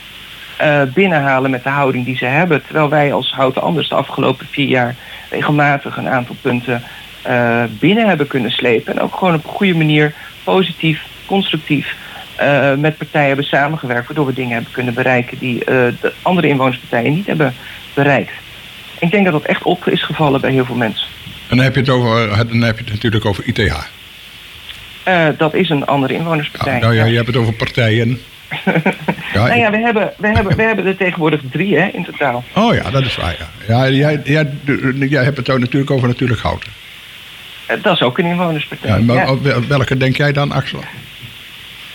eh, 0.58 0.82
binnenhalen 0.94 1.51
met 1.51 1.63
de 1.63 1.70
houding 1.70 2.06
die 2.06 2.18
ze 2.18 2.25
hebben. 2.25 2.63
Terwijl 2.63 2.90
wij 2.90 3.13
als 3.13 3.32
Houten 3.32 3.62
Anders 3.62 3.90
de 3.90 3.96
afgelopen 3.96 4.46
vier 4.51 4.68
jaar 4.68 4.96
regelmatig 5.30 5.98
een 5.98 6.10
aantal 6.10 6.36
punten 6.42 6.84
eh, 7.22 7.63
binnen 7.80 8.08
hebben 8.08 8.28
kunnen 8.28 8.51
slepen. 8.51 8.94
En 8.94 9.01
ook 9.01 9.16
gewoon 9.16 9.34
op 9.34 9.44
een 9.44 9.50
goede 9.50 9.75
manier 9.75 10.13
positief, 10.44 11.01
constructief 11.25 11.96
eh, 12.36 12.74
met 12.75 12.98
partijen 12.98 13.28
hebben 13.28 13.46
samengewerkt. 13.46 14.08
Waardoor 14.08 14.25
we 14.25 14.34
dingen 14.34 14.54
hebben 14.54 14.72
kunnen 14.72 14.94
bereiken 14.94 15.38
die 15.40 15.60
eh, 15.60 15.75
de 16.01 16.13
andere 16.22 16.48
inwonerspartijen 16.48 17.13
niet 17.13 17.28
hebben 17.28 17.54
bereikt. 17.94 18.32
Ik 19.00 19.12
denk 19.12 19.24
dat 19.24 19.34
dat 19.34 19.44
echt 19.44 19.63
op 19.63 19.88
is 19.88 20.04
gevallen 20.04 20.42
bij 20.42 20.51
heel 20.51 20.66
veel 20.66 20.75
mensen. 20.75 21.08
En 21.50 21.56
dan 21.56 21.66
heb 21.66 21.74
je 21.74 21.80
het, 21.80 21.90
over, 21.90 22.28
dan 22.48 22.62
heb 22.62 22.78
je 22.78 22.84
het 22.84 22.94
natuurlijk 22.94 23.25
over 23.25 23.44
ITH. 23.46 23.90
Dat 25.38 25.54
is 25.54 25.70
een 25.70 25.86
andere 25.86 26.13
inwonerspartij. 26.13 26.74
Ja, 26.74 26.80
nou 26.80 26.94
ja, 26.96 27.06
je 27.06 27.16
hebt 27.16 27.28
het 27.28 27.36
over 27.36 27.54
partijen. 27.54 28.20
Ja, 29.34 29.48
nou 29.48 29.60
ja, 29.60 29.72
we 29.72 29.78
hebben, 29.78 30.13
we, 30.18 30.28
hebben, 30.28 30.56
we 30.56 30.63
hebben 30.63 30.86
er 30.86 30.98
tegenwoordig 30.98 31.42
drie 31.51 31.78
hè, 31.78 31.88
in 31.88 32.04
totaal. 32.04 32.44
Oh 32.56 32.74
ja, 32.74 32.90
dat 32.90 33.06
is 33.06 33.16
waar. 33.16 33.36
Ja. 33.40 33.50
Ja, 33.68 33.90
jij, 33.90 34.22
jij, 34.24 34.48
jij 35.00 35.24
hebt 35.24 35.38
het 35.38 35.50
ook 35.50 35.60
natuurlijk 35.60 35.92
over 35.92 36.08
natuurlijk 36.08 36.42
houten. 36.42 36.72
Eh, 37.72 37.84
dat 37.84 37.94
is 37.94 38.01
ook 38.01 38.18
een 38.18 38.25
inwonerspartij. 38.25 38.90
Ja, 38.90 38.98
maar 38.98 39.68
welke 39.68 39.98
denk 39.98 40.18
jij 40.18 40.32
dan, 40.32 40.51
Axel? 40.51 40.80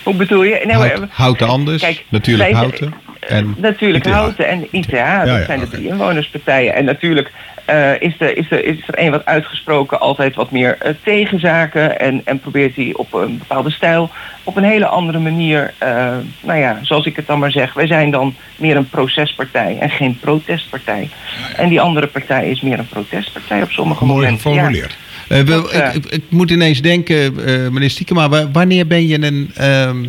Hoe 0.03 0.13
bedoel 0.15 0.43
je? 0.43 0.63
Maar- 0.67 0.75
Hout, 0.77 1.07
houten 1.11 1.47
anders, 1.47 1.81
Kijk, 1.81 2.03
natuurlijk 2.09 2.49
wij- 2.51 2.59
houten. 2.59 2.93
En 3.19 3.55
Natuurlijk. 3.57 4.05
Houten 4.05 4.47
en 4.47 4.67
ITH, 4.71 4.89
dat 4.89 4.99
ja, 4.99 5.45
zijn 5.45 5.59
de 5.59 5.67
drie 5.67 5.87
inwonerspartijen. 5.87 6.75
En 6.75 6.85
natuurlijk 6.85 7.31
eh, 7.65 8.01
is, 8.01 8.13
er, 8.19 8.37
is, 8.37 8.51
er, 8.51 8.65
is 8.65 8.77
er 8.87 8.99
een 8.99 9.11
wat 9.11 9.25
uitgesproken 9.25 9.99
altijd 9.99 10.35
wat 10.35 10.51
meer 10.51 10.77
eh, 10.79 10.93
tegenzaken 11.03 11.99
en, 11.99 12.21
en 12.25 12.39
probeert 12.39 12.75
hij 12.75 12.89
op 12.93 13.13
een 13.13 13.37
bepaalde 13.37 13.69
stijl 13.69 14.09
op 14.43 14.55
een 14.55 14.63
hele 14.63 14.85
andere 14.85 15.19
manier, 15.19 15.73
eh, 15.77 16.15
nou 16.41 16.59
ja, 16.59 16.79
zoals 16.81 17.05
ik 17.05 17.15
het 17.15 17.27
dan 17.27 17.39
maar 17.39 17.51
zeg, 17.51 17.73
wij 17.73 17.87
zijn 17.87 18.11
dan 18.11 18.35
meer 18.55 18.75
een 18.75 18.89
procespartij 18.89 19.77
en 19.79 19.89
geen 19.89 20.19
protestpartij. 20.19 21.09
En 21.55 21.69
die 21.69 21.81
andere 21.81 22.07
partij 22.07 22.49
is 22.49 22.61
meer 22.61 22.79
een 22.79 22.87
protestpartij 22.87 23.61
op 23.61 23.71
sommige 23.71 24.05
Mooi 24.05 24.19
momenten. 24.19 24.51
Ja. 24.51 24.55
geformuleerd. 24.57 24.97
Eh, 25.27 25.45
Dat, 25.45 25.71
eh, 25.71 25.95
ik, 25.95 26.05
ik, 26.05 26.11
ik 26.11 26.21
moet 26.29 26.51
ineens 26.51 26.81
denken, 26.81 27.45
eh, 27.45 27.67
meneer 27.69 27.89
Stiekema, 27.89 28.29
wa- 28.29 28.51
wanneer 28.51 28.87
ben 28.87 29.07
je 29.07 29.21
een, 29.23 29.51
ehm, 29.55 30.05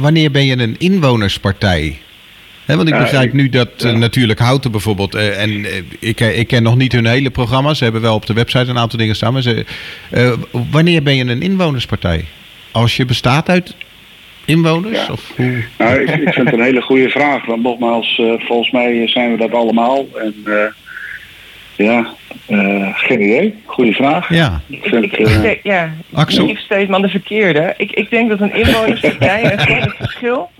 wanneer 0.00 0.30
ben 0.30 0.44
je 0.46 0.58
een 0.58 0.74
inwonerspartij? 0.78 1.98
Want 2.64 2.88
ik 2.88 2.94
Ja, 2.94 3.00
begrijp 3.00 3.24
ik- 3.26 3.32
nu 3.32 3.48
dat 3.48 3.82
natuurlijk 3.82 4.38
Houten 4.38 4.70
bijvoorbeeld, 4.70 5.14
en 5.14 5.66
ik, 5.98 6.20
ik 6.20 6.46
ken 6.46 6.62
nog 6.62 6.76
niet 6.76 6.92
hun 6.92 7.06
hele 7.06 7.30
programma, 7.30 7.74
ze 7.74 7.84
hebben 7.84 8.02
wel 8.02 8.14
op 8.14 8.26
de 8.26 8.32
website 8.32 8.70
een 8.70 8.78
aantal 8.78 8.98
dingen 8.98 9.16
staan, 9.16 9.32
maar 9.32 9.42
ze, 9.42 9.64
wanneer 10.70 11.02
ben 11.02 11.16
je 11.16 11.24
een 11.24 11.42
inwonerspartij? 11.42 12.24
Als 12.72 12.96
je 12.96 13.04
bestaat 13.04 13.48
uit 13.48 13.74
inwoners? 14.44 15.06
Ja. 15.06 15.12
Of 15.12 15.32
hoe? 15.36 15.62
Nou, 15.78 16.00
ik, 16.00 16.08
ik 16.08 16.32
vind 16.32 16.44
het 16.50 16.52
een 16.58 16.62
hele 16.64 16.80
goede 16.82 17.08
vraag. 17.08 17.46
Want 17.46 17.62
nogmaals, 17.62 18.20
volgens 18.38 18.70
mij 18.70 19.08
zijn 19.08 19.30
we 19.30 19.36
dat 19.36 19.52
allemaal. 19.52 20.06
En 20.24 20.34
ja, 21.78 22.06
eh, 22.46 22.88
geen 22.94 23.20
idee. 23.22 23.54
Goede 23.64 23.92
vraag. 23.92 24.28
Ja, 24.34 24.60
Ik 24.66 24.82
vind 24.84 25.04
Ik, 25.04 25.10
het, 25.10 25.20
ik 25.20 25.26
eh, 25.26 25.42
denk- 25.42 25.60
ja, 25.62 25.90
Axel? 26.12 26.48
ik 26.48 26.58
steeds 26.58 26.90
man 26.90 27.02
de 27.02 27.08
verkeerde. 27.08 27.74
Ik, 27.76 27.90
ik 27.92 28.10
denk 28.10 28.28
dat 28.28 28.40
een 28.40 28.54
inwonerspartij, 28.54 29.52
een 29.52 29.58
groot 29.58 29.94
verschil. 29.96 30.50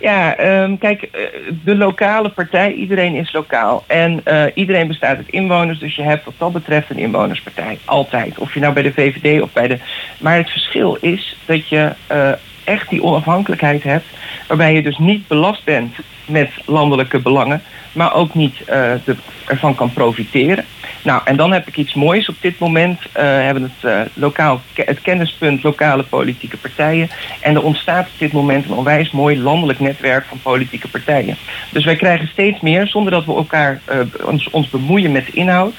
Ja, 0.00 0.36
ehm, 0.36 0.76
kijk, 0.78 1.02
eh, 1.02 1.20
de 1.64 1.76
lokale 1.76 2.28
partij, 2.28 2.72
iedereen 2.72 3.14
is 3.14 3.32
lokaal. 3.32 3.84
En 3.86 4.20
eh, 4.24 4.42
iedereen 4.54 4.86
bestaat 4.86 5.16
uit 5.16 5.28
inwoners, 5.28 5.78
dus 5.78 5.96
je 5.96 6.02
hebt 6.02 6.24
wat 6.24 6.34
dat 6.38 6.52
betreft 6.52 6.90
een 6.90 6.98
inwonerspartij. 6.98 7.78
Altijd. 7.84 8.38
Of 8.38 8.54
je 8.54 8.60
nou 8.60 8.72
bij 8.74 8.82
de 8.82 8.92
VVD 8.92 9.42
of 9.42 9.52
bij 9.52 9.68
de... 9.68 9.78
Maar 10.18 10.36
het 10.36 10.50
verschil 10.50 10.98
is 11.00 11.36
dat 11.46 11.68
je 11.68 11.90
eh, 12.06 12.32
echt 12.68 12.88
die 12.88 13.02
onafhankelijkheid 13.02 13.82
hebt, 13.82 14.06
waarbij 14.46 14.74
je 14.74 14.82
dus 14.82 14.98
niet 14.98 15.28
belast 15.28 15.64
bent 15.64 15.94
met 16.26 16.50
landelijke 16.64 17.18
belangen, 17.18 17.62
maar 17.92 18.14
ook 18.14 18.34
niet 18.34 18.64
eh, 18.64 19.08
ervan 19.46 19.74
kan 19.74 19.92
profiteren. 19.92 20.64
Nou, 21.02 21.20
en 21.24 21.36
dan 21.36 21.52
heb 21.52 21.68
ik 21.68 21.76
iets 21.76 21.94
moois. 21.94 22.28
Op 22.28 22.36
dit 22.40 22.58
moment 22.58 23.00
eh, 23.12 23.24
hebben 23.24 23.62
het, 23.62 23.92
eh, 23.92 24.00
lokaal, 24.14 24.60
het 24.74 25.00
kennispunt 25.00 25.62
lokale 25.62 26.02
politieke 26.02 26.56
partijen. 26.56 27.10
En 27.40 27.54
er 27.54 27.62
ontstaat 27.62 28.06
op 28.06 28.18
dit 28.18 28.32
moment 28.32 28.64
een 28.64 28.76
onwijs 28.76 29.10
mooi 29.10 29.42
landelijk 29.42 29.80
netwerk 29.80 30.24
van 30.24 30.40
politieke 30.42 30.88
partijen. 30.88 31.36
Dus 31.70 31.84
wij 31.84 31.96
krijgen 31.96 32.28
steeds 32.28 32.60
meer, 32.60 32.86
zonder 32.86 33.12
dat 33.12 33.24
we 33.24 33.34
elkaar 33.34 33.80
ons, 34.24 34.50
ons 34.50 34.68
bemoeien 34.70 35.12
met 35.12 35.26
de 35.26 35.32
inhoud, 35.32 35.74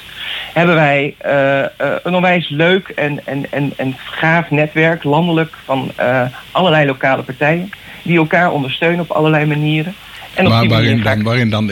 hebben 0.52 0.74
wij 0.74 1.14
eh, 1.18 1.60
eh, 1.60 1.68
een 2.02 2.14
onwijs 2.14 2.48
leuk 2.48 2.88
en, 2.88 3.26
en, 3.26 3.52
en, 3.52 3.72
en 3.76 3.96
gaaf 3.98 4.50
netwerk 4.50 5.04
landelijk 5.04 5.54
van 5.64 5.90
eh, 5.96 6.22
allerlei 6.50 6.86
lokale 6.86 7.22
partijen. 7.22 7.70
Die 8.02 8.18
elkaar 8.18 8.52
ondersteunen 8.52 9.00
op 9.00 9.10
allerlei 9.10 9.46
manieren. 9.46 9.94
En 10.34 10.46
op 10.46 10.52
Maar 10.52 10.60
die 10.60 10.70
manier 10.70 11.02
waarin 11.02 11.02
dan, 11.02 11.22
waarin 11.22 11.50
dan, 11.50 11.66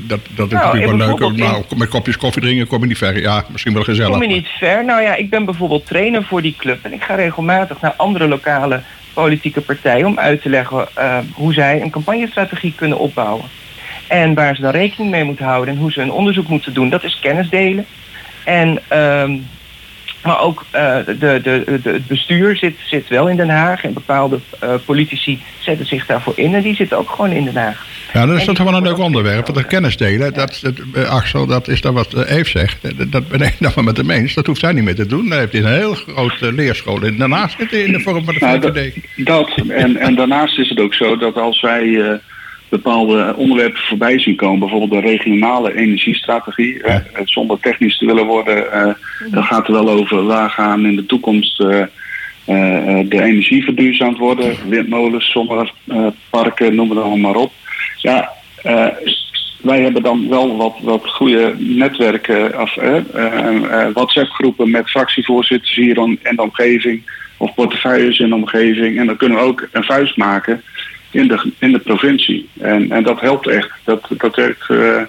dat, 0.00 0.20
dat 0.30 0.46
is 0.46 0.52
Nou, 0.52 0.78
natuurlijk 0.78 1.18
wel 1.18 1.32
leuk, 1.32 1.76
met 1.76 1.88
kopjes 1.88 2.16
koffie 2.16 2.42
drinken 2.42 2.66
kom 2.66 2.80
je 2.80 2.86
niet 2.86 2.98
ver. 2.98 3.20
Ja, 3.20 3.44
misschien 3.50 3.74
wel 3.74 3.82
gezellig. 3.82 4.10
Kom 4.10 4.22
je 4.22 4.28
niet 4.28 4.48
ver? 4.48 4.84
Nou 4.84 5.02
ja, 5.02 5.14
ik 5.14 5.30
ben 5.30 5.44
bijvoorbeeld 5.44 5.86
trainer 5.86 6.24
voor 6.24 6.42
die 6.42 6.54
club. 6.58 6.84
En 6.84 6.92
ik 6.92 7.02
ga 7.02 7.14
regelmatig 7.14 7.80
naar 7.80 7.94
andere 7.96 8.28
lokale 8.28 8.82
politieke 9.12 9.60
partijen 9.60 10.06
om 10.06 10.18
uit 10.18 10.42
te 10.42 10.48
leggen 10.48 10.88
hoe 11.34 11.52
zij 11.52 11.82
een 11.82 11.90
campagnestrategie 11.90 12.74
kunnen 12.76 12.98
opbouwen. 12.98 13.44
En 14.06 14.34
waar 14.34 14.56
ze 14.56 14.62
dan 14.62 14.70
rekening 14.70 15.10
mee 15.10 15.24
moeten 15.24 15.44
houden 15.44 15.74
en 15.74 15.80
hoe 15.80 15.92
ze 15.92 16.00
een 16.00 16.12
onderzoek 16.12 16.48
moeten 16.48 16.74
doen. 16.74 16.90
Dat 16.90 17.04
is 17.04 17.18
kennis 17.20 17.48
delen. 17.48 17.86
En, 18.44 18.78
ehm, 18.88 19.36
maar 20.22 20.40
ook 20.40 20.64
eh, 20.70 20.96
de, 21.06 21.16
de, 21.18 21.40
de, 21.82 21.90
het 21.90 22.06
bestuur 22.06 22.56
zit, 22.56 22.76
zit 22.84 23.08
wel 23.08 23.28
in 23.28 23.36
Den 23.36 23.48
Haag. 23.48 23.84
En 23.84 23.92
bepaalde 23.92 24.38
eh, 24.60 24.74
politici 24.84 25.42
zetten 25.58 25.86
zich 25.86 26.06
daarvoor 26.06 26.32
in. 26.36 26.54
En 26.54 26.62
die 26.62 26.74
zitten 26.74 26.98
ook 26.98 27.10
gewoon 27.10 27.30
in 27.30 27.44
Den 27.44 27.56
Haag. 27.56 27.86
Ja, 28.12 28.26
dat 28.26 28.36
is 28.36 28.44
toch 28.44 28.58
wel 28.58 28.74
een 28.74 28.82
leuk 28.82 28.98
onderwerp. 28.98 29.46
Want 29.46 29.58
dat 29.58 29.66
kennis 29.66 29.96
delen, 29.96 30.34
dat, 30.34 30.58
dat, 30.62 30.74
eh, 30.94 31.08
Axel, 31.10 31.46
dat 31.46 31.68
is 31.68 31.80
dan 31.80 31.94
wat 31.94 32.26
Eve 32.26 32.50
zegt. 32.50 33.10
Dat- 33.10 33.28
ben 33.28 33.40
ik 33.40 33.56
dan 33.60 33.72
maar 33.74 33.84
met 33.84 33.96
hem 33.96 34.10
eens. 34.10 34.34
Dat 34.34 34.46
hoeft 34.46 34.62
hij 34.62 34.72
niet 34.72 34.84
meer 34.84 34.94
te 34.94 35.06
doen. 35.06 35.28
Daar 35.28 35.38
heeft 35.38 35.52
hij 35.52 35.62
een 35.62 35.78
heel 35.78 35.94
grote 35.94 36.52
leerschool 36.52 37.04
in. 37.04 37.16
Daarnaast 37.16 37.56
zit 37.58 37.70
hij 37.70 37.80
in 37.80 37.92
de 37.92 38.00
vorm 38.00 38.24
van 38.24 38.34
de 38.34 38.40
Nou, 38.40 38.58
dat, 38.58 38.76
VVD. 38.76 38.94
dat 39.16 39.50
en, 39.68 39.96
en 39.96 40.14
daarnaast 40.14 40.58
is 40.58 40.68
het 40.68 40.80
ook 40.80 40.94
zo 40.94 41.16
dat 41.16 41.36
als 41.36 41.60
wij 41.60 42.00
eh, 42.00 42.14
bepaalde 42.70 43.34
onderwerpen 43.36 43.80
voorbij 43.80 44.18
zien 44.18 44.36
komen. 44.36 44.58
Bijvoorbeeld 44.58 45.02
de 45.02 45.08
regionale 45.08 45.76
energiestrategie. 45.76 46.82
Eh, 46.82 46.96
zonder 47.24 47.60
technisch 47.60 47.98
te 47.98 48.06
willen 48.06 48.26
worden, 48.26 48.72
eh, 48.72 48.94
dan 49.30 49.44
gaat 49.44 49.66
het 49.66 49.76
wel 49.76 49.88
over 49.88 50.24
waar 50.24 50.50
gaan 50.50 50.86
in 50.86 50.96
de 50.96 51.06
toekomst 51.06 51.60
eh, 51.60 51.80
eh, 51.80 53.08
de 53.08 53.22
energie 53.22 53.64
verduurzaamd 53.64 54.18
worden. 54.18 54.56
Windmolens, 54.68 55.30
zonneparken, 55.30 56.74
noem 56.74 56.90
het 56.90 56.98
allemaal 56.98 57.32
maar 57.32 57.42
op. 57.42 57.52
Ja, 57.96 58.30
eh, 58.62 58.86
wij 59.62 59.80
hebben 59.80 60.02
dan 60.02 60.28
wel 60.28 60.56
wat, 60.56 60.76
wat 60.82 61.08
goede 61.08 61.54
netwerken, 61.58 62.60
of, 62.60 62.76
eh, 62.76 62.96
eh, 63.14 63.84
eh, 63.84 63.92
WhatsApp-groepen 63.94 64.70
met 64.70 64.90
fractievoorzitters 64.90 65.74
hier 65.74 65.96
in 65.98 66.18
de 66.22 66.42
omgeving, 66.42 67.02
of 67.36 67.54
portefeuilles 67.54 68.18
in 68.18 68.28
de 68.28 68.34
omgeving. 68.34 68.98
En 68.98 69.06
dan 69.06 69.16
kunnen 69.16 69.38
we 69.38 69.44
ook 69.44 69.68
een 69.72 69.84
vuist 69.84 70.16
maken 70.16 70.62
in 71.10 71.28
de, 71.28 71.52
in 71.58 71.72
de 71.72 71.78
provincie. 71.78 72.48
En, 72.60 72.90
en 72.90 73.02
dat 73.02 73.20
helpt 73.20 73.46
echt. 73.46 73.70
Dat, 73.84 74.08
dat 74.08 74.36
werkt 74.36 74.70
eh, 74.70 75.02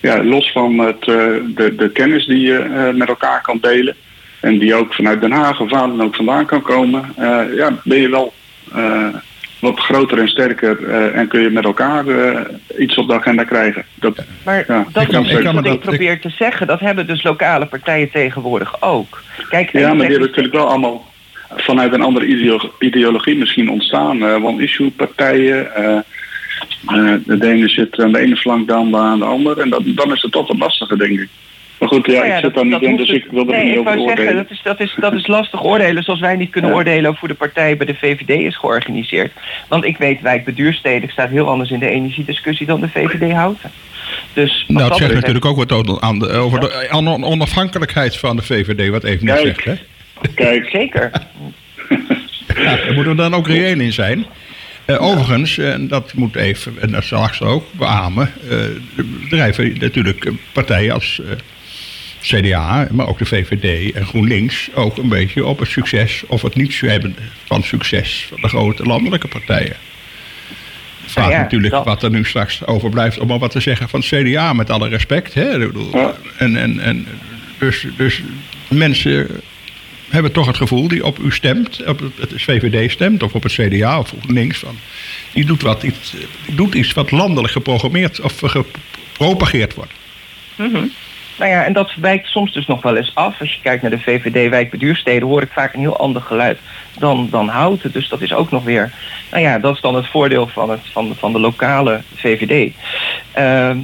ja, 0.00 0.24
los 0.24 0.52
van 0.52 0.78
het, 0.78 1.00
eh, 1.00 1.14
de, 1.46 1.74
de 1.76 1.90
kennis 1.92 2.26
die 2.26 2.40
je 2.40 2.58
eh, 2.58 2.94
met 2.94 3.08
elkaar 3.08 3.42
kan 3.42 3.58
delen. 3.60 3.96
En 4.40 4.58
die 4.58 4.74
ook 4.74 4.94
vanuit 4.94 5.20
Den 5.20 5.32
Haag 5.32 5.60
of 5.60 5.70
waar 5.70 5.86
dan 5.86 6.02
ook 6.02 6.14
vandaan 6.16 6.46
kan 6.46 6.62
komen. 6.62 7.04
eh, 7.16 7.40
ja, 7.56 7.70
ben 7.84 7.98
je 7.98 8.08
wel 8.10 8.32
eh, 8.74 9.06
wat 9.60 9.78
groter 9.80 10.18
en 10.18 10.28
sterker 10.28 10.84
eh, 10.88 11.16
en 11.18 11.28
kun 11.28 11.40
je 11.40 11.50
met 11.50 11.64
elkaar 11.64 12.06
eh, 12.06 12.40
iets 12.78 12.96
op 12.96 13.08
de 13.08 13.14
agenda 13.14 13.44
krijgen. 13.44 13.84
Dat, 13.94 14.24
Maar 14.44 14.64
Ja, 14.68 14.86
dat 14.92 15.02
ik 15.02 15.08
kan- 15.08 15.24
is 15.24 15.30
ik 15.32 15.44
kan 15.44 15.54
me 15.54 15.62
wat 15.62 15.72
ik 15.72 15.80
probeer 15.80 16.20
te 16.20 16.30
zeggen. 16.30 16.66
Dat 16.66 16.80
hebben 16.80 17.06
dus 17.06 17.22
lokale 17.22 17.66
partijen 17.66 18.10
tegenwoordig 18.10 18.82
ook. 18.82 19.22
Kijk, 19.48 19.72
ja, 19.72 19.80
maar 19.80 19.92
die 19.92 20.02
en- 20.04 20.10
hebben 20.10 20.28
natuurlijk 20.28 20.54
wel 20.54 20.68
allemaal 20.68 21.09
vanuit 21.56 21.92
een 21.92 22.02
andere 22.02 22.26
ideo- 22.26 22.72
ideologie 22.78 23.36
misschien 23.36 23.70
ontstaan. 23.70 24.22
eh 24.24 24.44
One-issue 24.44 24.90
partijen. 24.90 25.74
eh, 25.74 25.96
eh, 26.86 27.14
de 27.24 27.46
ene 27.48 27.68
zit 27.68 27.98
aan 28.00 28.12
de 28.12 28.18
ene 28.18 28.36
flank, 28.36 28.70
andere 28.70 29.02
aan 29.04 29.18
de 29.18 29.24
andere. 29.24 29.62
En 29.62 29.70
dat, 29.70 29.82
dan 29.84 30.12
is 30.12 30.22
het 30.22 30.32
toch 30.32 30.46
wat 30.48 30.58
lastiger, 30.58 30.98
denk 30.98 31.20
ik. 31.20 31.28
Maar 31.78 31.88
goed, 31.88 32.06
ja, 32.06 32.12
Nou 32.12 32.26
ja, 32.26 32.34
ik 32.36 32.40
zit 32.40 32.42
dat- 32.42 32.54
daar 32.54 32.64
niet 32.64 32.72
dat 32.72 32.82
in, 32.82 32.96
dus 32.96 33.08
het- 33.08 33.16
ik 33.16 33.26
wil 33.30 33.40
er 33.40 33.46
nee, 33.50 33.64
niet 33.64 33.72
ik 33.72 33.78
over 33.78 33.84
wou 33.94 34.06
zeggen, 34.08 34.24
oordelen. 34.24 34.42
dat 34.42 34.50
is, 34.52 34.60
dat, 34.62 34.80
is, 34.80 34.94
dat 35.00 35.12
is 35.14 35.26
lastig 35.26 35.64
oordelen. 35.64 36.02
Zoals 36.02 36.20
wij 36.20 36.36
niet 36.36 36.50
kunnen 36.50 36.70
Ja. 36.70 36.76
oordelen 36.76 37.06
over 37.08 37.20
hoe 37.20 37.28
de 37.28 37.34
partij 37.34 37.76
bij 37.76 37.86
de 37.86 37.94
VVD 37.94 38.28
is 38.40 38.56
georganiseerd. 38.58 39.32
Want 39.68 39.84
ik 39.84 39.96
weet, 39.96 40.20
wijk 40.20 40.44
beduurstedelijk 40.44 41.12
staat 41.12 41.28
heel 41.30 41.48
anders 41.48 41.70
in 41.70 41.78
de 41.78 41.88
energiediscussie 41.88 42.66
dan 42.66 42.80
de 42.80 42.88
VVD 42.88 43.32
Houten. 43.32 43.70
Dus 44.32 44.64
Nou, 44.68 44.88
het 44.88 44.96
zegt 44.96 45.14
natuurlijk 45.14 45.44
ook 45.44 45.56
wat 45.56 45.72
over- 45.72 46.00
aan 46.00 46.18
de, 46.18 47.24
onafhankelijkheid 47.24 48.16
van 48.16 48.36
de 48.36 48.42
VVD, 48.42 48.88
wat 48.90 49.04
even 49.04 49.26
net 49.26 49.40
Kijk. 49.42 49.60
zegt. 49.60 49.64
Hè? 49.78 49.84
Kijk, 50.34 50.68
Zeker. 50.72 51.10
Ja, 52.56 52.76
daar 52.76 52.92
moeten 52.94 53.10
we 53.12 53.22
dan 53.22 53.34
ook 53.34 53.46
reëel 53.46 53.80
in 53.80 53.92
zijn. 53.92 54.26
Eh, 54.84 55.02
overigens, 55.02 55.58
eh, 55.58 55.72
en 55.72 55.88
dat 55.88 56.14
moet 56.14 56.36
even, 56.36 56.74
en 56.80 56.90
dat 56.90 57.04
zal 57.04 57.24
ik 57.24 57.36
ook 57.42 57.64
beamen, 57.72 58.32
eh, 58.50 58.56
drijven 59.28 59.78
natuurlijk 59.78 60.30
partijen 60.52 60.92
als 60.94 61.20
eh, 61.24 61.36
CDA, 62.22 62.88
maar 62.90 63.08
ook 63.08 63.18
de 63.18 63.24
VVD 63.26 63.92
en 63.94 64.06
GroenLinks 64.06 64.70
ook 64.74 64.96
een 64.96 65.08
beetje 65.08 65.46
op 65.46 65.58
het 65.58 65.68
succes 65.68 66.22
of 66.26 66.42
het 66.42 66.54
niet 66.54 66.80
hebben 66.80 67.16
van 67.44 67.62
succes 67.62 68.26
van 68.28 68.40
de 68.40 68.48
grote 68.48 68.82
landelijke 68.82 69.28
partijen. 69.28 69.76
Vraag 71.06 71.24
Nou 71.24 71.36
ja, 71.36 71.42
natuurlijk 71.42 71.72
dat- 71.72 71.84
wat 71.84 72.02
er 72.02 72.10
nu 72.10 72.24
straks 72.24 72.66
overblijft 72.66 73.18
om 73.18 73.26
maar 73.28 73.38
wat 73.38 73.50
te 73.50 73.60
zeggen 73.60 73.88
van 73.88 74.00
het 74.00 74.08
CDA, 74.08 74.52
met 74.52 74.70
alle 74.70 74.88
respect. 74.88 75.34
Hè? 75.34 75.60
Ik 75.60 75.66
bedoel, 75.72 75.96
Ja. 75.96 76.14
En, 76.38 76.56
en, 76.56 76.80
en 76.80 77.06
dus, 77.58 77.86
dus 77.96 78.22
mensen 78.68 79.26
hebben 80.10 80.32
toch 80.32 80.46
het 80.46 80.56
gevoel 80.56 80.88
die 80.88 81.04
op 81.04 81.18
u 81.18 81.32
stemt, 81.32 81.86
op 81.86 82.00
het 82.16 82.32
VVD 82.36 82.90
stemt 82.90 83.22
of 83.22 83.34
op 83.34 83.42
het 83.42 83.52
CDA 83.52 83.98
of 83.98 84.14
links 84.26 84.58
van, 84.58 84.76
die 85.32 85.44
doet, 85.44 85.62
wat, 85.62 85.82
iets, 85.82 86.14
die 86.46 86.54
doet 86.54 86.74
iets 86.74 86.92
wat 86.92 87.10
landelijk 87.10 87.52
geprogrammeerd 87.52 88.20
of 88.20 88.40
gepropageerd 88.44 89.74
wordt. 89.74 89.92
Nou 91.38 91.52
ja, 91.52 91.64
en 91.64 91.72
dat 91.72 91.94
wijkt 92.00 92.26
soms 92.26 92.52
dus 92.52 92.66
nog 92.66 92.82
wel 92.82 92.96
eens 92.96 93.14
af. 93.14 93.40
Als 93.40 93.54
je 93.54 93.60
kijkt 93.62 93.82
naar 93.82 93.90
de 93.90 93.98
VVD 93.98 94.50
wijkbeduursteden 94.50 95.28
hoor 95.28 95.42
ik 95.42 95.50
vaak 95.52 95.74
een 95.74 95.80
heel 95.80 95.98
ander 95.98 96.22
geluid 96.22 96.58
dan, 96.98 97.28
dan 97.30 97.48
Houten. 97.48 97.92
Dus 97.92 98.08
dat 98.08 98.20
is 98.20 98.32
ook 98.32 98.50
nog 98.50 98.64
weer, 98.64 98.92
nou 99.30 99.42
ja, 99.42 99.58
dat 99.58 99.74
is 99.74 99.80
dan 99.80 99.94
het 99.94 100.06
voordeel 100.06 100.46
van, 100.46 100.70
het, 100.70 100.80
van, 100.92 101.14
van 101.18 101.32
de 101.32 101.40
lokale 101.40 102.02
VVD. 102.14 102.72
Ehm, 103.32 103.78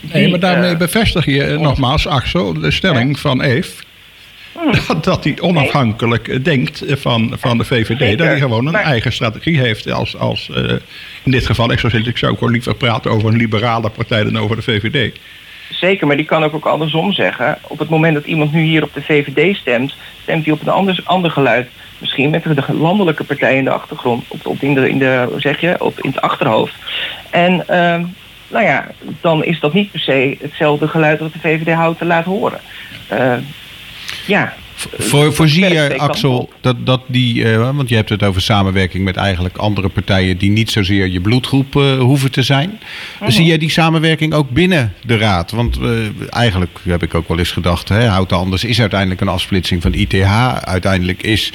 Nee, 0.00 0.28
maar 0.28 0.40
daarmee 0.40 0.72
eh, 0.72 0.78
bevestig 0.78 1.24
je 1.24 1.44
eh, 1.44 1.58
nogmaals, 1.58 2.06
Axel, 2.06 2.52
de 2.52 2.70
stelling 2.70 3.18
van 3.18 3.42
Eve. 3.42 3.82
Dat, 4.88 5.04
dat 5.04 5.24
hij 5.24 5.36
onafhankelijk 5.40 6.28
eh, 6.28 6.44
denkt 6.44 6.82
eh, 6.82 6.96
van, 6.96 7.34
van 7.38 7.58
de 7.58 7.64
VVD. 7.64 7.98
Zeker. 7.98 8.16
Dat 8.16 8.26
hij 8.26 8.38
gewoon 8.38 8.66
een 8.66 8.72
Maar- 8.72 8.82
eigen 8.82 9.12
strategie 9.12 9.58
heeft. 9.58 9.90
Als, 9.90 10.16
als 10.16 10.50
eh, 10.54 10.72
in 11.22 11.30
dit 11.30 11.46
geval, 11.46 11.72
ik 11.72 11.78
zou, 11.78 11.92
zeggen, 11.92 12.10
ik 12.10 12.18
zou 12.18 12.32
ook 12.32 12.40
wel 12.40 12.50
liever 12.50 12.74
praten 12.74 13.10
over 13.10 13.28
een 13.28 13.36
liberale 13.36 13.90
partij 13.90 14.24
dan 14.24 14.38
over 14.38 14.56
de 14.56 14.62
VVD. 14.62 15.18
Zeker, 15.70 16.06
maar 16.06 16.16
die 16.16 16.24
kan 16.24 16.44
ook, 16.44 16.54
ook 16.54 16.66
andersom 16.66 17.12
zeggen. 17.12 17.58
Op 17.62 17.78
het 17.78 17.88
moment 17.88 18.14
dat 18.14 18.24
iemand 18.24 18.52
nu 18.52 18.62
hier 18.62 18.82
op 18.82 18.94
de 18.94 19.02
VVD 19.02 19.56
stemt, 19.56 19.94
stemt 20.22 20.44
hij 20.44 20.54
op 20.54 20.60
een 20.60 20.68
ander, 20.68 21.00
ander 21.04 21.30
geluid. 21.30 21.68
Misschien 21.98 22.30
met 22.30 22.42
de 22.42 22.74
landelijke 22.74 23.24
partij 23.24 23.56
in 23.56 23.64
de 23.64 23.70
achtergrond, 23.70 24.24
op, 24.28 24.46
op 24.46 24.62
in, 24.62 24.74
de, 24.74 24.88
in, 24.88 24.98
de, 24.98 25.26
hoe 25.30 25.40
zeg 25.40 25.60
je, 25.60 25.76
op, 25.78 26.00
in 26.00 26.10
het 26.10 26.20
achterhoofd. 26.20 26.74
En 27.30 27.68
ehm, 27.68 28.04
nou 28.48 28.64
ja, 28.64 28.86
dan 29.20 29.44
is 29.44 29.60
dat 29.60 29.72
niet 29.72 29.90
per 29.90 30.00
se 30.00 30.36
hetzelfde 30.40 30.88
geluid 30.88 31.18
dat 31.18 31.32
de 31.32 31.38
VVD 31.38 31.72
houdt 31.72 31.98
te 31.98 32.04
laat 32.04 32.24
horen. 32.24 32.60
Ja. 34.28 34.52
Voor, 34.98 35.34
voorzie 35.34 35.68
je, 35.68 35.98
Axel, 35.98 36.48
dat, 36.60 36.76
dat 36.86 37.00
die, 37.06 37.52
eh, 37.52 37.70
want 37.76 37.88
je 37.88 37.94
hebt 37.94 38.08
het 38.08 38.22
over 38.22 38.42
samenwerking 38.42 39.04
met 39.04 39.16
eigenlijk 39.16 39.56
andere 39.56 39.88
partijen 39.88 40.38
die 40.38 40.50
niet 40.50 40.70
zozeer 40.70 41.06
je 41.08 41.20
bloedgroep 41.20 41.76
eh, 41.76 41.98
hoeven 41.98 42.30
te 42.30 42.42
zijn. 42.42 42.78
Mhm. 43.20 43.30
Zie 43.30 43.44
jij 43.44 43.58
die 43.58 43.70
samenwerking 43.70 44.34
ook 44.34 44.50
binnen 44.50 44.92
de 45.06 45.16
raad? 45.16 45.50
Want 45.50 45.78
eh, 45.82 45.88
eigenlijk 46.30 46.78
heb 46.82 47.02
ik 47.02 47.14
ook 47.14 47.28
wel 47.28 47.38
eens 47.38 47.50
gedacht, 47.52 47.88
hè, 47.88 48.06
Houten 48.06 48.36
Anders 48.36 48.64
is 48.64 48.80
uiteindelijk 48.80 49.20
een 49.20 49.28
afsplitsing 49.28 49.82
van 49.82 49.94
ITH. 49.94 50.64
Uiteindelijk 50.64 51.22
is 51.22 51.52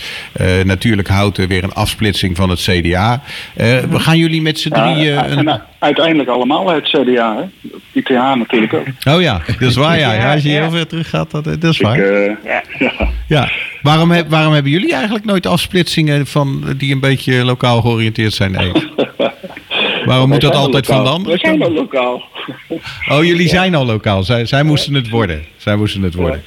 natuurlijk 0.63 1.07
Houten 1.07 1.47
weer 1.47 1.63
een 1.63 1.73
afsplitsing 1.73 2.35
van 2.35 2.49
het 2.49 2.59
CDA. 2.61 3.21
Eh, 3.55 3.71
Mhm. 3.83 3.97
Gaan 3.97 4.17
jullie 4.17 4.41
met 4.41 4.59
z'n 4.59 4.69
drieën... 4.69 5.17
en 5.17 5.47
een... 5.47 5.59
uiteindelijk 5.79 6.29
allemaal 6.29 6.69
het 6.69 6.83
CDA, 6.89 7.35
hè? 7.37 7.69
ITH 7.91 8.09
natuurlijk 8.35 8.73
ook. 8.73 8.87
Oh 9.15 9.21
ja, 9.21 9.41
dat 9.59 9.69
is 9.69 9.75
waar 9.75 9.99
ja. 9.99 10.13
ja 10.13 10.33
als 10.33 10.43
je 10.43 10.49
heel 10.49 10.71
ver 10.71 10.87
terug 10.87 11.09
gaat, 11.09 11.31
dat, 11.31 11.43
dat 11.43 11.63
is 11.63 11.79
Ik, 11.79 11.85
waar. 11.85 11.97
eh, 11.99 12.35
Ja. 12.79 12.91
Ja. 13.27 13.51
Waarom, 13.81 14.29
waarom 14.29 14.53
hebben 14.53 14.71
jullie 14.71 14.93
eigenlijk 14.93 15.25
nooit 15.25 15.45
afsplitsingen 15.45 16.27
van, 16.27 16.73
die 16.77 16.93
een 16.93 16.99
beetje 16.99 17.43
lokaal 17.43 17.81
georiënteerd 17.81 18.33
zijn? 18.33 18.55
Waarom 20.09 20.29
moet 20.29 20.41
dat 20.41 20.55
altijd 20.55 20.85
van 20.85 21.07
andere 21.07 21.33
We 21.33 21.39
zijn 21.39 21.59
wel 21.59 21.71
lokaal. 21.71 22.23
Oh, 23.09 23.23
jullie 23.23 23.47
zijn 23.47 23.75
al 23.75 23.85
lokaal. 23.85 24.23
Zij, 24.23 24.45
zij 24.45 24.63
moesten 24.63 24.93
het 24.93 25.09
worden. 25.09 25.43
Zij 25.57 25.75
moesten 25.75 26.01
het 26.01 26.13
worden. 26.13 26.43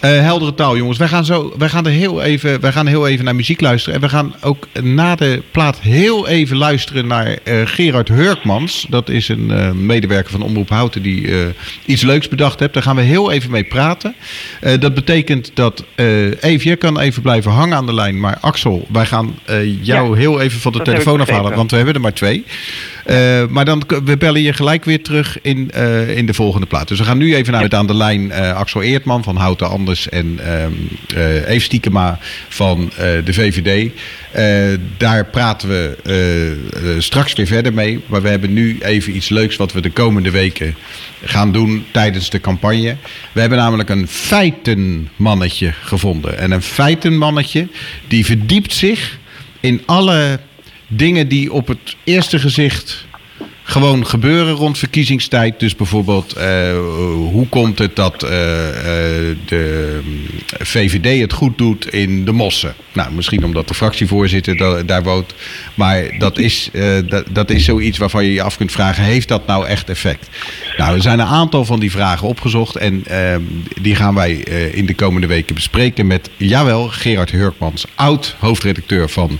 Eh, 0.00 0.10
heldere 0.10 0.54
taal, 0.54 0.76
jongens. 0.76 0.98
Wij 0.98 1.08
gaan, 1.08 1.24
zo, 1.24 1.52
wij, 1.58 1.68
gaan 1.68 1.86
er 1.86 1.92
heel 1.92 2.22
even, 2.22 2.60
wij 2.60 2.72
gaan 2.72 2.86
heel 2.86 3.08
even 3.08 3.24
naar 3.24 3.34
muziek 3.34 3.60
luisteren. 3.60 3.94
En 3.94 4.00
we 4.00 4.08
gaan 4.08 4.34
ook 4.40 4.66
na 4.82 5.14
de 5.14 5.42
plaat 5.50 5.80
heel 5.80 6.28
even 6.28 6.56
luisteren 6.56 7.06
naar 7.06 7.38
eh, 7.44 7.60
Gerard 7.64 8.08
Hurkmans. 8.08 8.86
Dat 8.88 9.08
is 9.08 9.28
een 9.28 9.50
eh, 9.50 9.70
medewerker 9.70 10.30
van 10.30 10.42
Omroep 10.42 10.68
Houten 10.68 11.02
die 11.02 11.28
eh, 11.28 11.46
iets 11.84 12.02
leuks 12.02 12.28
bedacht 12.28 12.60
heeft. 12.60 12.74
Daar 12.74 12.82
gaan 12.82 12.96
we 12.96 13.02
heel 13.02 13.30
even 13.30 13.50
mee 13.50 13.64
praten. 13.64 14.14
Eh, 14.60 14.80
dat 14.80 14.94
betekent 14.94 15.50
dat 15.54 15.84
uh, 15.96 16.26
Eve, 16.40 16.64
jij 16.64 16.76
kan 16.76 16.98
even 16.98 17.22
blijven 17.22 17.50
hangen 17.50 17.76
aan 17.76 17.86
de 17.86 17.94
lijn. 17.94 18.20
Maar 18.20 18.38
Axel, 18.40 18.86
wij 18.92 19.06
gaan 19.06 19.34
eh, 19.44 19.84
jou 19.84 20.10
Ja, 20.10 20.16
heel 20.16 20.40
even 20.40 20.60
van 20.60 20.72
de 20.72 20.82
telefoon 20.82 21.20
afhalen. 21.20 21.54
Want 21.54 21.70
we 21.70 21.76
hebben 21.76 21.94
er 21.94 22.00
maar 22.00 22.12
twee. 22.12 22.44
Eh, 23.04 23.46
maar 23.48 23.64
dan 23.64 23.82
we 24.04 24.16
bellen 24.16 24.42
je 24.42 24.52
gelijk 24.52 24.84
weer 24.84 25.02
terug 25.02 25.38
in, 25.42 25.70
eh, 25.70 26.16
in 26.16 26.26
de 26.26 26.34
volgende 26.34 26.66
plaat. 26.66 26.88
Dus 26.88 26.98
we 26.98 27.04
gaan 27.04 27.18
nu 27.18 27.34
even 27.34 27.52
naar 27.52 27.62
het 27.62 27.74
aan 27.74 27.86
de 27.86 27.94
lijn 27.94 28.30
eh, 28.30 28.54
Axel 28.54 28.82
Eertman 28.82 29.22
van 29.22 29.36
Houten 29.36 29.68
Anders 29.68 30.08
en 30.08 30.38
ehm 30.44 30.72
eh 31.14 31.48
Eve 31.48 31.64
Stiekema 31.64 32.18
van 32.48 32.92
de 33.24 33.32
VVD. 33.32 33.90
Daar 34.96 35.26
praten 35.26 35.68
we 35.68 36.96
straks 36.98 37.32
weer 37.32 37.46
verder 37.46 37.74
mee. 37.74 38.00
Maar 38.06 38.22
we 38.22 38.28
hebben 38.28 38.52
nu 38.52 38.78
even 38.80 39.16
iets 39.16 39.28
leuks 39.28 39.56
wat 39.56 39.72
we 39.72 39.80
de 39.80 39.90
komende 39.90 40.30
weken 40.30 40.74
gaan 41.24 41.52
doen 41.52 41.84
tijdens 41.90 42.30
de 42.30 42.40
campagne. 42.40 42.96
We 43.32 43.40
hebben 43.40 43.58
namelijk 43.58 43.88
een 43.88 44.08
feitenmannetje 44.08 45.72
gevonden. 45.82 46.38
En 46.38 46.50
een 46.50 46.62
feitenmannetje 46.62 47.68
die 48.08 48.24
verdiept 48.24 48.72
zich 48.72 49.18
in 49.60 49.82
alle 49.86 50.40
dingen 50.96 51.28
die 51.28 51.52
op 51.52 51.66
het 51.66 51.96
eerste 52.04 52.38
gezicht 52.38 53.06
gewoon 53.72 54.06
gebeuren 54.06 54.54
rond 54.54 54.78
verkiezingstijd. 54.78 55.60
Dus 55.60 55.76
bijvoorbeeld, 55.76 56.32
eh, 56.32 56.46
hoe 57.30 57.46
komt 57.48 57.78
het 57.78 57.96
dat 57.96 58.22
eh, 58.22 58.68
eh, 58.68 59.36
de 59.46 60.00
VVD 60.58 61.20
het 61.20 61.32
goed 61.32 61.58
doet 61.58 61.92
in 61.92 62.24
de 62.24 62.32
Mossen? 62.32 62.74
Nou, 62.92 63.12
misschien 63.12 63.44
omdat 63.44 63.68
de 63.68 63.74
fractievoorzitter 63.74 64.56
da- 64.56 64.82
daar 64.82 65.02
woont. 65.02 65.34
Maar 65.74 66.18
dat 66.18 66.38
is, 66.38 66.70
dat, 67.08 67.24
dat 67.30 67.50
is 67.50 67.64
zoiets 67.64 67.98
waarvan 67.98 68.24
je 68.24 68.32
je 68.32 68.42
af 68.42 68.56
kunt 68.56 68.72
vragen: 68.72 69.04
heeft 69.04 69.28
dat 69.28 69.46
nou 69.46 69.66
echt 69.66 69.88
effect? 69.90 70.28
Nou, 70.76 70.94
er 70.94 71.02
zijn 71.02 71.18
een 71.18 71.26
aantal 71.26 71.64
van 71.64 71.80
die 71.80 71.90
vragen 71.90 72.28
opgezocht. 72.28 72.76
En 72.76 73.04
eh, 73.06 73.36
die 73.80 73.94
gaan 73.94 74.14
wij 74.14 74.32
in 74.72 74.86
de 74.86 74.94
komende 74.94 75.26
weken 75.26 75.54
bespreken 75.54 76.06
met, 76.06 76.30
jawel, 76.36 76.88
Gerard 76.88 77.30
Hurkmans, 77.30 77.84
oud 77.94 78.36
hoofdredacteur 78.38 79.08
van 79.08 79.38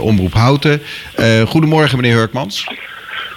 Omroep 0.00 0.32
Houten. 0.32 0.82
Goedemorgen, 1.46 1.96
meneer 2.00 2.16
Hurkmans. 2.16 2.66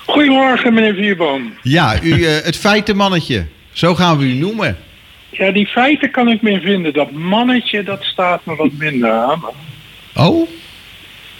Goedemorgen, 0.09 0.73
meneer 0.73 0.93
Vierboom. 0.93 1.53
Ja, 1.61 2.01
u, 2.03 2.15
uh, 2.15 2.29
het 2.43 2.57
feitenmannetje. 2.57 3.45
Zo 3.71 3.95
gaan 3.95 4.17
we 4.17 4.25
u 4.25 4.33
noemen. 4.33 4.77
Ja, 5.29 5.51
die 5.51 5.67
feiten 5.67 6.11
kan 6.11 6.27
ik 6.27 6.41
meer 6.41 6.61
vinden. 6.61 6.93
Dat 6.93 7.11
mannetje, 7.11 7.83
dat 7.83 8.03
staat 8.03 8.45
me 8.45 8.55
wat 8.55 8.71
minder 8.71 9.11
aan. 9.11 9.41
Oh? 10.15 10.49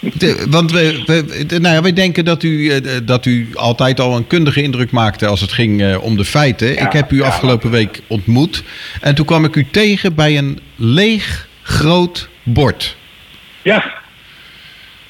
De, 0.00 0.46
want 0.48 0.70
we, 0.72 1.02
we, 1.06 1.44
nou 1.58 1.74
ja, 1.74 1.82
wij 1.82 1.92
denken 1.92 2.24
dat 2.24 2.42
u, 2.42 2.80
dat 3.04 3.26
u 3.26 3.48
altijd 3.54 4.00
al 4.00 4.16
een 4.16 4.26
kundige 4.26 4.62
indruk 4.62 4.90
maakte 4.90 5.26
als 5.26 5.40
het 5.40 5.52
ging 5.52 5.80
uh, 5.80 6.02
om 6.02 6.16
de 6.16 6.24
feiten. 6.24 6.72
Ja, 6.72 6.86
ik 6.86 6.92
heb 6.92 7.10
u 7.12 7.22
afgelopen 7.22 7.70
week 7.70 8.00
ontmoet. 8.06 8.62
En 9.00 9.14
toen 9.14 9.26
kwam 9.26 9.44
ik 9.44 9.56
u 9.56 9.66
tegen 9.70 10.14
bij 10.14 10.38
een 10.38 10.60
leeg 10.76 11.48
groot 11.62 12.28
bord. 12.42 12.96
Ja. 13.62 13.92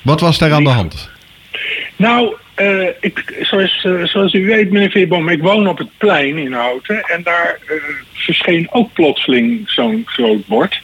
Wat 0.03 0.20
was 0.20 0.38
daar 0.38 0.53
aan 0.53 0.64
de 0.64 0.70
hand? 0.70 1.11
Nou, 1.96 2.35
uh, 2.56 2.88
ik, 3.00 3.38
zoals, 3.40 3.84
uh, 3.84 4.04
zoals 4.04 4.32
u 4.32 4.46
weet, 4.46 4.70
meneer 4.70 4.90
Veerboom, 4.90 5.28
ik 5.28 5.42
woon 5.42 5.68
op 5.68 5.78
het 5.78 5.98
plein 5.98 6.38
in 6.38 6.52
Houten. 6.52 7.02
En 7.02 7.22
daar 7.22 7.58
verscheen 8.12 8.68
ook 8.70 8.92
plotseling 8.92 9.70
zo'n 9.70 10.02
groot 10.06 10.46
bord. 10.46 10.80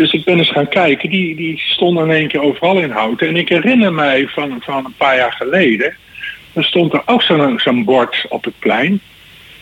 Dus 0.00 0.12
ik 0.12 0.24
ben 0.24 0.38
eens 0.38 0.50
gaan 0.50 0.68
kijken. 0.68 1.10
Die, 1.10 1.36
die 1.36 1.58
stonden 1.58 2.04
in 2.04 2.14
één 2.14 2.28
keer 2.28 2.42
overal 2.42 2.78
in 2.78 2.90
houten. 2.90 3.28
En 3.28 3.36
ik 3.36 3.48
herinner 3.48 3.92
mij 3.92 4.28
van, 4.28 4.56
van 4.60 4.84
een 4.84 4.94
paar 4.96 5.16
jaar 5.16 5.32
geleden. 5.32 5.94
Er 6.52 6.64
stond 6.64 6.92
er 6.92 7.02
ook 7.06 7.22
zo'n 7.22 7.58
zo'n 7.58 7.84
bord 7.84 8.26
op 8.28 8.44
het 8.44 8.58
plein. 8.58 9.00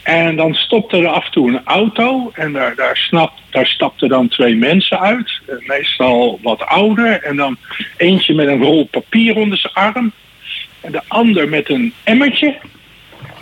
En 0.02 0.36
dan 0.36 0.54
stopte 0.54 0.96
er 0.96 1.06
af 1.06 1.24
en 1.24 1.30
toe 1.30 1.48
een 1.48 1.64
auto. 1.64 2.30
En 2.34 2.52
daar, 2.52 2.74
daar, 2.74 2.96
snap, 2.96 3.32
daar 3.50 3.66
stapten 3.66 4.08
dan 4.08 4.28
twee 4.28 4.54
mensen 4.54 5.00
uit. 5.00 5.40
Meestal 5.66 6.38
wat 6.42 6.66
ouder. 6.66 7.22
En 7.22 7.36
dan 7.36 7.56
eentje 7.96 8.34
met 8.34 8.46
een 8.46 8.62
rol 8.62 8.84
papier 8.90 9.36
onder 9.36 9.58
zijn 9.58 9.74
arm. 9.74 10.12
En 10.80 10.92
de 10.92 11.02
ander 11.08 11.48
met 11.48 11.70
een 11.70 11.92
emmertje. 12.04 12.56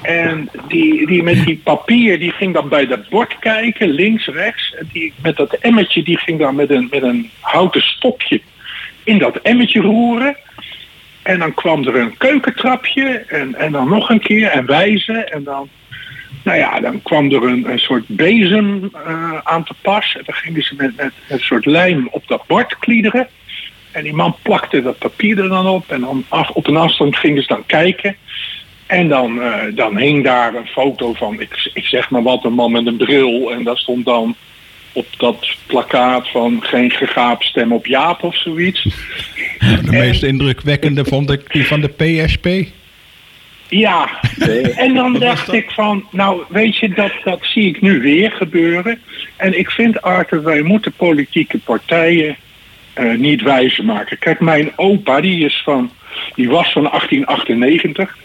En 0.03 0.49
die, 0.69 1.07
die 1.07 1.23
met 1.23 1.45
die 1.45 1.61
papier, 1.65 2.19
die 2.19 2.31
ging 2.31 2.55
dan 2.55 2.69
bij 2.69 2.87
dat 2.87 3.09
bord 3.09 3.39
kijken, 3.39 3.89
links, 3.89 4.27
rechts. 4.27 4.75
En 4.75 4.89
die 4.93 5.13
met 5.23 5.37
dat 5.37 5.53
emmertje, 5.53 6.03
die 6.03 6.19
ging 6.19 6.39
dan 6.39 6.55
met 6.55 6.71
een, 6.71 6.89
met 6.91 7.03
een 7.03 7.31
houten 7.41 7.83
stokje 7.83 8.41
in 9.05 9.19
dat 9.19 9.37
emmertje 9.37 9.81
roeren. 9.81 10.37
En 11.23 11.39
dan 11.39 11.55
kwam 11.55 11.87
er 11.87 11.97
een 11.97 12.17
keukentrapje 12.17 13.25
en, 13.29 13.55
en 13.55 13.73
dan 13.73 13.89
nog 13.89 14.11
een 14.11 14.21
keer 14.21 14.49
en 14.49 14.67
wijzen. 14.67 15.33
En 15.33 15.45
dan, 15.45 15.69
nou 16.45 16.59
ja, 16.59 16.81
dan 16.81 17.03
kwam 17.03 17.33
er 17.33 17.43
een, 17.43 17.71
een 17.71 17.79
soort 17.79 18.05
bezem 18.07 18.91
uh, 19.07 19.39
aan 19.43 19.65
te 19.65 19.75
pas. 19.83 20.15
En 20.17 20.23
dan 20.25 20.35
gingen 20.35 20.63
ze 20.63 20.75
met, 20.75 20.97
met 20.97 21.13
een 21.29 21.41
soort 21.41 21.67
lijm 21.67 22.09
op 22.11 22.23
dat 22.27 22.47
bord 22.47 22.79
kliederen. 22.79 23.29
En 23.97 24.03
die 24.03 24.15
man 24.15 24.37
plakte 24.43 24.83
dat 24.83 24.99
papier 24.99 25.39
er 25.39 25.49
dan 25.49 25.67
op. 25.67 25.91
En 25.91 26.01
dan 26.01 26.25
af, 26.29 26.51
op 26.51 26.67
een 26.67 26.77
afstand 26.77 27.17
gingen 27.17 27.43
ze 27.43 27.49
dan 27.49 27.67
kijken. 27.67 28.17
En 28.87 29.09
dan, 29.09 29.39
uh, 29.39 29.55
dan 29.75 29.99
hing 29.99 30.25
daar 30.25 30.55
een 30.55 30.67
foto 30.67 31.13
van, 31.13 31.41
ik, 31.41 31.71
ik 31.75 31.85
zeg 31.85 32.11
maar 32.11 32.23
wat, 32.23 32.45
een 32.45 32.53
man 32.53 32.73
met 32.73 32.87
een 32.87 32.97
bril. 32.97 33.53
En 33.53 33.65
daar 33.65 33.77
stond 33.77 34.05
dan 34.05 34.37
op 34.93 35.07
dat 35.17 35.57
plakkaat 35.67 36.29
van 36.29 36.63
geen 36.63 36.91
gegaapstem 36.91 37.73
op 37.73 37.87
Jaap 37.87 38.23
of 38.23 38.37
zoiets. 38.37 38.83
De 39.59 39.67
en, 39.67 39.91
meest 39.91 40.23
indrukwekkende 40.23 41.05
vond 41.05 41.31
ik 41.31 41.53
die 41.53 41.67
van 41.67 41.81
de 41.81 41.89
PSP. 41.89 42.49
Ja, 43.69 44.21
en 44.77 44.95
dan 44.95 45.13
dacht 45.19 45.53
ik 45.53 45.71
van, 45.71 46.05
nou 46.11 46.43
weet 46.49 46.77
je, 46.77 46.89
dat, 46.89 47.13
dat 47.25 47.39
zie 47.43 47.69
ik 47.69 47.81
nu 47.81 48.01
weer 48.01 48.31
gebeuren. 48.31 49.01
En 49.37 49.59
ik 49.59 49.71
vind 49.71 50.03
Arthur, 50.03 50.43
wij 50.43 50.63
moeten 50.63 50.93
politieke 50.93 51.59
partijen 51.59 52.37
uh, 53.01 53.19
niet 53.19 53.43
wijzer 53.43 53.85
maken. 53.85 54.19
Kijk, 54.19 54.41
mijn 54.41 54.73
opa, 54.77 55.21
die, 55.21 55.45
is 55.45 55.63
van, 55.65 55.91
die 56.35 56.49
was 56.49 56.73
van 56.73 56.83
1898. 56.83 58.17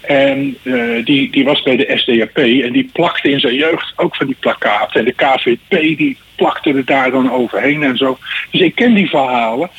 En 0.00 0.56
uh, 0.62 1.04
die, 1.04 1.30
die 1.30 1.44
was 1.44 1.62
bij 1.62 1.76
de 1.76 1.92
SDAP 1.96 2.36
en 2.36 2.72
die 2.72 2.90
plakte 2.92 3.30
in 3.30 3.40
zijn 3.40 3.54
jeugd 3.54 3.92
ook 3.96 4.16
van 4.16 4.26
die 4.26 4.36
plakkaten. 4.40 5.00
En 5.00 5.04
de 5.04 5.12
KVP 5.12 5.98
die 5.98 6.16
plakte 6.34 6.70
er 6.70 6.84
daar 6.84 7.10
dan 7.10 7.32
overheen 7.32 7.82
en 7.82 7.96
zo. 7.96 8.18
Dus 8.50 8.60
ik 8.60 8.74
ken 8.74 8.94
die 8.94 9.08
verhalen. 9.08 9.70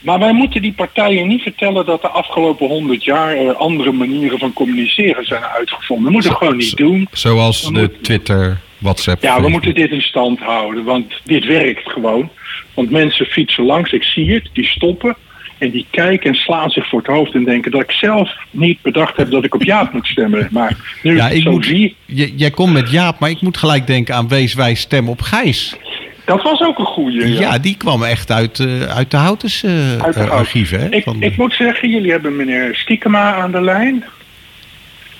Maar 0.00 0.18
wij 0.18 0.32
moeten 0.32 0.62
die 0.62 0.72
partijen 0.72 1.28
niet 1.28 1.42
vertellen 1.42 1.86
dat 1.86 2.02
de 2.02 2.08
afgelopen 2.08 2.66
honderd 2.68 3.04
jaar 3.04 3.42
uh, 3.42 3.50
andere 3.50 3.92
manieren 3.92 4.38
van 4.38 4.52
communiceren 4.52 5.24
zijn 5.24 5.44
uitgevonden. 5.44 6.06
We 6.06 6.12
moeten 6.12 6.30
het 6.30 6.38
gewoon 6.38 6.56
niet 6.56 6.76
doen. 6.76 7.08
Zoals 7.12 7.72
de. 7.72 8.00
Twitter, 8.00 8.60
WhatsApp. 8.78 9.22
Ja, 9.22 9.40
we 9.40 9.48
moeten 9.48 9.74
dit 9.74 9.90
in 9.90 10.02
stand 10.02 10.40
houden, 10.40 10.84
want 10.84 11.20
dit 11.24 11.44
werkt 11.44 11.90
gewoon. 11.90 12.30
Want 12.74 12.90
mensen 12.90 13.26
fietsen 13.26 13.64
langs, 13.64 13.92
ik 13.92 14.02
zie 14.02 14.32
het, 14.32 14.48
die 14.52 14.66
stoppen. 14.66 15.16
En 15.58 15.70
die 15.70 15.86
kijken 15.90 16.30
en 16.30 16.36
slaan 16.36 16.70
zich 16.70 16.88
voor 16.88 16.98
het 16.98 17.08
hoofd 17.08 17.34
en 17.34 17.44
denken 17.44 17.70
dat 17.70 17.80
ik 17.80 17.90
zelf 17.90 18.30
niet 18.50 18.82
bedacht 18.82 19.16
heb 19.16 19.30
dat 19.30 19.44
ik 19.44 19.54
op 19.54 19.62
Jaap 19.62 19.92
moet 19.92 20.06
stemmen. 20.06 20.48
Maar 20.50 20.76
nu 21.02 21.16
ja, 21.16 21.28
ik 21.28 21.42
zo 21.42 21.50
moet, 21.50 21.64
zie. 21.64 21.96
Jij 22.36 22.50
komt 22.50 22.72
met 22.72 22.90
Jaap, 22.90 23.18
maar 23.18 23.30
ik 23.30 23.40
moet 23.40 23.56
gelijk 23.56 23.86
denken 23.86 24.14
aan 24.14 24.28
Wees 24.28 24.54
wij 24.54 24.74
stem 24.74 25.08
op 25.08 25.20
Gijs. 25.20 25.76
Dat 26.24 26.42
was 26.42 26.60
ook 26.60 26.78
een 26.78 26.84
goeie. 26.84 27.32
Ja, 27.32 27.40
ja 27.40 27.58
die 27.58 27.76
kwam 27.76 28.02
echt 28.02 28.30
uit, 28.30 28.58
uh, 28.58 28.82
uit 28.82 29.10
de 29.10 29.16
Houtens 29.16 29.62
uh, 29.62 29.96
uit 29.96 30.14
de 30.14 30.20
uh, 30.20 30.30
archieven. 30.30 30.80
Hè, 30.80 30.88
ik, 30.88 31.02
van 31.02 31.22
ik 31.22 31.36
moet 31.36 31.54
zeggen, 31.54 31.90
jullie 31.90 32.10
hebben 32.10 32.36
meneer 32.36 32.74
Stiekema 32.74 33.34
aan 33.34 33.52
de 33.52 33.60
lijn. 33.60 34.04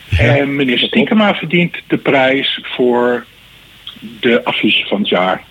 Ja. 0.09 0.19
En 0.19 0.57
meneer 0.57 0.79
Stiekema 0.79 1.35
verdient 1.35 1.77
de 1.87 1.97
prijs 1.97 2.61
voor 2.63 3.27
de 4.21 4.45
affiche 4.45 4.87
van 4.87 4.99
het 4.99 5.09
jaar. 5.09 5.43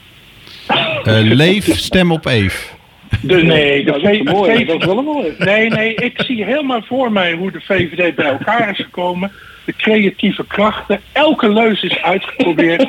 Leef, 1.03 1.77
stem 1.77 2.11
op 2.11 2.25
Eve. 2.25 2.79
De, 3.21 3.43
nee, 3.43 3.83
de 3.83 3.91
dat, 3.91 4.11
is 4.11 4.21
mooi, 4.23 4.65
dat 4.65 4.79
is 4.79 4.85
wel 4.85 5.01
mooi. 5.01 5.33
Nee, 5.37 5.69
nee, 5.69 5.95
ik 5.95 6.21
zie 6.21 6.45
helemaal 6.45 6.81
voor 6.81 7.11
mij 7.11 7.33
hoe 7.33 7.51
de 7.51 7.61
VVD 7.61 8.15
bij 8.15 8.25
elkaar 8.25 8.69
is 8.69 8.77
gekomen. 8.77 9.31
De 9.65 9.73
creatieve 9.75 10.45
krachten. 10.47 11.01
Elke 11.11 11.49
leus 11.49 11.83
is 11.83 12.01
uitgeprobeerd. 12.01 12.87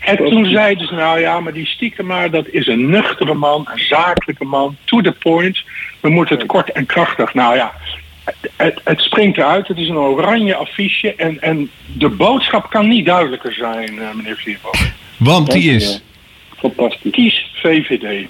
en 0.00 0.16
toen 0.16 0.46
zeiden 0.46 0.86
ze, 0.86 0.94
nou 0.94 1.20
ja, 1.20 1.40
maar 1.40 1.52
die 1.52 1.66
Stiekema, 1.66 2.28
dat 2.28 2.48
is 2.48 2.66
een 2.66 2.90
nuchtere 2.90 3.34
man, 3.34 3.68
een 3.72 3.84
zakelijke 3.84 4.44
man, 4.44 4.76
to 4.84 5.00
the 5.00 5.12
point. 5.12 5.62
We 6.00 6.08
moeten 6.08 6.38
het 6.38 6.46
kort 6.46 6.72
en 6.72 6.86
krachtig. 6.86 7.34
Nou 7.34 7.56
ja, 7.56 7.72
het, 8.56 8.80
het, 8.84 9.00
springt 9.00 9.38
eruit. 9.38 9.68
Het 9.68 9.78
is 9.78 9.88
een 9.88 9.96
oranje 9.96 10.54
affiche. 10.54 11.14
En, 11.14 11.40
en 11.40 11.70
de 11.86 12.08
boodschap 12.08 12.70
kan 12.70 12.88
niet 12.88 13.06
duidelijker 13.06 13.52
zijn, 13.52 13.94
uh, 13.94 14.14
meneer 14.14 14.36
Vierbo. 14.36 14.70
Want 15.16 15.50
die 15.50 15.74
is... 15.74 16.02
Fantastisch. 16.62 17.12
Kies 17.12 17.46
VVD. 17.52 18.26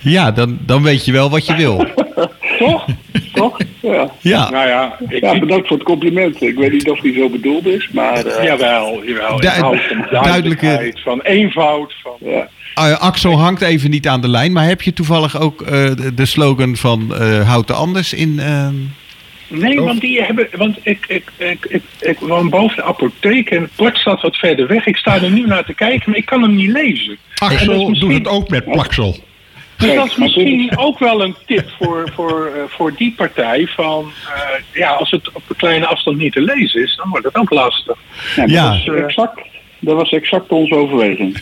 Ja, 0.00 0.30
dan, 0.30 0.58
dan 0.60 0.82
weet 0.82 1.04
je 1.04 1.12
wel 1.12 1.30
wat 1.30 1.46
je 1.46 1.54
wil. 1.54 1.86
Toch? 2.58 2.86
Toch? 3.32 3.58
Ja. 3.80 4.10
ja. 4.20 4.50
Nou 4.50 4.68
ja, 4.68 4.96
ik 5.08 5.22
ja, 5.22 5.38
bedankt 5.38 5.68
voor 5.68 5.76
het 5.76 5.86
compliment. 5.86 6.42
Ik 6.42 6.56
weet 6.56 6.72
niet 6.72 6.90
of 6.90 7.00
die 7.00 7.14
zo 7.14 7.28
bedoeld 7.28 7.66
is, 7.66 7.88
maar... 7.92 8.26
Uh, 8.26 8.44
jawel, 8.44 9.04
jawel. 9.04 9.40
Du 9.40 9.48
van 9.48 9.78
duidelijke... 10.22 10.92
Van 11.04 11.20
eenvoud. 11.20 11.94
Van, 12.02 12.16
ja. 12.18 12.48
Uh, 12.78 12.98
Axel 12.98 13.38
hangt 13.38 13.62
even 13.62 13.90
niet 13.90 14.08
aan 14.08 14.20
de 14.20 14.28
lijn, 14.28 14.52
maar 14.52 14.66
heb 14.66 14.82
je 14.82 14.92
toevallig 14.92 15.40
ook 15.40 15.60
uh, 15.60 15.68
de, 16.14 16.26
slogan 16.26 16.76
van 16.76 17.14
uh, 17.20 17.48
Houd 17.48 17.66
de 17.66 17.72
Anders 17.72 18.12
in... 18.12 18.40
Nee, 19.58 19.80
want 19.80 20.00
die 20.00 20.22
hebben. 20.22 20.48
Want 20.56 20.78
ik, 20.82 21.04
ik, 21.08 21.30
ik, 21.36 21.66
ik, 21.68 21.82
ik 22.00 22.18
woon 22.18 22.50
boven 22.50 22.76
de 22.76 22.82
apotheek 22.82 23.50
en 23.50 23.62
het 23.62 23.76
bord 23.76 23.96
staat 23.96 24.22
wat 24.22 24.36
verder 24.36 24.66
weg. 24.66 24.86
Ik 24.86 24.96
sta 24.96 25.22
er 25.22 25.30
nu 25.30 25.46
naar 25.46 25.64
te 25.64 25.74
kijken, 25.74 26.10
maar 26.10 26.18
ik 26.18 26.26
kan 26.26 26.42
hem 26.42 26.54
niet 26.54 26.70
lezen. 26.70 27.18
Axel 27.34 27.88
misschien... 27.88 28.08
doet 28.08 28.18
het 28.18 28.28
ook 28.28 28.48
met 28.48 28.64
plaksel. 28.64 29.16
Dus 29.76 29.94
dat 29.94 30.06
is 30.06 30.16
misschien 30.16 30.78
ook 30.78 30.98
wel 30.98 31.22
een 31.22 31.36
tip 31.46 31.70
voor, 31.78 32.10
voor, 32.14 32.52
uh, 32.56 32.62
voor 32.68 32.94
die 32.96 33.14
partij. 33.16 33.66
Van 33.66 34.12
uh, 34.28 34.80
ja, 34.80 34.90
als 34.90 35.10
het 35.10 35.32
op 35.32 35.42
een 35.48 35.56
kleine 35.56 35.86
afstand 35.86 36.16
niet 36.16 36.32
te 36.32 36.40
lezen 36.40 36.82
is, 36.82 36.96
dan 36.96 37.08
wordt 37.08 37.24
het 37.24 37.36
ook 37.36 37.50
lastig. 37.50 37.96
Ja, 38.46 38.80
uh, 38.86 39.04
exact, 39.04 39.40
dat 39.84 39.96
was 39.96 40.12
exact 40.12 40.50
onze 40.50 40.74
overweging. 40.74 41.38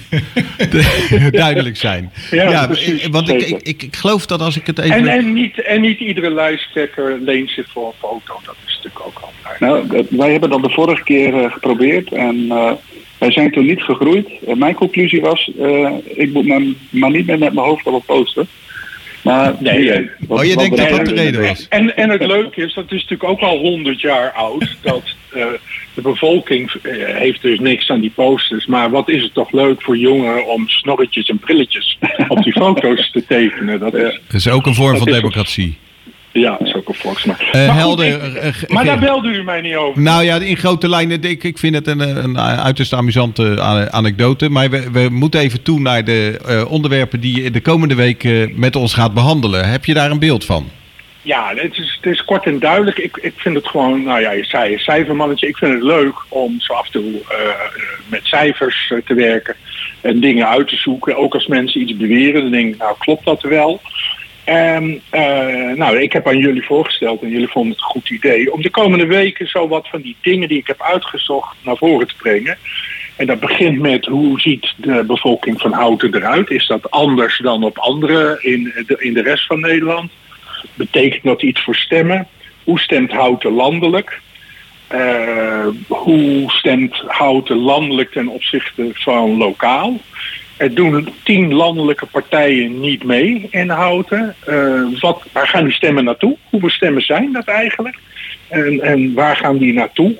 Duidelijk 1.30 1.76
zijn. 1.76 2.10
Ja, 2.30 2.50
ja 2.50 2.66
precies, 2.66 3.06
want 3.06 3.28
ik, 3.28 3.40
ik, 3.42 3.82
ik, 3.82 3.96
geloof 3.96 4.26
dat 4.26 4.40
als 4.40 4.56
ik 4.56 4.66
het 4.66 4.78
even. 4.78 4.96
En, 4.96 5.08
en, 5.08 5.32
niet, 5.32 5.62
en 5.62 5.80
niet 5.80 5.98
iedere 5.98 6.30
lijsttrekker 6.30 7.18
leent 7.20 7.50
zich 7.50 7.70
voor 7.70 7.86
een 7.86 7.98
foto. 7.98 8.40
Dat 8.44 8.54
is 8.66 8.74
natuurlijk 8.76 9.06
ook 9.06 9.22
altijd. 9.22 9.60
Nou, 9.60 10.06
wij 10.10 10.30
hebben 10.30 10.50
dat 10.50 10.62
de 10.62 10.70
vorige 10.70 11.02
keer 11.02 11.50
geprobeerd. 11.50 12.12
En 12.12 12.48
wij 13.22 13.30
zijn 13.30 13.50
toen 13.50 13.66
niet 13.66 13.82
gegroeid. 13.82 14.28
Mijn 14.56 14.74
conclusie 14.74 15.20
was, 15.20 15.50
uh, 15.58 15.90
ik 16.04 16.32
moet 16.32 16.46
me 16.46 16.74
maar 16.90 17.10
niet 17.10 17.26
meer 17.26 17.38
met 17.38 17.52
mijn 17.52 17.66
hoofd 17.66 17.86
op 17.86 18.06
posten. 18.06 18.48
Maar 19.22 19.54
nee, 19.58 19.90
nee. 19.90 20.10
Wat, 20.18 20.38
oh, 20.38 20.44
je 20.44 20.56
denkt 20.56 20.76
dat 20.76 20.88
dat 20.88 21.06
de 21.06 21.14
reden 21.14 21.42
was? 21.42 21.66
En, 21.68 21.96
en 21.96 22.10
het 22.10 22.26
leuke 22.26 22.62
is, 22.62 22.74
dat 22.74 22.92
is 22.92 23.00
natuurlijk 23.00 23.30
ook 23.30 23.40
al 23.40 23.58
100 23.58 24.00
jaar 24.00 24.32
oud, 24.32 24.76
dat 24.82 25.02
uh, 25.34 25.46
de 25.94 26.02
bevolking 26.02 26.72
heeft 26.96 27.42
dus 27.42 27.58
niks 27.58 27.90
aan 27.90 28.00
die 28.00 28.12
posters. 28.14 28.66
Maar 28.66 28.90
wat 28.90 29.08
is 29.08 29.22
het 29.22 29.34
toch 29.34 29.52
leuk 29.52 29.82
voor 29.82 29.96
jongeren 29.96 30.46
om 30.46 30.68
snorretjes 30.68 31.28
en 31.28 31.38
brilletjes 31.38 31.98
op 32.28 32.42
die 32.42 32.52
foto's 32.62 33.10
te 33.10 33.24
tekenen. 33.26 33.80
Dat 33.80 33.94
is, 33.94 34.20
dat 34.26 34.34
is 34.40 34.48
ook 34.48 34.66
een 34.66 34.74
vorm 34.74 34.96
van 34.96 35.06
democratie. 35.06 35.78
Ja, 36.32 36.56
dat 36.58 36.68
is 36.68 36.74
ook 36.74 36.88
een. 36.88 36.94
Uh, 37.24 37.52
maar, 37.52 37.76
helder, 37.76 38.20
goed, 38.20 38.36
ik, 38.36 38.42
uh, 38.42 38.68
maar 38.68 38.84
daar 38.84 38.98
belde 38.98 39.28
u 39.28 39.42
mij 39.42 39.60
niet 39.60 39.74
over. 39.74 40.02
Nou 40.02 40.24
ja, 40.24 40.36
in 40.36 40.56
grote 40.56 40.88
lijnen, 40.88 41.22
ik, 41.22 41.44
ik 41.44 41.58
vind 41.58 41.74
het 41.74 41.86
een, 41.86 42.00
een 42.24 42.38
uiterst 42.38 42.92
amusante 42.92 43.60
anekdote. 43.90 44.48
Maar 44.48 44.70
we, 44.70 44.90
we 44.90 45.08
moeten 45.10 45.40
even 45.40 45.62
toe 45.62 45.80
naar 45.80 46.04
de 46.04 46.40
uh, 46.48 46.70
onderwerpen 46.70 47.20
die 47.20 47.42
je 47.42 47.50
de 47.50 47.60
komende 47.60 47.94
week 47.94 48.28
met 48.56 48.76
ons 48.76 48.94
gaat 48.94 49.14
behandelen. 49.14 49.68
Heb 49.68 49.84
je 49.84 49.94
daar 49.94 50.10
een 50.10 50.18
beeld 50.18 50.44
van? 50.44 50.68
Ja, 51.22 51.52
het 51.56 51.78
is, 51.78 51.98
het 52.00 52.12
is 52.12 52.24
kort 52.24 52.44
en 52.44 52.58
duidelijk. 52.58 52.98
Ik, 52.98 53.16
ik 53.16 53.34
vind 53.36 53.54
het 53.54 53.68
gewoon, 53.68 54.02
nou 54.02 54.20
ja, 54.20 54.30
je 54.30 54.44
zei 54.44 54.72
een 54.72 54.78
cijfermannetje. 54.78 55.48
Ik 55.48 55.56
vind 55.56 55.72
het 55.72 55.82
leuk 55.82 56.14
om 56.28 56.60
zo 56.60 56.72
af 56.72 56.86
en 56.86 56.92
toe 56.92 57.22
met 58.06 58.20
cijfers 58.24 58.92
te 59.04 59.14
werken 59.14 59.56
en 60.00 60.20
dingen 60.20 60.48
uit 60.48 60.68
te 60.68 60.76
zoeken. 60.76 61.16
Ook 61.16 61.34
als 61.34 61.46
mensen 61.46 61.80
iets 61.80 61.96
beweren, 61.96 62.42
dan 62.42 62.50
denk 62.50 62.74
ik, 62.74 62.78
nou 62.78 62.94
klopt 62.98 63.24
dat 63.24 63.42
wel? 63.42 63.80
En 64.44 65.02
uh, 65.12 65.76
nou, 65.76 65.98
ik 65.98 66.12
heb 66.12 66.26
aan 66.26 66.38
jullie 66.38 66.64
voorgesteld 66.64 67.22
en 67.22 67.28
jullie 67.28 67.48
vonden 67.48 67.72
het 67.72 67.80
een 67.80 67.86
goed 67.86 68.10
idee 68.10 68.52
om 68.52 68.62
de 68.62 68.70
komende 68.70 69.06
weken 69.06 69.48
zo 69.48 69.68
wat 69.68 69.88
van 69.88 70.00
die 70.00 70.16
dingen 70.20 70.48
die 70.48 70.58
ik 70.58 70.66
heb 70.66 70.82
uitgezocht 70.82 71.56
naar 71.64 71.76
voren 71.76 72.06
te 72.06 72.14
brengen. 72.16 72.58
En 73.16 73.26
dat 73.26 73.40
begint 73.40 73.80
met 73.80 74.06
hoe 74.06 74.40
ziet 74.40 74.74
de 74.76 75.04
bevolking 75.06 75.60
van 75.60 75.72
Houten 75.72 76.14
eruit? 76.14 76.50
Is 76.50 76.66
dat 76.66 76.90
anders 76.90 77.38
dan 77.38 77.64
op 77.64 77.78
andere 77.78 78.38
in 78.40 78.72
de, 78.86 78.96
in 78.98 79.14
de 79.14 79.22
rest 79.22 79.46
van 79.46 79.60
Nederland? 79.60 80.10
Betekent 80.74 81.22
dat 81.22 81.42
iets 81.42 81.62
voor 81.62 81.74
stemmen? 81.74 82.28
Hoe 82.64 82.80
stemt 82.80 83.12
Houten 83.12 83.52
landelijk? 83.52 84.20
Uh, 84.94 85.66
hoe 85.88 86.50
stemt 86.50 87.02
Houten 87.06 87.56
landelijk 87.56 88.12
ten 88.12 88.28
opzichte 88.28 88.90
van 88.92 89.36
lokaal? 89.36 90.00
Er 90.62 90.74
doen 90.74 91.08
tien 91.22 91.54
landelijke 91.54 92.06
partijen 92.06 92.80
niet 92.80 93.04
mee 93.04 93.48
in 93.50 93.68
Houten. 93.68 94.34
Uh, 94.48 95.00
wat, 95.00 95.22
waar 95.32 95.48
gaan 95.48 95.64
die 95.64 95.72
stemmen 95.72 96.04
naartoe? 96.04 96.36
Hoeveel 96.50 96.70
stemmen 96.70 97.02
zijn 97.02 97.32
dat 97.32 97.44
eigenlijk? 97.44 97.96
En, 98.48 98.80
en 98.80 99.14
waar 99.14 99.36
gaan 99.36 99.58
die 99.58 99.72
naartoe? 99.72 100.16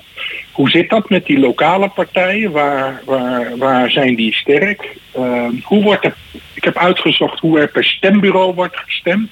Hoe 0.51 0.69
zit 0.69 0.89
dat 0.89 1.09
met 1.09 1.25
die 1.25 1.39
lokale 1.39 1.89
partijen? 1.89 2.51
Waar, 2.51 3.01
waar, 3.05 3.57
waar 3.57 3.91
zijn 3.91 4.15
die 4.15 4.33
sterk? 4.33 4.97
Uh, 5.17 5.47
hoe 5.63 5.83
wordt 5.83 6.05
er, 6.05 6.13
ik 6.53 6.63
heb 6.63 6.77
uitgezocht 6.77 7.39
hoe 7.39 7.59
er 7.59 7.67
per 7.67 7.85
stembureau 7.85 8.53
wordt 8.53 8.77
gestemd. 8.77 9.29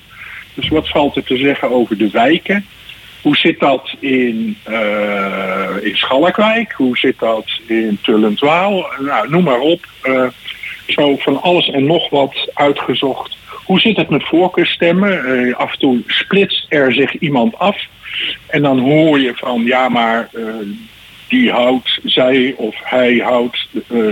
Dus 0.54 0.70
wat 0.70 0.90
valt 0.90 1.16
er 1.16 1.24
te 1.24 1.38
zeggen 1.38 1.72
over 1.72 1.98
de 1.98 2.10
wijken? 2.10 2.66
Hoe 3.22 3.36
zit 3.36 3.60
dat 3.60 3.96
in, 4.00 4.58
uh, 4.70 5.70
in 5.82 5.98
Schalkwijk? 5.98 6.72
Hoe 6.72 6.98
zit 6.98 7.20
dat 7.20 7.46
in 7.66 8.00
Tullentwaal? 8.02 8.86
Nou, 9.00 9.30
noem 9.30 9.44
maar 9.44 9.60
op. 9.60 9.86
zo 10.92 11.16
van 11.18 11.42
alles 11.42 11.70
en 11.70 11.86
nog 11.86 12.10
wat 12.10 12.50
uitgezocht. 12.54 13.38
Hoe 13.66 13.80
zit 13.80 13.98
het 13.98 14.10
met 14.10 14.24
voorkeurstemmen? 14.24 15.26
Uh, 15.26 15.56
af 15.56 15.72
en 15.72 15.80
toe 15.80 16.04
splitst 16.08 16.66
er 16.70 16.94
zich 16.94 17.18
iemand 17.20 17.60
af. 17.60 17.78
En 18.48 18.62
dan 18.62 18.80
hoor 18.80 19.20
je 19.20 19.34
van 19.36 19.64
ja, 19.64 19.90
maar 19.90 20.30
die 21.28 21.52
houdt, 21.52 22.00
zij 22.04 22.54
of 22.58 22.76
hij 22.84 23.18
houdt 23.18 23.68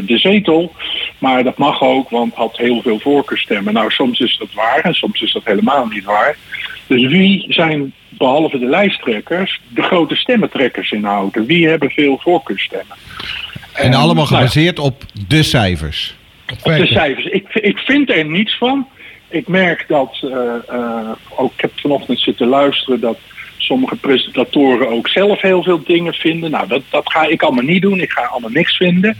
de 0.05 0.17
zetel. 0.17 0.73
Maar 1.17 1.43
dat 1.43 1.57
mag 1.57 1.81
ook, 1.81 2.09
want 2.09 2.33
had 2.33 2.57
heel 2.57 2.81
veel 2.81 2.99
voorkeurstemmen. 2.99 3.73
Nou, 3.73 3.91
soms 3.91 4.19
is 4.19 4.37
dat 4.37 4.53
waar 4.53 4.79
en 4.79 4.93
soms 4.93 5.21
is 5.21 5.33
dat 5.33 5.45
helemaal 5.45 5.85
niet 5.85 6.03
waar. 6.03 6.37
Dus 6.87 7.07
wie 7.07 7.45
zijn, 7.49 7.93
behalve 8.09 8.59
de 8.59 8.65
lijsttrekkers, 8.65 9.61
de 9.67 9.81
grote 9.81 10.15
stemmentrekkers 10.15 10.91
in 10.91 11.03
Houten? 11.03 11.45
Wie 11.45 11.67
hebben 11.67 11.89
veel 11.89 12.19
voorkeurstemmen? 12.21 12.95
En, 13.73 13.85
en 13.85 13.93
allemaal 13.93 14.25
gebaseerd 14.25 14.77
nou, 14.77 14.87
op 14.87 15.03
de 15.27 15.43
cijfers? 15.43 16.15
Op 16.51 16.75
de 16.75 16.87
cijfers. 16.87 17.25
Ik, 17.25 17.47
ik 17.53 17.77
vind 17.77 18.09
er 18.09 18.25
niets 18.25 18.57
van. 18.57 18.87
Ik 19.29 19.47
merk 19.47 19.85
dat, 19.87 20.19
uh, 20.23 20.31
uh, 20.71 21.11
ook 21.35 21.53
ik 21.53 21.61
heb 21.61 21.71
vanochtend 21.75 22.19
zitten 22.19 22.47
luisteren, 22.47 22.99
dat 22.99 23.17
sommige 23.57 23.95
presentatoren 23.95 24.89
ook 24.89 25.07
zelf 25.07 25.41
heel 25.41 25.63
veel 25.63 25.83
dingen 25.83 26.13
vinden. 26.13 26.51
Nou, 26.51 26.67
dat, 26.67 26.81
dat 26.89 27.11
ga 27.11 27.27
ik 27.27 27.41
allemaal 27.41 27.63
niet 27.63 27.81
doen. 27.81 27.99
Ik 27.99 28.11
ga 28.11 28.21
allemaal 28.21 28.49
niks 28.49 28.77
vinden. 28.77 29.17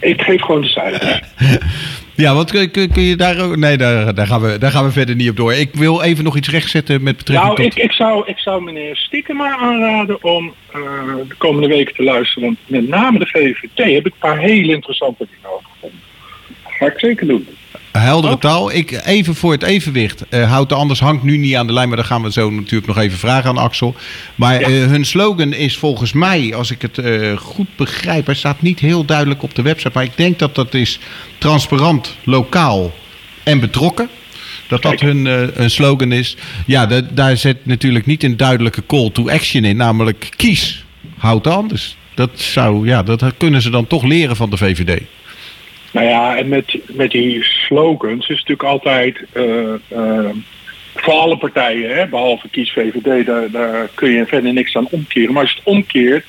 Ik 0.00 0.20
geef 0.20 0.40
gewoon 0.40 0.60
de 0.60 0.68
cijfers. 0.68 1.20
Ja, 2.16 2.34
wat 2.34 2.50
kun, 2.50 2.70
kun, 2.70 3.02
je 3.02 3.16
daar 3.16 3.40
ook... 3.40 3.56
Nee, 3.56 3.76
daar, 3.76 4.14
daar, 4.14 4.26
gaan 4.26 4.40
we, 4.40 4.58
daar 4.58 4.70
gaan 4.70 4.84
we 4.84 4.90
verder 4.90 5.14
niet 5.14 5.30
op 5.30 5.36
door. 5.36 5.54
Ik 5.54 5.70
wil 5.72 6.02
even 6.02 6.24
nog 6.24 6.36
iets 6.36 6.48
rechtzetten 6.48 7.02
met 7.02 7.16
betrekking 7.16 7.56
nou, 7.56 7.62
tot... 7.62 7.78
ik, 7.78 7.84
ik, 7.84 7.92
zou, 7.92 8.22
ik 8.26 8.38
zou 8.38 8.62
meneer 8.62 8.96
Stiekema 8.96 9.56
aanraden 9.56 10.24
om 10.24 10.54
uh, 10.76 10.82
de 11.28 11.34
komende 11.38 11.68
weken 11.68 11.94
te 11.94 12.02
luisteren. 12.02 12.42
Want 12.42 12.58
met 12.66 12.88
name 12.88 13.18
de 13.18 13.26
VVD 13.26 13.94
heb 13.94 14.06
ik 14.06 14.12
een 14.12 14.18
paar 14.18 14.38
hele 14.38 14.72
interessante 14.72 15.26
dingen 15.30 15.56
over. 15.56 15.68
Ga 16.78 16.86
ik 16.86 16.98
zeker 16.98 17.26
doen. 17.26 17.46
Heldere 17.98 18.38
taal. 18.38 18.72
Ik, 18.72 19.00
even 19.04 19.34
voor 19.34 19.52
het 19.52 19.62
evenwicht. 19.62 20.24
Uh, 20.30 20.50
Houd 20.50 20.68
de 20.68 20.74
anders 20.74 21.00
hangt 21.00 21.22
nu 21.22 21.36
niet 21.36 21.54
aan 21.54 21.66
de 21.66 21.72
lijn, 21.72 21.88
maar 21.88 21.96
dan 21.96 22.06
gaan 22.06 22.22
we 22.22 22.32
zo 22.32 22.50
natuurlijk 22.50 22.86
nog 22.86 22.98
even 22.98 23.18
vragen 23.18 23.50
aan 23.50 23.58
Axel. 23.58 23.94
Maar 24.34 24.60
ja. 24.60 24.68
uh, 24.68 24.86
hun 24.86 25.04
slogan 25.04 25.52
is 25.52 25.76
volgens 25.76 26.12
mij, 26.12 26.54
als 26.54 26.70
ik 26.70 26.82
het 26.82 26.98
uh, 26.98 27.36
goed 27.36 27.76
begrijp, 27.76 28.26
hij 28.26 28.34
staat 28.34 28.62
niet 28.62 28.78
heel 28.78 29.04
duidelijk 29.04 29.42
op 29.42 29.54
de 29.54 29.62
website, 29.62 29.90
maar 29.94 30.04
ik 30.04 30.16
denk 30.16 30.38
dat 30.38 30.54
dat 30.54 30.74
is 30.74 30.98
transparant, 31.38 32.16
lokaal 32.24 32.92
en 33.42 33.60
betrokken. 33.60 34.08
Dat 34.68 34.82
dat 34.82 35.00
hun, 35.00 35.26
hun 35.54 35.70
slogan 35.70 36.12
is. 36.12 36.36
Ja, 36.66 36.86
de, 36.86 37.14
daar 37.14 37.36
zit 37.36 37.66
natuurlijk 37.66 38.06
niet 38.06 38.22
een 38.22 38.36
duidelijke 38.36 38.86
call 38.86 39.10
to 39.10 39.28
action 39.28 39.64
in, 39.64 39.76
namelijk 39.76 40.30
kies, 40.36 40.84
houd 41.18 41.44
de 41.44 41.50
anders. 41.50 41.96
Dat, 42.14 42.30
zou, 42.34 42.86
ja, 42.86 43.02
dat 43.02 43.24
kunnen 43.36 43.62
ze 43.62 43.70
dan 43.70 43.86
toch 43.86 44.02
leren 44.02 44.36
van 44.36 44.50
de 44.50 44.56
VVD. 44.56 45.02
Nou 45.94 46.06
ja, 46.06 46.36
en 46.36 46.48
met, 46.48 46.78
met 46.86 47.10
die 47.10 47.42
slogans 47.42 48.28
is 48.28 48.36
natuurlijk 48.36 48.62
altijd 48.62 49.24
uh, 49.34 49.74
uh, 49.92 50.30
voor 50.94 51.12
alle 51.12 51.36
partijen, 51.36 51.96
hè, 51.96 52.06
behalve 52.06 52.48
kies 52.48 52.72
VVD, 52.72 53.26
daar, 53.26 53.50
daar 53.50 53.88
kun 53.94 54.10
je 54.10 54.26
verder 54.26 54.52
niks 54.52 54.76
aan 54.76 54.88
omkeren. 54.90 55.32
Maar 55.32 55.42
als 55.42 55.50
je 55.50 55.58
het 55.58 55.66
omkeert, 55.66 56.24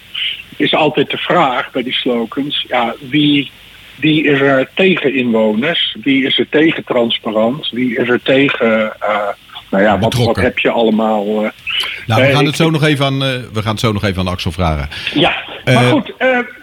is 0.58 0.73
altijd 0.73 1.10
de 1.10 1.17
vraag 1.17 1.71
bij 1.71 1.84
die 1.84 1.93
slogans, 1.93 2.65
ja, 2.67 2.95
wie, 3.10 3.51
wie 3.95 4.23
is 4.23 4.39
er 4.39 4.69
tegen 4.73 5.13
inwoners? 5.13 5.95
Wie 6.01 6.25
is 6.25 6.39
er 6.39 6.49
tegen 6.49 6.84
transparant? 6.84 7.69
Wie 7.69 7.97
is 7.97 8.10
er 8.10 8.21
tegen 8.21 8.93
uh, 9.04 9.28
nou 9.76 9.88
ja, 9.88 10.00
wat, 10.00 10.14
wat, 10.14 10.36
heb 10.36 10.60
je 10.60 10.70
allemaal? 10.70 11.26
Uh, 11.28 11.50
nou, 12.06 12.22
we 12.22 12.34
gaan, 12.34 12.46
het 12.46 12.56
zo 12.56 12.70
nog 12.70 12.84
even 12.84 13.06
aan, 13.06 13.24
uh, 13.24 13.30
we 13.54 13.62
gaan 13.62 13.72
het 13.72 13.80
zo 13.80 13.92
nog 13.92 14.04
even 14.04 14.20
aan 14.20 14.28
Axel 14.28 14.52
vragen. 14.52 14.90
Ja, 15.14 15.36
maar 15.66 15.84
goed, 15.84 16.14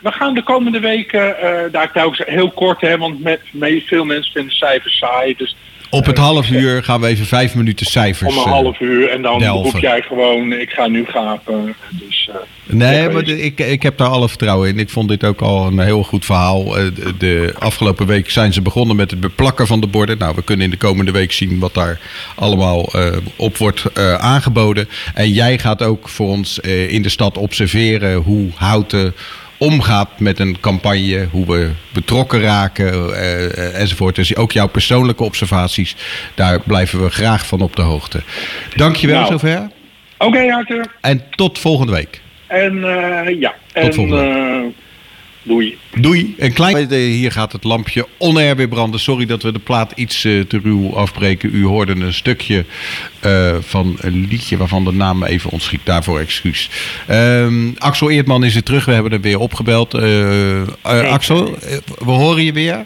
we 0.02 0.12
gaan 0.12 0.34
de 0.34 0.42
komende 0.42 0.80
weken, 0.80 1.36
daar 1.72 1.92
telkens 1.92 2.22
heel 2.24 2.50
kort, 2.50 2.80
hè, 2.80 2.98
want 2.98 3.22
met, 3.22 3.40
met 3.50 3.82
veel 3.86 4.04
mensen 4.04 4.32
vinden 4.32 4.54
cijfers 4.54 4.98
saai. 4.98 5.34
Dus 5.36 5.56
op 5.92 6.06
het 6.06 6.18
half 6.18 6.50
uur 6.50 6.82
gaan 6.82 7.00
we 7.00 7.06
even 7.06 7.26
vijf 7.26 7.54
minuten 7.54 7.86
cijfers. 7.86 8.36
Om 8.36 8.42
een 8.42 8.48
half 8.48 8.80
uur 8.80 9.08
en 9.08 9.22
dan 9.22 9.42
roep 9.42 9.78
jij 9.78 10.02
gewoon, 10.02 10.52
ik 10.52 10.70
ga 10.70 10.86
nu 10.86 11.04
gapen. 11.04 11.74
Dus, 11.90 12.28
uh, 12.30 12.36
nee, 12.76 13.08
maar 13.08 13.24
de, 13.24 13.42
ik, 13.42 13.60
ik 13.60 13.82
heb 13.82 13.96
daar 13.96 14.08
alle 14.08 14.28
vertrouwen 14.28 14.68
in. 14.68 14.78
Ik 14.78 14.90
vond 14.90 15.08
dit 15.08 15.24
ook 15.24 15.40
al 15.40 15.66
een 15.66 15.78
heel 15.78 16.02
goed 16.02 16.24
verhaal. 16.24 16.64
De, 16.64 17.14
de 17.18 17.54
afgelopen 17.58 18.06
week 18.06 18.30
zijn 18.30 18.52
ze 18.52 18.62
begonnen 18.62 18.96
met 18.96 19.10
het 19.10 19.20
beplakken 19.20 19.66
van 19.66 19.80
de 19.80 19.86
borden. 19.86 20.18
Nou, 20.18 20.34
we 20.34 20.42
kunnen 20.42 20.64
in 20.64 20.70
de 20.70 20.76
komende 20.76 21.12
week 21.12 21.32
zien 21.32 21.58
wat 21.58 21.74
daar 21.74 22.00
allemaal 22.34 22.96
uh, 22.96 23.16
op 23.36 23.56
wordt 23.56 23.84
uh, 23.98 24.14
aangeboden. 24.14 24.88
En 25.14 25.30
jij 25.30 25.58
gaat 25.58 25.82
ook 25.82 26.08
voor 26.08 26.28
ons 26.28 26.58
in 26.88 27.02
de 27.02 27.08
stad 27.08 27.38
observeren 27.38 28.14
hoe 28.14 28.50
houten 28.54 29.14
omgaat 29.62 30.18
met 30.18 30.38
een 30.38 30.60
campagne, 30.60 31.28
hoe 31.30 31.46
we 31.46 31.70
betrokken 31.92 32.40
raken 32.40 33.08
uh, 33.08 33.80
enzovoort. 33.80 34.14
Dus 34.14 34.36
ook 34.36 34.52
jouw 34.52 34.68
persoonlijke 34.68 35.22
observaties, 35.22 35.96
daar 36.34 36.60
blijven 36.60 37.02
we 37.02 37.10
graag 37.10 37.46
van 37.46 37.60
op 37.60 37.76
de 37.76 37.82
hoogte. 37.82 38.22
Dankjewel 38.76 39.20
nou, 39.20 39.30
zover. 39.30 39.70
Oké, 40.18 40.26
okay, 40.26 40.50
Arthur. 40.50 40.86
En 41.00 41.22
tot 41.30 41.58
volgende 41.58 41.92
week. 41.92 42.20
En 42.46 42.76
uh, 42.76 43.40
ja, 43.40 43.54
tot 43.72 43.84
en, 43.84 43.94
volgende 43.94 44.16
week. 44.16 44.74
Doei. 45.42 45.78
Doei. 45.94 46.34
Een 46.38 46.52
klein... 46.52 46.92
Hier 46.92 47.32
gaat 47.32 47.52
het 47.52 47.64
lampje 47.64 48.06
onair 48.18 48.56
weer 48.56 48.68
branden. 48.68 49.00
Sorry 49.00 49.26
dat 49.26 49.42
we 49.42 49.52
de 49.52 49.58
plaat 49.58 49.92
iets 49.94 50.24
uh, 50.24 50.44
te 50.44 50.60
ruw 50.62 50.94
afbreken. 50.94 51.54
U 51.54 51.64
hoorde 51.64 51.92
een 51.92 52.14
stukje 52.14 52.64
uh, 53.26 53.56
van 53.60 53.96
een 54.00 54.26
liedje 54.28 54.56
waarvan 54.56 54.84
de 54.84 54.92
naam 54.92 55.24
even 55.24 55.50
ontschiet. 55.50 55.80
Daarvoor 55.84 56.20
excuus. 56.20 56.70
Um, 57.10 57.74
Axel 57.78 58.10
Eertman 58.10 58.44
is 58.44 58.56
er 58.56 58.62
terug. 58.62 58.84
We 58.84 58.92
hebben 58.92 59.12
hem 59.12 59.20
weer 59.20 59.38
opgebeld. 59.38 59.94
Uh, 59.94 60.62
Axel, 60.82 61.58
we 61.98 62.10
horen 62.10 62.44
je 62.44 62.52
weer. 62.52 62.84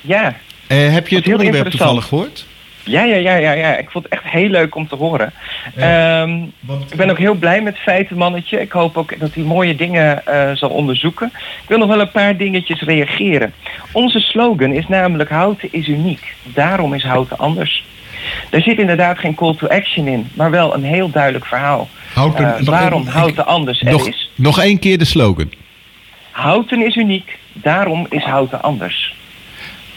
Ja. 0.00 0.36
heb 0.66 1.08
je 1.08 1.16
het 1.16 1.28
onderwerp 1.28 1.70
toevallig 1.70 2.04
gehoord? 2.04 2.46
Ja, 2.86 3.02
ja, 3.02 3.16
ja, 3.16 3.34
ja, 3.34 3.52
ja. 3.52 3.76
Ik 3.76 3.90
vond 3.90 4.04
het 4.04 4.12
echt 4.12 4.24
heel 4.24 4.48
leuk 4.48 4.74
om 4.74 4.88
te 4.88 4.96
horen. 4.96 5.32
Ja, 5.76 6.22
um, 6.22 6.52
ik 6.90 6.96
ben 6.96 7.10
ook 7.10 7.18
heel 7.18 7.34
blij 7.34 7.62
met 7.62 7.78
Feitenmannetje. 7.78 8.60
Ik 8.60 8.72
hoop 8.72 8.96
ook 8.96 9.18
dat 9.18 9.34
hij 9.34 9.42
mooie 9.42 9.74
dingen 9.74 10.22
uh, 10.28 10.50
zal 10.52 10.70
onderzoeken. 10.70 11.30
Ik 11.34 11.68
wil 11.68 11.78
nog 11.78 11.88
wel 11.88 12.00
een 12.00 12.10
paar 12.10 12.36
dingetjes 12.36 12.80
reageren. 12.80 13.52
Onze 13.92 14.20
slogan 14.20 14.72
is 14.72 14.88
namelijk 14.88 15.30
houten 15.30 15.68
is 15.72 15.88
uniek. 15.88 16.34
Daarom 16.42 16.94
is 16.94 17.04
houten 17.04 17.38
anders. 17.38 17.84
Daar 18.50 18.60
zit 18.60 18.78
inderdaad 18.78 19.18
geen 19.18 19.34
call 19.34 19.54
to 19.54 19.66
action 19.66 20.06
in, 20.06 20.28
maar 20.34 20.50
wel 20.50 20.74
een 20.74 20.84
heel 20.84 21.10
duidelijk 21.10 21.46
verhaal. 21.46 21.88
Houten, 22.12 22.56
uh, 22.60 22.66
waarom 22.66 23.06
houten 23.06 23.46
anders 23.46 23.80
er 23.80 23.92
nog, 23.92 24.08
is. 24.08 24.30
Nog 24.34 24.60
één 24.60 24.78
keer 24.78 24.98
de 24.98 25.04
slogan. 25.04 25.52
Houten 26.30 26.86
is 26.86 26.96
uniek, 26.96 27.38
daarom 27.52 28.06
is 28.10 28.24
houten 28.24 28.62
anders. 28.62 29.15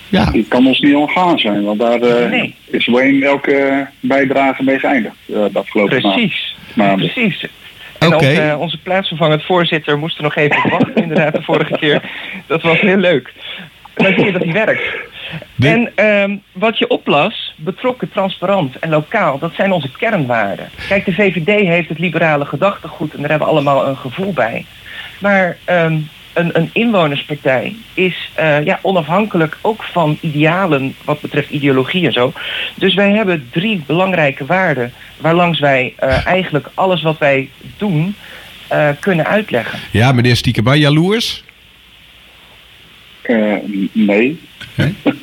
Ja. 0.10 0.32
Die 0.32 0.46
kan 0.48 0.68
ons 0.68 0.80
niet 0.80 0.96
ontgaan 0.96 1.40
zijn, 1.40 1.64
want 1.64 1.80
daar 1.80 2.02
uh, 2.02 2.30
nee. 2.30 2.56
is 2.66 2.86
Wayne 2.86 3.26
elke 3.26 3.88
bijdrage 4.00 4.64
mee 4.64 4.80
geëindigd 4.80 5.16
uh, 5.28 5.36
de 5.52 5.60
afgelopen 5.60 6.02
Precies, 6.02 6.56
maanden. 6.74 7.12
precies. 7.12 7.48
En 8.00 8.16
okay. 8.16 8.50
uh, 8.50 8.60
onze 8.60 8.78
plaatsvervangend 8.82 9.46
voorzitter 9.46 9.98
moest 9.98 10.18
er 10.18 10.24
nog 10.24 10.36
even 10.36 10.70
wachten, 10.70 10.96
inderdaad, 11.04 11.36
de 11.36 11.42
vorige 11.42 11.78
keer. 11.78 12.02
Dat 12.48 12.62
was 12.62 12.80
heel 12.80 12.98
leuk. 12.98 13.34
Dan 13.94 14.14
zie 14.14 14.26
je 14.26 14.32
dat 14.32 14.44
hij 14.44 14.54
werkt. 14.54 14.98
En 15.60 15.92
ehm, 15.96 16.38
wat 16.52 16.78
je 16.78 16.88
oplas, 16.88 17.54
betrokken, 17.58 18.10
transparant 18.12 18.80
en 18.80 18.90
lokaal, 18.90 19.40
dat 19.40 19.54
zijn 19.54 19.72
onze 19.72 19.92
kernwaarden. 19.98 20.70
Kijk, 20.88 21.06
de 21.06 21.14
VVD 21.14 21.68
heeft 21.68 21.90
het 21.90 22.00
liberale 22.00 22.46
gedachtegoed 22.46 23.14
en 23.14 23.20
daar 23.20 23.30
hebben 23.30 23.48
we 23.48 23.54
allemaal 23.54 23.88
een 23.88 23.98
gevoel 23.98 24.34
bij. 24.34 24.66
Maar 25.20 25.58
ehm, 25.66 25.98
een, 26.40 26.50
een 26.54 26.70
inwonerspartij 26.74 27.76
is 27.94 28.30
uh, 28.40 28.66
ja, 28.66 28.80
onafhankelijk 28.82 29.58
ook 29.62 29.84
van 29.84 30.18
idealen 30.22 30.96
wat 31.06 31.22
betreft 31.22 31.50
ideologie 31.50 32.06
en 32.06 32.14
zo. 32.14 32.34
Dus 32.76 32.94
wij 32.94 33.12
hebben 33.12 33.48
drie 33.52 33.84
belangrijke 33.86 34.46
waarden 34.46 34.94
waarlangs 35.18 35.60
wij 35.60 35.94
uh, 36.04 36.26
eigenlijk 36.28 36.70
alles 36.74 37.02
wat 37.02 37.18
wij 37.18 37.50
doen 37.78 38.16
uh, 38.72 38.90
kunnen 39.00 39.26
uitleggen. 39.26 39.80
Ja, 39.92 40.12
meneer 40.12 40.36
Stiekema, 40.36 40.76
jaloers? 40.76 41.44
nee. 43.92 44.40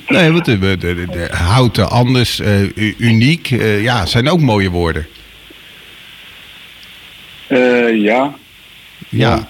Nee, 0.09 0.33
want 0.33 0.45
de, 0.45 0.59
de, 0.59 0.77
de, 0.77 1.07
de 1.11 1.29
houten, 1.33 1.91
anders, 1.91 2.43
uniek, 2.99 3.47
ja, 3.81 4.07
zijn 4.07 4.29
ook 4.29 4.41
mooie 4.41 4.71
woorden. 4.71 5.07
ja, 7.95 8.35
ja, 9.17 9.49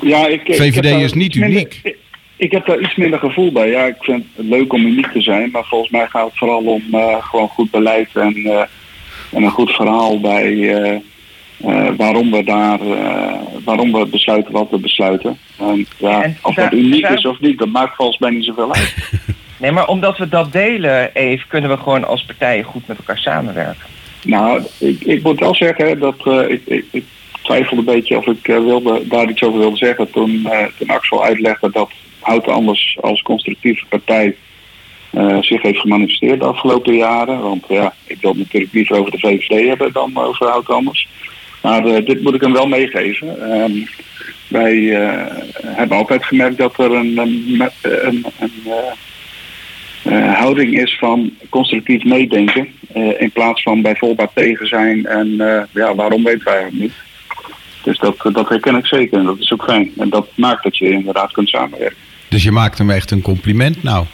ja 0.00 0.26
ik, 0.26 0.40
VVD 0.44 0.84
ik 0.84 0.98
is 0.98 1.12
niet 1.12 1.34
minder, 1.34 1.50
uniek. 1.50 1.80
Ik, 1.82 1.96
ik, 2.36 2.50
heb 2.52 2.66
daar 2.66 2.80
iets 2.80 2.94
minder 2.94 3.18
gevoel 3.18 3.52
bij. 3.52 3.70
Ja, 3.70 3.84
ik 3.84 3.96
vind 3.98 4.24
het 4.34 4.46
leuk 4.46 4.72
om 4.72 4.86
uniek 4.86 5.06
te 5.06 5.20
zijn, 5.20 5.50
maar 5.50 5.64
volgens 5.64 5.90
mij 5.90 6.06
gaat 6.06 6.26
het 6.28 6.38
vooral 6.38 6.62
om 6.62 6.82
uh, 6.92 7.24
gewoon 7.24 7.48
goed 7.48 7.70
beleid 7.70 8.08
en, 8.14 8.36
uh, 8.36 8.60
en 9.32 9.42
een 9.42 9.50
goed 9.50 9.70
verhaal 9.70 10.20
bij 10.20 10.52
uh, 10.52 10.98
waarom 11.96 12.30
we 12.30 12.44
daar, 12.44 12.78
waarom 13.64 13.92
we 13.92 14.06
besluiten 14.06 14.52
wat 14.52 14.70
we 14.70 14.78
besluiten. 14.78 15.38
En, 15.58 15.86
ja, 15.96 16.22
en 16.22 16.36
of 16.42 16.54
dat 16.54 16.72
uniek 16.72 17.08
is 17.08 17.26
of 17.26 17.40
niet, 17.40 17.58
dat 17.58 17.68
maakt 17.68 17.94
volgens 17.96 18.18
mij 18.18 18.30
niet 18.30 18.44
zoveel 18.44 18.74
uit. 18.74 18.94
nee, 19.60 19.72
maar 19.72 19.88
omdat 19.88 20.18
we 20.18 20.28
dat 20.28 20.52
delen, 20.52 21.14
Eve, 21.14 21.46
kunnen 21.46 21.70
we 21.70 21.76
gewoon 21.76 22.04
als 22.04 22.24
partijen 22.24 22.64
goed 22.64 22.86
met 22.86 22.98
elkaar 22.98 23.18
samenwerken. 23.18 23.86
Nou, 24.24 24.62
ik, 24.78 25.04
ik 25.04 25.22
moet 25.22 25.40
wel 25.40 25.54
zeggen 25.54 25.98
dat 25.98 26.26
ik, 26.48 26.60
ik, 26.66 26.84
ik 26.90 27.04
twijfelde 27.44 27.76
een 27.76 27.94
beetje 27.94 28.16
of 28.16 28.26
ik 28.26 28.48
uh, 28.48 28.58
wilde, 28.58 29.06
daar 29.06 29.28
iets 29.28 29.42
over 29.42 29.58
wilde 29.58 29.76
zeggen 29.76 30.10
toen, 30.10 30.48
toen 30.78 30.88
Axel 30.88 31.24
uitlegde 31.24 31.70
dat 31.70 31.90
Hout 32.20 32.48
Anders 32.48 32.98
als 33.00 33.22
constructieve 33.22 33.86
partij 33.88 34.36
uh, 35.12 35.42
zich 35.42 35.62
heeft 35.62 35.80
gemanifesteerd 35.80 36.40
de 36.40 36.46
afgelopen 36.46 36.96
jaren. 36.96 37.40
Want 37.40 37.64
ja, 37.68 37.94
ik 38.06 38.20
wil 38.20 38.34
natuurlijk 38.34 38.72
liever 38.72 38.96
over 38.96 39.10
de 39.10 39.18
VVD 39.18 39.68
hebben 39.68 39.92
dan 39.92 40.16
over 40.16 40.48
Hout 40.48 40.68
Anders. 40.68 41.08
Maar 41.62 42.04
dit 42.04 42.22
moet 42.22 42.34
ik 42.34 42.40
hem 42.40 42.52
wel 42.52 42.66
meegeven. 42.66 43.52
Um, 43.62 43.88
wij 44.48 44.74
hebben 45.66 45.96
altijd 45.96 46.24
gemerkt 46.24 46.58
dat 46.58 46.78
er 46.78 46.92
een, 46.92 47.18
een, 47.18 48.24
een, 48.38 48.50
houding 50.34 50.80
is 50.80 50.98
van 50.98 51.30
constructief 51.48 52.04
meedenken. 52.04 52.68
in 53.18 53.30
plaats 53.32 53.62
van 53.62 53.82
bijvoorbeeld 53.82 54.30
tegen 54.34 54.66
zijn 54.66 55.06
en 55.06 55.36
ja, 55.72 55.94
waarom 55.94 56.24
weten 56.24 56.44
wij 56.44 56.62
het 56.62 56.72
niet. 56.72 56.92
Dus 57.84 57.98
dat, 57.98 58.16
dat 58.32 58.48
herken 58.48 58.76
ik 58.76 58.86
zeker 58.86 59.18
en 59.18 59.24
dat 59.24 59.38
is 59.38 59.52
ook 59.52 59.64
fijn. 59.64 59.92
En 59.96 60.10
dat 60.10 60.28
maakt 60.34 60.62
dat 60.62 60.76
je 60.76 60.90
inderdaad 60.90 61.32
kunt 61.32 61.48
samenwerken. 61.48 61.96
Dus 62.28 62.42
je 62.42 62.50
maakt 62.50 62.78
hem 62.78 62.90
echt 62.90 63.10
een 63.10 63.22
compliment 63.22 63.82
nou? 63.82 64.06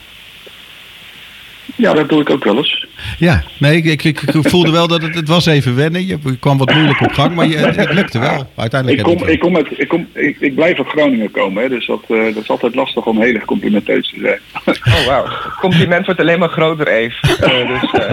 Ja, 1.81 1.93
dat 1.93 2.09
doe 2.09 2.20
ik 2.20 2.31
ook 2.31 2.45
wel 2.45 2.57
eens. 2.57 2.87
Ja, 3.18 3.43
nee, 3.59 3.76
ik, 3.76 3.85
ik, 3.85 4.03
ik 4.03 4.49
voelde 4.49 4.70
wel 4.70 4.89
dat 4.89 5.03
het, 5.03 5.14
het 5.14 5.28
was 5.28 5.47
even 5.47 5.76
wennen. 5.76 6.07
Je 6.07 6.18
kwam 6.41 6.59
wat 6.59 6.74
moeilijk 6.74 7.01
op 7.01 7.12
gang, 7.12 7.35
maar 7.35 7.47
je, 7.47 7.57
het 7.57 7.93
lukte 7.93 8.18
wel. 8.18 8.47
Uiteindelijk 8.57 9.07
ik, 9.07 9.16
kom, 9.16 9.28
ik, 9.28 9.41
kom 9.41 9.53
met, 9.53 9.66
ik, 9.76 9.89
kom, 9.89 10.07
ik, 10.12 10.37
ik 10.41 10.55
blijf 10.55 10.78
uit 10.78 10.89
Groningen 10.89 11.31
komen, 11.31 11.62
hè, 11.62 11.68
dus 11.68 11.87
dat, 11.87 12.03
uh, 12.09 12.35
dat 12.35 12.43
is 12.43 12.49
altijd 12.49 12.74
lastig 12.74 13.07
om 13.07 13.20
heel 13.20 13.35
erg 13.35 13.45
complimenteus 13.45 14.09
te 14.09 14.20
zijn. 14.20 14.41
Oh, 14.85 15.07
wauw. 15.07 15.26
Compliment 15.61 16.07
wordt 16.07 16.20
alleen 16.20 16.39
maar 16.39 16.49
groter, 16.49 16.89
Eve. 16.89 17.16
Uh, 17.26 17.68
dus, 17.81 18.01
uh... 18.01 18.12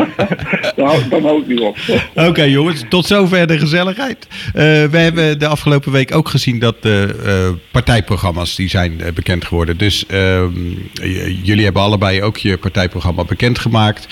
nou, 0.75 1.09
dan 1.09 1.23
hou 1.23 1.41
ik 1.41 1.47
niet 1.47 1.59
op. 1.59 1.77
Oké, 2.15 2.27
okay, 2.27 2.49
jongens, 2.49 2.83
tot 2.89 3.05
zover 3.05 3.47
de 3.47 3.59
gezelligheid. 3.59 4.27
we 4.53 4.97
hebben 4.97 5.39
de 5.39 5.47
afgelopen 5.47 5.91
week 5.91 6.15
ook 6.15 6.29
gezien 6.29 6.59
dat 6.59 6.81
de 6.81 7.55
partijprogramma's 7.71 8.55
die 8.55 8.69
zijn 8.69 9.01
bekend 9.13 9.45
geworden. 9.45 9.77
Dus 9.77 10.05
ehm, 10.05 10.51
jullie 11.43 11.63
hebben 11.63 11.81
allebei 11.81 12.23
ook 12.23 12.37
je 12.37 12.57
partijprogramma 12.57 13.23
bekendgemaakt. 13.57 14.07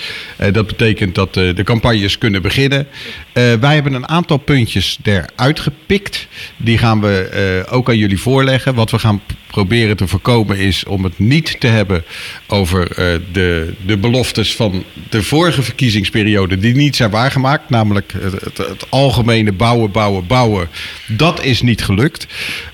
dat 0.52 0.66
betekent 0.66 1.14
dat 1.14 1.34
de 1.34 1.62
campagnes 1.64 2.18
kunnen 2.18 2.42
beginnen. 2.42 2.86
wij 3.32 3.74
hebben 3.74 3.92
een 3.92 4.08
aantal 4.08 4.36
puntjes 4.36 4.98
eruit 5.02 5.60
gepikt. 5.60 6.26
Die 6.56 6.78
gaan 6.78 7.00
we 7.00 7.64
ook 7.70 7.88
aan 7.88 7.98
jullie 7.98 8.20
voorleggen. 8.20 8.74
Wat 8.74 8.90
we 8.90 8.98
gaan 8.98 9.20
proberen 9.56 9.96
te 9.96 10.06
voorkomen 10.06 10.58
is 10.58 10.84
om 10.84 11.04
het 11.04 11.18
niet 11.18 11.60
te 11.60 11.66
hebben 11.66 12.04
over 12.46 12.88
de, 13.32 13.74
de 13.86 13.96
beloftes 13.96 14.54
van 14.56 14.84
de 15.08 15.22
vorige 15.22 15.62
verkiezingsperiode 15.62 16.58
die 16.58 16.74
niet 16.74 16.96
zijn 16.96 17.10
waargemaakt. 17.10 17.70
Namelijk 17.70 18.12
het, 18.18 18.58
het, 18.58 18.90
algemene 18.90 19.52
bouwen, 19.52 19.90
bouwen, 19.90 20.26
bouwen. 20.26 20.68
Dat 21.06 21.44
is 21.44 21.62
niet 21.62 21.84
gelukt. 21.84 22.26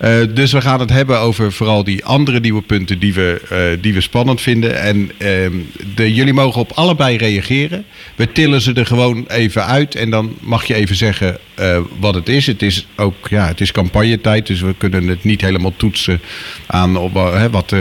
Uh, 0.05 0.15
dus 0.35 0.53
we 0.53 0.61
gaan 0.61 0.81
het 0.81 0.91
hebben 0.91 1.19
over 1.19 1.53
vooral 1.53 1.85
die 1.85 2.05
andere 2.05 2.41
nieuwe 2.41 2.63
punten 2.63 2.99
die 2.99 3.15
we, 3.15 3.43
uh, 3.53 3.83
die 3.83 3.95
we 3.95 4.01
spannend 4.01 4.41
vinden. 4.41 4.81
En 4.81 4.99
uh, 4.99 5.09
de, 5.95 6.15
jullie 6.15 6.33
mogen 6.33 6.61
op 6.61 6.73
allebei 6.73 7.17
reageren. 7.17 7.85
We 8.15 8.33
tillen 8.33 8.61
ze 8.61 8.73
er 8.73 8.87
gewoon 8.87 9.25
even 9.29 9.67
uit 9.67 9.95
en 9.95 10.11
dan 10.11 10.37
mag 10.41 10.65
je 10.65 10.75
even 10.75 10.97
zeggen 10.97 11.39
wat 11.99 12.15
het 12.15 12.29
is. 12.29 12.47
Het 12.47 12.63
is 12.63 12.87
ook 12.97 13.29
ja, 13.29 13.47
het 13.47 13.61
is 13.61 13.73
campagnetijd, 13.73 14.47
dus 14.47 14.61
we 14.61 14.75
kunnen 14.79 15.09
het 15.09 15.25
niet 15.25 15.41
helemaal 15.41 15.73
toetsen 15.77 16.21
aan 16.73 16.97
op, 16.97 17.13
wat, 17.51 17.75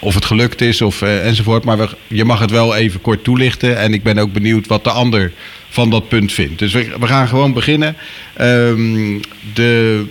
of 0.00 0.14
het 0.14 0.24
gelukt 0.24 0.60
is 0.60 0.82
of, 0.82 1.02
enzovoort. 1.02 1.64
Maar 1.64 1.78
we, 1.78 1.88
je 2.06 2.24
mag 2.24 2.40
het 2.40 2.50
wel 2.50 2.76
even 2.76 3.00
kort 3.00 3.24
toelichten. 3.24 3.78
En 3.78 3.92
ik 3.92 4.02
ben 4.02 4.18
ook 4.18 4.32
benieuwd 4.32 4.66
wat 4.66 4.84
de 4.84 4.90
ander 4.90 5.32
van 5.68 5.90
dat 5.90 6.08
punt 6.08 6.32
vindt. 6.32 6.58
Dus 6.58 6.72
we, 6.72 6.92
we 7.00 7.06
gaan 7.06 7.28
gewoon 7.28 7.52
beginnen. 7.52 7.96
Um, 8.40 9.20
de, 9.54 10.04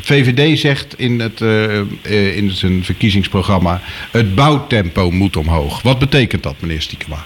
VVD 0.00 0.58
zegt 0.58 0.98
in, 0.98 1.20
het, 1.20 1.40
in 2.36 2.50
zijn 2.50 2.84
verkiezingsprogramma... 2.84 3.80
het 4.10 4.34
bouwtempo 4.34 5.10
moet 5.10 5.36
omhoog. 5.36 5.82
Wat 5.82 5.98
betekent 5.98 6.42
dat, 6.42 6.54
meneer 6.58 6.82
Stiekema? 6.82 7.24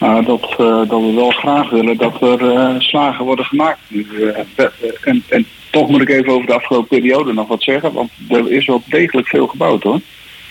Nou, 0.00 0.24
dat, 0.24 0.54
dat 0.88 1.00
we 1.00 1.12
wel 1.14 1.30
graag 1.30 1.70
willen 1.70 1.96
dat 1.96 2.22
er 2.22 2.74
slagen 2.82 3.24
worden 3.24 3.44
gemaakt. 3.44 3.80
en, 5.00 5.22
en 5.28 5.46
toch 5.74 5.88
moet 5.88 6.00
ik 6.00 6.08
even 6.08 6.32
over 6.32 6.46
de 6.46 6.54
afgelopen 6.54 6.98
periode 6.98 7.32
nog 7.32 7.48
wat 7.48 7.62
zeggen. 7.62 7.92
Want 7.92 8.10
er 8.28 8.52
is 8.52 8.66
wel 8.66 8.82
degelijk 8.86 9.28
veel 9.28 9.46
gebouwd 9.46 9.82
hoor. 9.82 10.00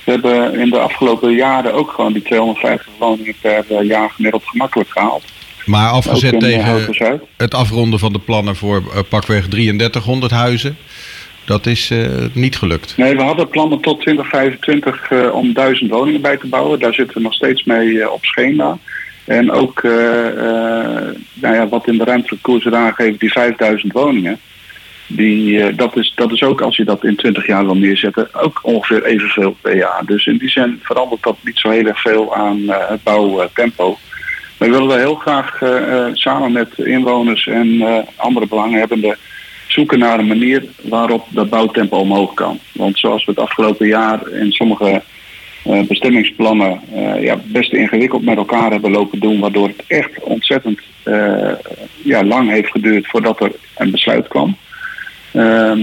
We 0.04 0.12
hebben 0.12 0.60
in 0.60 0.70
de 0.70 0.80
afgelopen 0.80 1.34
jaren 1.34 1.74
ook 1.74 1.92
gewoon 1.92 2.14
die 2.14 2.22
250 2.22 2.92
woningen 2.98 3.36
per 3.42 3.84
jaar 3.84 4.10
gemiddeld 4.10 4.44
gemakkelijk 4.46 4.90
gehaald. 4.90 5.24
Maar 5.66 5.90
afgezet 5.90 6.40
tegen 6.40 7.22
het 7.38 7.54
afronden 7.54 8.00
van 8.00 8.14
de 8.14 8.20
plannen 8.20 8.56
voor 8.56 8.84
uh, 8.88 9.00
pakweg 9.10 9.48
3300 9.48 10.32
huizen. 10.32 10.78
Dat 11.46 11.66
is 11.66 11.90
uh, 11.92 12.08
niet 12.34 12.58
gelukt. 12.58 12.98
Nee, 12.98 13.16
we 13.16 13.22
hadden 13.22 13.50
plannen 13.50 13.80
tot 13.80 14.02
2025 14.02 15.12
uh, 15.12 15.36
om 15.36 15.54
1000 15.54 15.92
woningen 15.92 16.22
bij 16.22 16.38
te 16.38 16.48
bouwen. 16.48 16.80
Daar 16.80 16.94
zitten 16.94 17.18
we 17.18 17.24
nog 17.24 17.34
steeds 17.34 17.64
mee 17.64 18.12
op 18.12 18.26
schema. 18.26 18.78
En 19.26 19.52
ook 19.52 19.84
nou 21.34 21.56
ja, 21.56 21.68
wat 21.68 21.88
in 21.88 21.98
de 21.98 22.04
ruimtekoers 22.04 22.68
aangeeft, 22.68 23.20
die 23.20 23.32
5000 23.32 23.94
woningen. 23.94 24.40
Die, 25.16 25.76
dat, 25.76 25.98
is, 25.98 26.14
dat 26.16 26.32
is 26.32 26.44
ook, 26.44 26.62
als 26.62 26.78
je 26.78 26.84
dat 26.86 27.04
in 27.04 27.16
20 27.16 27.48
jaar 27.48 27.66
wil 27.66 27.76
neerzetten, 27.76 28.30
ook 28.34 28.60
ongeveer 28.62 29.06
evenveel 29.06 29.56
per 29.62 29.76
jaar. 29.76 30.02
Dus 30.06 30.26
in 30.26 30.38
die 30.38 30.50
zin 30.50 30.80
verandert 30.84 31.24
dat 31.24 31.38
niet 31.42 31.58
zo 31.58 31.70
heel 31.70 31.86
erg 31.86 32.02
veel 32.02 32.36
aan 32.36 32.62
het 32.68 33.04
bouwtempo. 33.04 33.98
Wij 34.58 34.70
willen 34.70 34.88
wel 34.88 34.98
heel 34.98 35.16
graag 35.16 35.62
uh, 35.62 36.06
samen 36.14 36.52
met 36.52 36.78
inwoners 36.78 37.48
en 37.48 37.82
andere 38.16 38.48
belanghebbenden 38.48 39.18
zoeken 39.68 40.00
naar 40.00 40.20
een 40.20 40.28
manier 40.28 40.66
waarop 40.82 41.26
dat 41.30 41.50
bouwtempo 41.50 41.98
omhoog 41.98 42.34
kan. 42.34 42.60
Want 42.72 43.00
zoals 43.00 43.26
we 43.26 43.32
het 43.32 43.40
afgelopen 43.40 43.88
jaar 43.88 44.30
in 44.32 44.52
sommige 44.52 45.02
bestemmingsplannen 45.88 46.80
ja, 47.20 47.40
best 47.46 47.74
ingewikkeld 47.74 48.24
met 48.24 48.38
elkaar 48.38 48.72
hebben 48.72 48.92
lopen 48.92 49.20
doen, 49.20 49.40
waardoor 49.40 49.68
het 49.68 49.84
echt 49.88 50.24
ontzettend 50.24 50.80
ja, 52.04 52.24
lang 52.24 52.50
heeft 52.50 52.72
geduurd 52.72 53.08
voordat 53.08 53.40
er 53.40 53.52
een 53.76 53.92
besluit 53.92 54.28
kwam. 54.28 54.58
Ehm, 55.34 55.80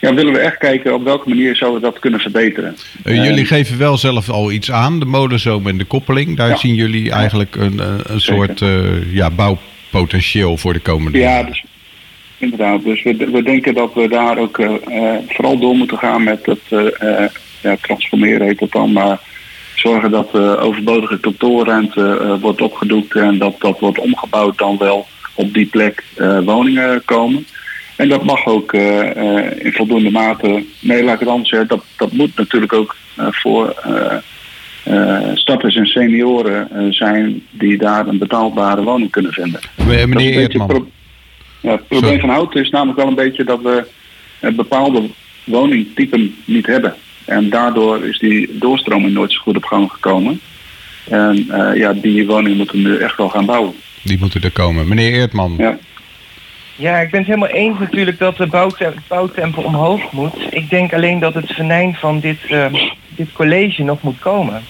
ja, 0.00 0.14
willen 0.14 0.32
we 0.32 0.38
echt 0.38 0.58
kijken 0.58 0.94
op 0.94 1.04
welke 1.04 1.28
manier 1.28 1.56
zouden 1.56 1.80
we 1.80 1.86
dat 1.86 1.98
kunnen 1.98 2.20
verbeteren. 2.20 2.76
Uh, 3.04 3.24
jullie 3.24 3.44
geven 3.44 3.78
wel 3.78 3.96
zelf 3.96 4.30
al 4.30 4.52
iets 4.52 4.70
aan, 4.70 4.98
de 4.98 5.04
molenzoom 5.04 5.66
en 5.66 5.78
de 5.78 5.84
koppeling. 5.84 6.36
Daar 6.36 6.48
ja. 6.48 6.56
zien 6.56 6.74
jullie 6.74 7.10
eigenlijk 7.10 7.56
een, 7.56 7.80
een 8.06 8.20
soort 8.20 8.60
uh, 8.60 9.12
ja, 9.12 9.30
bouwpotentieel 9.30 10.56
voor 10.56 10.72
de 10.72 10.78
komende 10.78 11.18
jaren. 11.18 11.46
Ja, 11.46 11.50
dus, 11.50 11.64
inderdaad. 12.38 12.84
Dus 12.84 13.02
we, 13.02 13.16
we 13.32 13.42
denken 13.42 13.74
dat 13.74 13.94
we 13.94 14.08
daar 14.08 14.38
ook 14.38 14.56
vooral 15.28 15.58
door 15.58 15.76
moeten 15.76 15.98
gaan 15.98 16.24
met 16.24 16.46
het 16.46 16.90
ja, 17.62 17.76
transformeren, 17.80 18.46
heet 18.46 18.60
het 18.60 18.72
dan. 18.72 18.92
Maar 18.92 19.20
zorgen 19.74 20.10
dat 20.10 20.32
de 20.32 20.56
overbodige 20.58 21.20
kantoorruimte 21.20 22.38
wordt 22.40 22.60
opgedoekt 22.60 23.14
en 23.14 23.38
dat 23.38 23.54
dat 23.58 23.80
wordt 23.80 23.98
omgebouwd 23.98 24.58
dan 24.58 24.78
wel 24.78 25.06
op 25.34 25.54
die 25.54 25.66
plek 25.66 26.04
woningen 26.44 27.02
komen. 27.04 27.46
En 27.96 28.08
dat 28.08 28.24
mag 28.24 28.46
ook 28.46 28.72
uh, 28.72 28.82
uh, 29.16 29.64
in 29.64 29.72
voldoende 29.72 30.10
mate. 30.10 30.64
Nee, 30.80 31.04
laat 31.04 31.14
ik 31.14 31.20
het 31.20 31.28
anders 31.28 31.48
zeggen. 31.48 31.68
Dat, 31.68 31.84
dat 31.96 32.12
moet 32.12 32.36
natuurlijk 32.36 32.72
ook 32.72 32.96
uh, 33.18 33.26
voor 33.30 33.68
eh, 34.82 35.30
starters 35.34 35.74
en 35.76 35.86
senioren 35.86 36.70
eh, 36.70 36.86
zijn 36.90 37.42
die 37.50 37.78
daar 37.78 38.06
een 38.06 38.18
betaalbare 38.18 38.82
woning 38.82 39.10
kunnen 39.10 39.32
vinden. 39.32 39.60
Meneer 39.86 40.38
Eertman. 40.38 40.66
pro- 40.66 40.88
ja, 41.60 41.70
het 41.70 41.88
probleem 41.88 42.02
Sorry. 42.10 42.20
van 42.20 42.28
Houten 42.30 42.60
is 42.62 42.70
namelijk 42.70 42.98
wel 42.98 43.08
een 43.08 43.14
beetje 43.14 43.44
dat 43.44 43.62
we 43.62 43.86
eh, 44.40 44.52
bepaalde 44.52 45.02
woningtypen 45.44 46.34
niet 46.44 46.66
hebben. 46.66 46.94
En 47.24 47.50
daardoor 47.50 48.04
is 48.04 48.18
die 48.18 48.58
doorstroming 48.58 49.12
nooit 49.12 49.32
zo 49.32 49.38
goed 49.40 49.56
op 49.56 49.64
gang 49.64 49.92
gekomen. 49.92 50.40
En 51.08 51.46
eh, 51.50 51.76
ja, 51.76 51.92
die 51.92 52.26
woningen 52.26 52.56
moeten 52.56 52.82
we 52.82 52.88
nu 52.88 52.96
echt 52.96 53.16
wel 53.16 53.28
gaan 53.28 53.46
bouwen. 53.46 53.72
Die 54.02 54.18
moeten 54.20 54.42
er 54.42 54.50
komen. 54.50 54.88
Meneer 54.88 55.12
Eertman. 55.12 55.54
Ja. 55.58 55.78
Ja, 56.76 56.98
ik 56.98 57.10
ben 57.10 57.20
het 57.20 57.28
helemaal 57.28 57.48
eens 57.48 57.78
natuurlijk 57.78 58.18
dat 58.18 58.36
de 58.36 58.46
bouwtem- 58.46 58.94
bouwtempo 59.08 59.62
omhoog 59.62 60.12
moet. 60.12 60.46
Ik 60.50 60.70
denk 60.70 60.94
alleen 60.94 61.18
dat 61.18 61.34
het 61.34 61.52
venijn 61.52 61.94
van 61.94 62.20
dit, 62.20 62.38
eh, 62.50 62.66
dit 63.08 63.32
college 63.32 63.82
nog 63.82 64.02
moet 64.02 64.18
komen. 64.18 64.62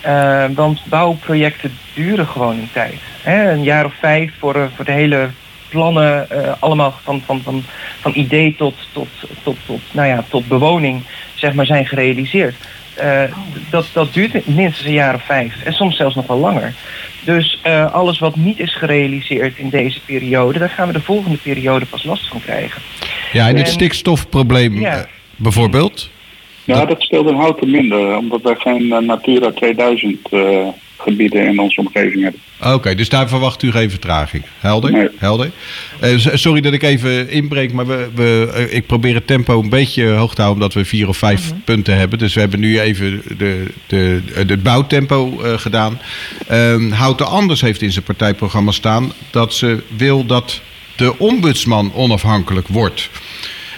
Eh, 0.00 0.44
want 0.54 0.80
bouwprojecten 0.84 1.78
duren 1.94 2.26
gewoon 2.26 2.58
een 2.58 2.70
tijd. 2.72 3.00
Hè? 3.22 3.50
Een 3.52 3.62
jaar 3.62 3.84
of 3.84 3.94
vijf 4.00 4.32
voor, 4.38 4.54
eh, 4.54 4.62
voor 4.76 4.84
de 4.84 4.92
hele 4.92 5.28
plannen, 5.68 6.30
eh, 6.30 6.52
allemaal 6.58 6.94
van, 7.02 7.22
van, 7.26 7.40
van, 7.42 7.64
van 8.00 8.12
idee 8.14 8.54
tot, 8.56 8.74
tot, 8.92 9.08
tot, 9.42 9.56
tot, 9.66 9.80
nou 9.92 10.08
ja, 10.08 10.24
tot 10.28 10.48
bewoning, 10.48 11.02
zeg 11.34 11.54
maar, 11.54 11.66
zijn 11.66 11.86
gerealiseerd. 11.86 12.54
Eh, 12.94 13.22
dat, 13.70 13.86
dat 13.92 14.12
duurt 14.14 14.46
minstens 14.46 14.86
een 14.86 14.92
jaar 14.92 15.14
of 15.14 15.22
vijf 15.24 15.62
en 15.64 15.72
soms 15.72 15.96
zelfs 15.96 16.14
nog 16.14 16.26
wel 16.26 16.38
langer. 16.38 16.74
Dus 17.24 17.58
eh, 17.62 17.92
alles 17.94 18.18
wat 18.18 18.36
niet 18.36 18.58
is 18.58 18.76
gerealiseerd 18.76 19.58
in 19.58 19.68
deze 19.68 20.00
periode, 20.04 20.58
daar 20.58 20.68
gaan 20.70 20.86
we 20.86 20.92
de 20.92 21.00
volgende 21.00 21.36
periode 21.36 21.84
pas 21.86 22.04
last 22.04 22.28
van 22.28 22.40
krijgen. 22.40 22.82
Ja, 23.32 23.48
en 23.48 23.56
het 23.56 23.66
En- 23.66 23.72
stikstofprobleem 23.72 24.80
Ja. 24.80 24.96
eh, 24.98 25.04
bijvoorbeeld? 25.36 26.10
Ja, 26.64 26.78
Dat- 26.78 26.88
dat 26.88 27.02
speelt 27.02 27.28
in 27.28 27.34
Houten 27.36 27.70
minder, 27.70 28.16
omdat 28.16 28.42
wij 28.42 28.54
geen 28.58 28.88
Natura 29.06 29.50
2000 29.52 30.28
eh, 30.30 30.40
gebieden 30.98 31.46
in 31.46 31.58
onze 31.58 31.80
omgeving 31.80 32.22
hebben. 32.22 32.40
Oké, 32.74 32.94
dus 32.94 33.08
daar 33.08 33.28
verwacht 33.28 33.62
u 33.62 33.70
geen 33.70 33.90
vertraging. 33.90 34.42
Helder? 34.58 34.92
Nee. 34.92 35.08
Helder. 35.16 35.50
Eh, 36.00 36.10
sorry 36.16 36.60
dat 36.60 36.72
ik 36.72 36.82
even 36.82 37.30
inbreek, 37.30 37.72
maar 37.72 37.86
we, 37.86 38.08
we, 38.14 38.52
eh, 38.54 38.76
ik 38.76 38.86
probeer 38.86 39.14
het 39.14 39.26
tempo 39.26 39.60
een 39.60 39.68
beetje 39.68 40.06
hoog 40.08 40.34
te 40.34 40.40
houden, 40.42 40.62
omdat 40.62 40.82
we 40.82 40.88
vier 40.88 41.08
of 41.08 41.16
vijf 41.16 41.52
punten 41.64 41.96
hebben. 41.96 42.18
Dus 42.18 42.34
we 42.34 42.40
hebben 42.40 42.60
nu 42.60 42.80
even 42.80 43.22
de, 43.38 43.64
de, 43.86 44.20
de, 44.26 44.44
het 44.48 44.62
bouwtempo 44.62 45.40
eh, 45.42 45.58
gedaan. 45.58 46.00
Ehm 46.48 46.90
Houten 46.90 47.26
Anders 47.26 47.60
heeft 47.60 47.82
in 47.82 47.92
zijn 47.92 48.04
partijprogramma 48.04 48.70
staan 48.70 49.12
dat 49.30 49.54
ze 49.54 49.82
wil 49.96 50.26
dat 50.26 50.60
de 50.96 51.18
ombudsman 51.18 51.92
onafhankelijk 51.94 52.68
wordt. 52.68 53.08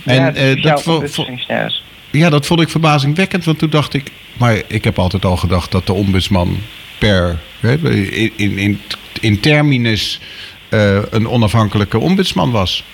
En 0.05 0.15
ja, 0.15 0.35
eh, 0.35 0.51
sociaal 0.51 0.63
dat, 0.75 0.83
vo- 0.83 0.91
vo- 0.91 0.95
ombudsfunctionaris. 0.97 1.83
ja, 2.11 2.31
dat 2.31 2.47
vond 2.47 2.61
ik 2.61 2.69
verbazingwekkend, 2.69 3.45
want 3.45 3.59
toen 3.59 3.71
dacht 3.71 3.95
ik... 3.95 4.11
Maar 4.37 4.63
ik 4.67 4.85
heb 4.85 4.99
altijd 4.99 5.25
al 5.25 5.37
gedacht 5.37 5.71
dat 5.73 5.87
de 5.87 5.93
ombudsman 5.93 6.59
per... 6.99 7.39
in, 7.63 8.33
in, 8.37 8.59
in, 8.59 8.81
in 9.21 9.41
terminus 9.41 10.21
eh, 10.69 10.99
een 11.11 11.29
onafhankelijke 11.29 11.99
ombudsman 11.99 12.51
was. 12.51 12.85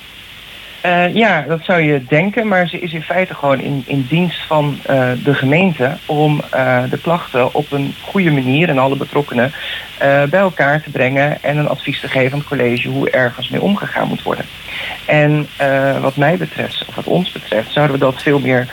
Eh, 0.81 1.15
ja, 1.15 1.45
dat 1.49 1.61
zou 1.65 1.81
je 1.81 2.05
denken, 2.09 2.49
maar 2.49 2.69
ze 2.69 2.79
is 2.81 2.93
in 2.93 3.03
feite 3.03 3.35
gewoon 3.35 3.61
in, 3.61 3.83
in 3.87 4.07
dienst 4.09 4.47
van 4.47 4.79
eh, 4.83 5.11
de 5.25 5.35
gemeente 5.35 5.97
om 6.07 6.43
de 6.91 6.99
klachten 7.03 7.55
op 7.55 7.73
een 7.73 7.95
goede 8.01 8.31
manier 8.31 8.69
en 8.69 8.79
alle 8.79 8.97
betrokkenen 8.97 9.53
bij 10.31 10.41
elkaar 10.41 10.83
te 10.83 10.91
brengen 10.91 11.43
en 11.43 11.57
een 11.57 11.69
advies 11.69 12.01
te 12.01 12.09
geven 12.09 12.33
aan 12.33 12.39
het 12.39 12.49
college 12.49 12.89
hoe 12.89 13.11
ergens 13.11 13.49
mee 13.49 13.61
omgegaan 13.61 14.09
moet 14.09 14.23
worden. 14.23 14.45
En 15.07 15.49
wat 16.01 16.17
mij 16.17 16.37
betreft, 16.37 16.85
of 16.89 16.95
wat 16.95 17.05
ons 17.05 17.33
betreft, 17.33 17.73
zouden 17.73 17.99
we 17.99 18.05
dat 18.05 18.23
veel 18.23 18.39
meer 18.39 18.67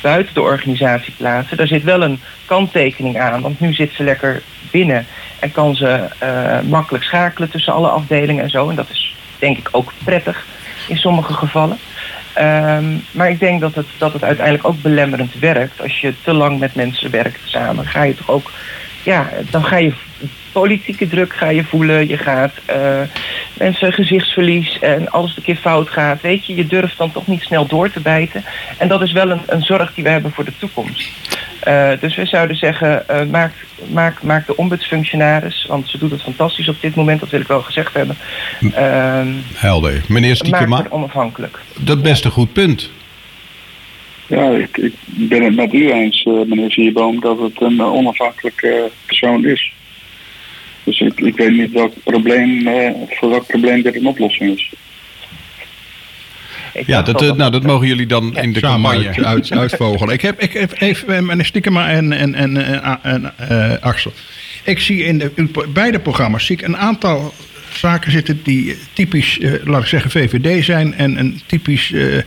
buiten 0.00 0.34
de 0.34 0.42
organisatie 0.42 1.14
plaatsen. 1.16 1.56
Daar 1.56 1.66
zit 1.66 1.82
wel 1.82 2.02
een 2.02 2.20
kanttekening 2.44 3.20
aan, 3.20 3.40
want 3.40 3.60
nu 3.60 3.72
zit 3.72 3.92
ze 3.92 4.04
lekker 4.04 4.42
binnen 4.72 5.06
en 5.38 5.52
kan 5.52 5.74
ze 5.74 6.08
eh, 6.18 6.60
makkelijk 6.60 7.04
schakelen 7.04 7.50
tussen 7.50 7.72
alle 7.72 7.88
afdelingen 7.88 8.44
en 8.44 8.50
zo. 8.50 8.68
En 8.68 8.76
dat 8.76 8.90
is 8.90 9.14
denk 9.38 9.58
ik 9.58 9.68
ook 9.70 9.92
prettig 10.04 10.46
in 10.88 10.96
sommige 10.96 11.32
gevallen. 11.32 11.78
Ehm, 12.32 12.84
maar 13.10 13.30
ik 13.30 13.40
denk 13.40 13.60
dat 13.60 13.74
het, 13.74 13.86
dat 13.98 14.12
het 14.12 14.24
uiteindelijk 14.24 14.66
ook 14.66 14.82
belemmerend 14.82 15.34
werkt. 15.38 15.80
Als 15.80 16.00
je 16.00 16.14
te 16.22 16.32
lang 16.32 16.58
met 16.58 16.74
mensen 16.74 17.10
werkt 17.10 17.40
samen, 17.44 17.86
ga 17.86 18.02
je 18.02 18.14
toch 18.14 18.30
ook, 18.30 18.50
ja, 19.02 19.28
dan 19.50 19.64
ga 19.64 19.76
je 19.76 19.92
politieke 20.52 21.08
druk 21.08 21.32
ga 21.32 21.48
je 21.48 21.64
voelen. 21.64 22.08
Je 22.08 22.16
gaat 22.16 22.52
eh, 22.64 23.00
mensen 23.52 23.92
gezichtsverlies 23.92 24.78
en 24.78 25.10
alles 25.10 25.36
een 25.36 25.42
keer 25.42 25.56
fout 25.56 25.88
gaat. 25.88 26.20
Weet 26.20 26.46
je, 26.46 26.54
je 26.54 26.66
durft 26.66 26.98
dan 26.98 27.12
toch 27.12 27.26
niet 27.26 27.42
snel 27.42 27.66
door 27.66 27.90
te 27.90 28.00
bijten. 28.00 28.44
En 28.78 28.88
dat 28.88 29.02
is 29.02 29.12
wel 29.12 29.30
een, 29.30 29.40
een 29.46 29.62
zorg 29.62 29.94
die 29.94 30.04
we 30.04 30.10
hebben 30.10 30.32
voor 30.32 30.44
de 30.44 30.56
toekomst. 30.58 31.10
Eh, 31.60 31.90
dus 32.00 32.16
we 32.16 32.26
zouden 32.26 32.56
zeggen, 32.56 33.08
eh, 33.08 33.26
maak, 33.26 33.52
maak, 33.88 34.22
maak 34.22 34.46
de 34.46 34.56
ombudsfunctionaris, 34.56 35.66
want 35.68 35.88
ze 35.88 35.98
doet 35.98 36.10
het 36.10 36.22
fantastisch 36.22 36.68
op 36.68 36.80
dit 36.80 36.94
moment, 36.94 37.20
dat 37.20 37.30
wil 37.30 37.40
ik 37.40 37.46
wel 37.46 37.62
gezegd 37.62 37.94
hebben. 37.94 38.16
Ehm 38.74 39.28
Helder. 39.54 40.02
Meneer 40.08 40.36
Stiekema, 40.36 40.76
het 40.76 40.90
onafhankelijk. 40.90 41.58
dat 41.80 41.96
is 41.96 42.02
best 42.02 42.24
een 42.24 42.30
goed 42.30 42.52
punt. 42.52 42.90
Ja, 44.26 44.50
ik, 44.50 44.76
ik 44.76 44.94
ben 45.28 45.42
het 45.42 45.54
met 45.54 45.72
u 45.72 45.92
eens, 45.92 46.24
meneer 46.24 46.70
Vierboom, 46.70 47.20
dat 47.20 47.38
het 47.38 47.60
een 47.60 47.82
onafhankelijke 47.82 48.90
persoon 49.06 49.46
is. 49.46 49.72
Dus 50.84 51.00
ik, 51.00 51.20
ik 51.20 51.36
weet 51.36 51.52
niet 51.52 51.72
welk 51.72 51.92
probleem, 52.04 52.66
eh, 52.66 52.90
voor 53.08 53.30
welk 53.30 53.46
probleem 53.46 53.82
dit 53.82 53.94
een 53.96 54.06
oplossing 54.06 54.56
is. 54.56 54.70
Ik 56.74 56.86
Ja, 56.86 57.02
dacht 57.02 57.18
dat, 57.18 57.30
eh, 57.30 57.36
nou, 57.36 57.50
dat 57.50 57.62
mogen 57.62 57.86
jullie 57.86 58.06
dan 58.06 58.36
in 58.36 58.52
de 58.52 58.60
campagne. 58.60 59.06
uit, 59.06 59.24
uit, 59.24 59.52
uitvogelen. 59.52 60.14
Ik 60.14 60.20
heb, 60.20 60.40
ik 60.40 60.52
heb 60.52 60.72
even, 60.78 61.16
eh, 61.16 61.22
meneer 61.22 61.44
Stiekema 61.44 61.90
en, 61.90 62.12
en, 62.12 62.34
en, 62.34 62.56
en, 62.56 63.00
en 63.02 63.32
eh, 63.36 63.80
Axel. 63.80 64.12
Ik 64.64 64.80
zie 64.80 65.04
in 65.04 65.18
de, 65.18 65.30
in 65.34 65.54
beide 65.68 65.98
programma's 65.98 66.46
zie 66.46 66.56
ik 66.56 66.62
een 66.62 66.76
aantal 66.76 67.32
zaken 67.76 68.12
zitten 68.12 68.40
die 68.42 68.76
typisch, 68.92 69.38
eh, 69.38 69.52
laat 69.64 69.82
ik 69.82 69.86
zeggen, 69.88 70.10
VVD 70.10 70.64
zijn. 70.64 70.94
En 70.94 71.18
een 71.18 71.40
typisch 71.46 71.92
eh, 71.92 72.18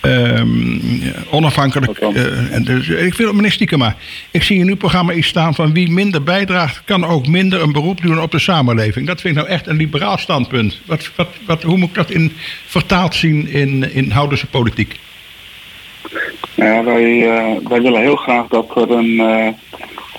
ehm, 0.00 0.78
onafhankelijk. 1.30 1.98
Eh, 1.98 2.64
dus, 2.64 2.88
ik 2.88 3.14
wil, 3.14 3.32
meneer 3.32 3.50
Stiekema, 3.50 3.96
ik 4.30 4.42
zie 4.42 4.58
in 4.58 4.68
uw 4.68 4.76
programma 4.76 5.12
iets 5.12 5.28
staan 5.28 5.54
van 5.54 5.72
wie 5.72 5.90
minder 5.90 6.22
bijdraagt, 6.22 6.82
kan 6.84 7.04
ook 7.04 7.26
minder 7.26 7.62
een 7.62 7.72
beroep 7.72 8.02
doen 8.02 8.20
op 8.20 8.30
de 8.30 8.38
samenleving. 8.38 9.06
Dat 9.06 9.20
vind 9.20 9.36
ik 9.36 9.42
nou 9.42 9.54
echt 9.54 9.66
een 9.66 9.76
liberaal 9.76 10.18
standpunt. 10.18 10.80
Wat, 10.84 11.10
wat, 11.16 11.28
wat, 11.46 11.62
hoe 11.62 11.76
moet 11.76 11.88
ik 11.88 11.94
dat 11.94 12.10
in, 12.10 12.32
vertaald 12.66 13.14
zien 13.14 13.48
in, 13.48 13.94
in 13.94 14.10
Houdense 14.10 14.46
politiek? 14.46 14.94
Nou 16.54 16.70
ja, 16.70 16.84
wij, 16.84 17.28
eh, 17.28 17.68
wij 17.68 17.82
willen 17.82 18.00
heel 18.00 18.16
graag 18.16 18.46
dat 18.46 18.76
er 18.76 18.90
een, 18.90 19.20
eh, 19.20 19.48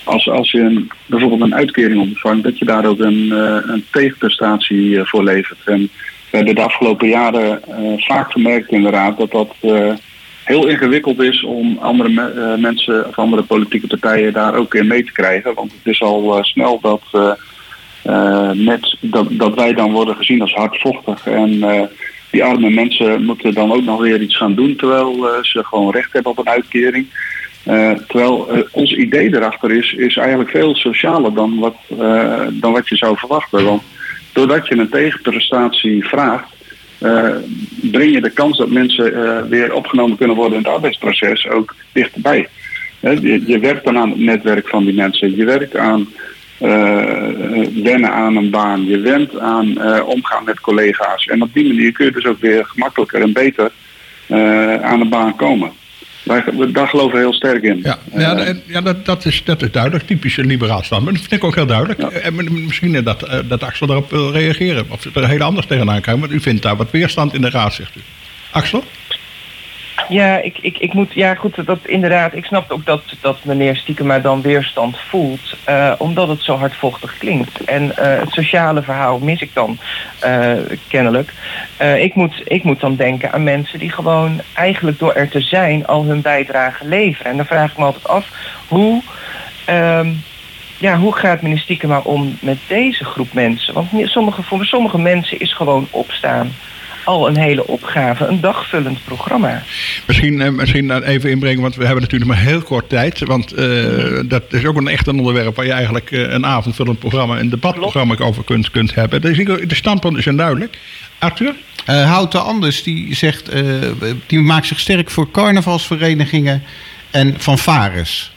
als, 0.04 0.28
als 0.28 0.50
je 0.50 0.60
een, 0.60 0.90
bijvoorbeeld 1.06 1.40
een 1.40 1.54
uitkering 1.54 2.00
ontvangt, 2.00 2.44
dat 2.44 2.58
je 2.58 2.64
daar 2.64 2.84
ook 2.84 3.00
een, 3.00 3.32
eh, 3.32 3.72
een 3.72 3.84
tegenprestatie 3.90 4.98
eh, 4.98 5.06
voor 5.06 5.24
levert. 5.24 5.58
En 5.64 5.90
we 6.30 6.36
hebben 6.36 6.54
de 6.54 6.62
afgelopen 6.62 7.08
jaren 7.08 7.62
eh, 7.64 7.92
vaak 7.96 8.32
gemerkt 8.32 8.70
inderdaad 8.70 9.18
dat 9.18 9.30
dat 9.30 9.54
eh, 9.60 9.92
heel 10.44 10.66
ingewikkeld 10.66 11.20
is 11.20 11.44
om 11.44 11.78
andere 11.80 12.30
eh, 12.30 12.60
mensen 12.60 13.06
of 13.08 13.18
andere 13.18 13.42
politieke 13.42 13.86
partijen 13.86 14.32
daar 14.32 14.54
ook 14.54 14.74
in 14.74 14.86
mee 14.86 15.04
te 15.04 15.12
krijgen. 15.12 15.54
Want 15.54 15.72
het 15.72 15.92
is 15.92 16.02
al 16.02 16.38
snel 16.42 16.80
dat, 16.80 17.02
dat, 19.00 19.26
dat 19.30 19.54
wij 19.54 19.74
dan 19.74 19.92
worden 19.92 20.16
gezien 20.16 20.40
als 20.40 20.54
hardvochtig. 20.54 21.26
En 21.26 21.60
die 22.30 22.44
arme 22.44 22.70
mensen 22.70 23.24
moeten 23.24 23.54
dan 23.54 23.72
ook 23.72 23.84
nog 23.84 24.00
weer 24.00 24.20
iets 24.20 24.36
gaan 24.36 24.54
doen 24.54 24.76
terwijl 24.76 25.26
ze 25.42 25.64
gewoon 25.64 25.92
recht 25.92 26.12
hebben 26.12 26.32
op 26.32 26.38
een 26.38 26.48
uitkering. 26.48 27.06
Terwijl 28.06 28.66
ons 28.70 28.94
idee 28.94 29.34
erachter 29.34 29.72
is, 29.72 29.92
is 29.92 30.16
eigenlijk 30.16 30.50
veel 30.50 30.74
socialer 30.74 31.34
dan 31.34 31.58
wat, 31.58 31.76
dan 32.52 32.72
wat 32.72 32.88
je 32.88 32.96
zou 32.96 33.18
verwachten. 33.18 33.64
Want 33.64 33.82
doordat 34.32 34.66
je 34.66 34.78
een 34.78 34.88
tegenprestatie 34.88 36.04
vraagt, 36.04 36.58
eh, 37.00 37.34
breng 37.90 38.12
je 38.12 38.20
de 38.20 38.30
kans 38.30 38.58
dat 38.58 38.70
mensen 38.70 39.14
eh, 39.14 39.42
weer 39.48 39.74
opgenomen 39.74 40.16
kunnen 40.16 40.36
worden 40.36 40.58
in 40.58 40.64
het 40.64 40.72
arbeidsproces 40.72 41.48
ook 41.48 41.74
dichterbij. 41.92 42.48
Je, 43.46 43.58
werkt 43.60 43.84
dan 43.84 43.98
aan 43.98 44.10
het 44.10 44.18
netwerk 44.18 44.68
van 44.68 44.84
die 44.84 44.94
mensen. 44.94 45.36
Je 45.36 45.44
werkt 45.44 45.76
aan 45.76 46.08
eh, 46.58 47.16
wennen 47.82 48.12
aan 48.12 48.36
een 48.36 48.50
baan. 48.50 48.84
Je 48.84 48.98
went 48.98 49.38
aan 49.38 49.82
omgaan 50.02 50.44
met 50.44 50.60
collega's. 50.60 51.24
En 51.24 51.42
op 51.42 51.52
die 51.52 51.66
manier 51.66 51.92
kun 51.92 52.04
je 52.04 52.12
dus 52.12 52.26
ook 52.26 52.40
weer 52.40 52.64
gemakkelijker 52.64 53.20
en 53.20 53.32
beter 53.32 53.70
aan 54.82 55.00
een 55.00 55.08
baan 55.08 55.36
komen. 55.36 55.72
We- 56.24 56.70
daar 56.72 56.88
geloven 56.88 57.12
we 57.12 57.18
heel 57.18 57.32
sterk 57.32 57.62
in. 57.62 57.80
Ja, 57.82 57.98
ja, 58.16 58.36
Eh, 58.36 58.48
en- 58.48 58.62
ja 58.66 58.80
dat, 58.80 59.04
dat, 59.06 59.24
is, 59.24 59.44
dat 59.44 59.62
is 59.62 59.70
duidelijk. 59.70 60.06
Typisch 60.06 60.36
een 60.36 60.46
liberaal 60.46 60.82
standpunt. 60.82 61.16
Dat 61.18 61.26
vind 61.28 61.40
ik 61.42 61.48
ook 61.48 61.54
heel 61.54 61.66
duidelijk. 61.66 61.98
En 62.00 62.64
misschien 62.64 63.02
dat, 63.04 63.22
eh, 63.22 63.38
dat 63.48 63.62
Axel 63.62 63.86
daarop 63.86 64.10
wil 64.10 64.32
reageren. 64.32 64.84
Of 64.88 65.04
er 65.14 65.28
heel 65.28 65.42
anders 65.42 65.66
tegenaan 65.66 66.00
kijkt. 66.00 66.20
Want 66.20 66.32
u 66.32 66.40
vindt 66.40 66.62
daar 66.62 66.76
wat 66.76 66.90
weerstand 66.90 67.34
in 67.34 67.40
de 67.40 67.50
raad, 67.50 67.74
zegt 67.74 67.96
u. 67.96 68.00
Axel? 68.50 68.84
Ja, 70.08 70.36
ik, 70.36 70.58
ik, 70.60 70.78
ik 70.78 70.92
moet, 70.92 71.14
ja 71.14 71.34
goed, 71.34 71.66
dat 71.66 71.78
inderdaad, 71.82 72.34
ik 72.34 72.44
snap 72.44 72.70
ook 72.70 72.86
dat, 72.86 73.02
dat 73.20 73.44
meneer 73.44 73.76
Stiekema 73.76 74.18
dan 74.18 74.42
weerstand 74.42 74.98
voelt, 74.98 75.56
eh, 75.64 75.92
omdat 75.98 76.28
het 76.28 76.42
zo 76.42 76.56
hardvochtig 76.56 77.18
klinkt. 77.18 77.64
En 77.64 77.96
eh, 77.96 78.20
het 78.20 78.30
sociale 78.32 78.82
verhaal 78.82 79.18
mis 79.18 79.40
ik 79.40 79.50
dan 79.54 79.78
eh, 80.18 80.52
kennelijk. 80.88 81.32
Ik, 81.98 82.14
moet, 82.14 82.42
ik 82.44 82.62
moet 82.62 82.80
dan 82.80 82.96
denken 82.96 83.32
aan 83.32 83.42
mensen 83.42 83.78
die 83.78 83.90
gewoon 83.90 84.40
eigenlijk 84.54 84.98
door 84.98 85.14
er 85.14 85.28
te 85.28 85.40
zijn 85.40 85.86
al 85.86 86.04
hun 86.04 86.20
bijdrage 86.20 86.86
leveren. 86.86 87.30
En 87.30 87.36
dan 87.36 87.46
vraag 87.46 87.70
ik 87.70 87.78
me 87.78 87.84
altijd 87.84 88.08
af, 88.08 88.28
hoe, 88.68 89.02
ehm, 89.64 90.08
ja, 90.78 90.96
hoe 90.96 91.16
gaat 91.16 91.42
meneer 91.42 91.58
Stiekema 91.58 91.98
om 91.98 92.38
met 92.40 92.58
deze 92.66 93.04
groep 93.04 93.32
mensen? 93.32 93.74
Want 93.74 93.88
sommige, 94.04 94.42
voor 94.42 94.64
sommige 94.64 94.98
mensen 94.98 95.40
is 95.40 95.54
gewoon 95.54 95.88
opstaan 95.90 96.52
al 97.10 97.28
een 97.28 97.36
hele 97.36 97.66
opgave, 97.66 98.26
een 98.26 98.40
dagvullend 98.40 99.04
programma. 99.04 99.62
Misschien, 100.06 100.40
eh, 100.40 100.50
misschien 100.50 101.02
even 101.02 101.30
inbrengen, 101.30 101.62
want 101.62 101.76
we 101.76 101.84
hebben 101.84 102.02
natuurlijk 102.02 102.30
maar 102.30 102.40
heel 102.40 102.62
kort 102.62 102.88
tijd. 102.88 103.18
Want 103.18 103.58
uh, 103.58 104.20
dat 104.24 104.42
is 104.48 104.64
ook 104.64 104.76
een 104.76 104.88
echt 104.88 105.06
een 105.06 105.18
onderwerp 105.18 105.56
waar 105.56 105.66
je 105.66 105.72
eigenlijk 105.72 106.10
uh, 106.10 106.32
een 106.32 106.46
avondvullend 106.46 106.98
programma, 106.98 107.38
een 107.38 107.50
debatprogramma 107.50 108.16
over 108.18 108.44
kunt, 108.44 108.70
kunt 108.70 108.94
hebben. 108.94 109.20
Dus 109.20 109.36
de 109.36 109.74
standpunt 109.74 110.16
is 110.16 110.24
duidelijk. 110.24 110.78
Arthur? 111.18 111.54
Uh, 111.90 112.10
Houten 112.10 112.44
Anders 112.44 112.82
die 112.82 113.14
zegt, 113.14 113.50
die 114.26 114.38
maakt 114.38 114.66
zich 114.66 114.78
sterk 114.78 115.10
voor 115.10 115.30
carnavalsverenigingen 115.30 116.62
en 117.10 117.34
fanfares. 117.38 118.32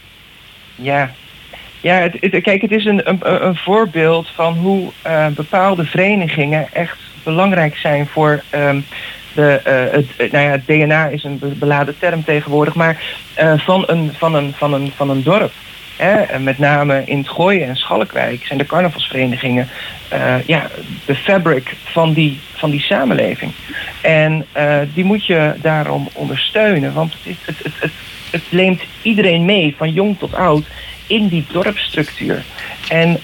Ja, 0.76 1.13
ja, 1.82 1.95
het, 1.95 2.17
het, 2.19 2.41
kijk, 2.41 2.61
het 2.61 2.71
is 2.71 2.86
een, 2.86 3.09
een, 3.09 3.45
een 3.45 3.55
voorbeeld 3.55 4.28
van 4.36 4.53
hoe 4.53 4.91
uh, 5.07 5.28
bepaalde 5.28 5.86
verenigingen 5.86 6.67
echt 6.74 6.97
belangrijk 7.24 7.78
zijn 7.78 8.07
voor 8.07 8.43
um, 8.55 8.86
de, 9.34 9.61
uh, 9.67 9.93
het, 10.17 10.32
nou 10.32 10.45
ja, 10.45 10.51
het 10.51 10.67
DNA 10.67 11.07
is 11.07 11.24
een 11.24 11.39
beladen 11.59 11.95
term 11.99 12.24
tegenwoordig, 12.24 12.76
maar 12.76 13.03
uh, 13.39 13.53
van, 13.57 13.84
een, 13.88 14.11
van, 14.17 14.36
een, 14.36 14.53
van, 14.55 14.74
een, 14.74 14.91
van 14.95 15.09
een 15.09 15.24
dorp. 15.24 15.51
Hè? 15.97 16.39
Met 16.39 16.57
name 16.57 17.03
in 17.05 17.17
het 17.17 17.30
Gooien 17.30 17.67
en 17.67 17.76
Schalkwijk 17.76 18.45
zijn 18.45 18.59
de 18.59 18.65
carnavalsverenigingen 18.65 19.67
ja, 20.45 20.67
de 21.05 21.15
fabric 21.15 21.76
van 21.84 22.13
die, 22.13 22.39
van 22.53 22.69
die 22.69 22.80
samenleving. 22.80 23.51
En 24.01 24.45
die 24.93 25.03
moet 25.03 25.26
je 25.26 25.53
daarom 25.61 26.09
ondersteunen, 26.13 26.93
want 26.93 27.13
het, 27.24 27.38
het, 27.45 27.57
het, 27.63 27.74
het, 27.80 27.91
het 28.32 28.43
leent 28.49 28.82
iedereen 29.01 29.45
mee, 29.45 29.76
van 29.78 29.91
jong 29.91 30.19
tot 30.19 30.36
oud 30.36 30.65
in 31.07 31.28
die 31.28 31.45
dorpsstructuur. 31.51 32.43
En 32.88 33.19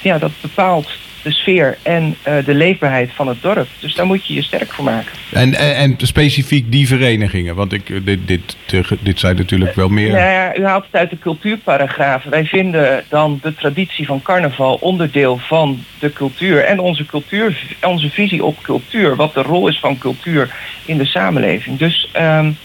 ja, 0.00 0.18
dat 0.18 0.32
bepaalt 0.40 0.90
de 1.22 1.32
sfeer 1.32 1.78
en 1.82 2.16
uh, 2.28 2.44
de 2.44 2.54
leefbaarheid 2.54 3.10
van 3.14 3.28
het 3.28 3.42
dorp. 3.42 3.68
Dus 3.78 3.94
daar 3.94 4.06
moet 4.06 4.26
je 4.26 4.34
je 4.34 4.42
sterk 4.42 4.72
voor 4.72 4.84
maken. 4.84 5.10
En, 5.32 5.54
en, 5.54 5.74
en 5.74 5.96
specifiek 5.98 6.72
die 6.72 6.86
verenigingen? 6.86 7.54
Want 7.54 7.72
ik, 7.72 8.04
dit, 8.04 8.18
dit, 8.26 8.56
dit 9.00 9.18
zijn 9.18 9.36
natuurlijk 9.36 9.74
wel 9.74 9.88
meer... 9.88 10.08
Nou 10.08 10.30
ja, 10.30 10.56
u 10.56 10.64
haalt 10.64 10.84
het 10.84 10.94
uit 10.94 11.10
de 11.10 11.18
cultuurparagrafen. 11.18 12.30
Wij 12.30 12.44
vinden 12.44 13.04
dan 13.08 13.38
de 13.42 13.54
traditie 13.54 14.06
van 14.06 14.22
carnaval 14.22 14.74
onderdeel 14.74 15.38
van 15.38 15.84
de 15.98 16.12
cultuur... 16.12 16.64
en 16.64 16.78
onze, 16.78 17.06
cultuur, 17.06 17.76
onze 17.82 18.10
visie 18.10 18.44
op 18.44 18.62
cultuur. 18.62 19.16
Wat 19.16 19.34
de 19.34 19.42
rol 19.42 19.68
is 19.68 19.78
van 19.78 19.98
cultuur 19.98 20.54
in 20.84 20.98
de 20.98 21.06
samenleving. 21.06 21.78
Dus... 21.78 22.08
Um, 22.20 22.56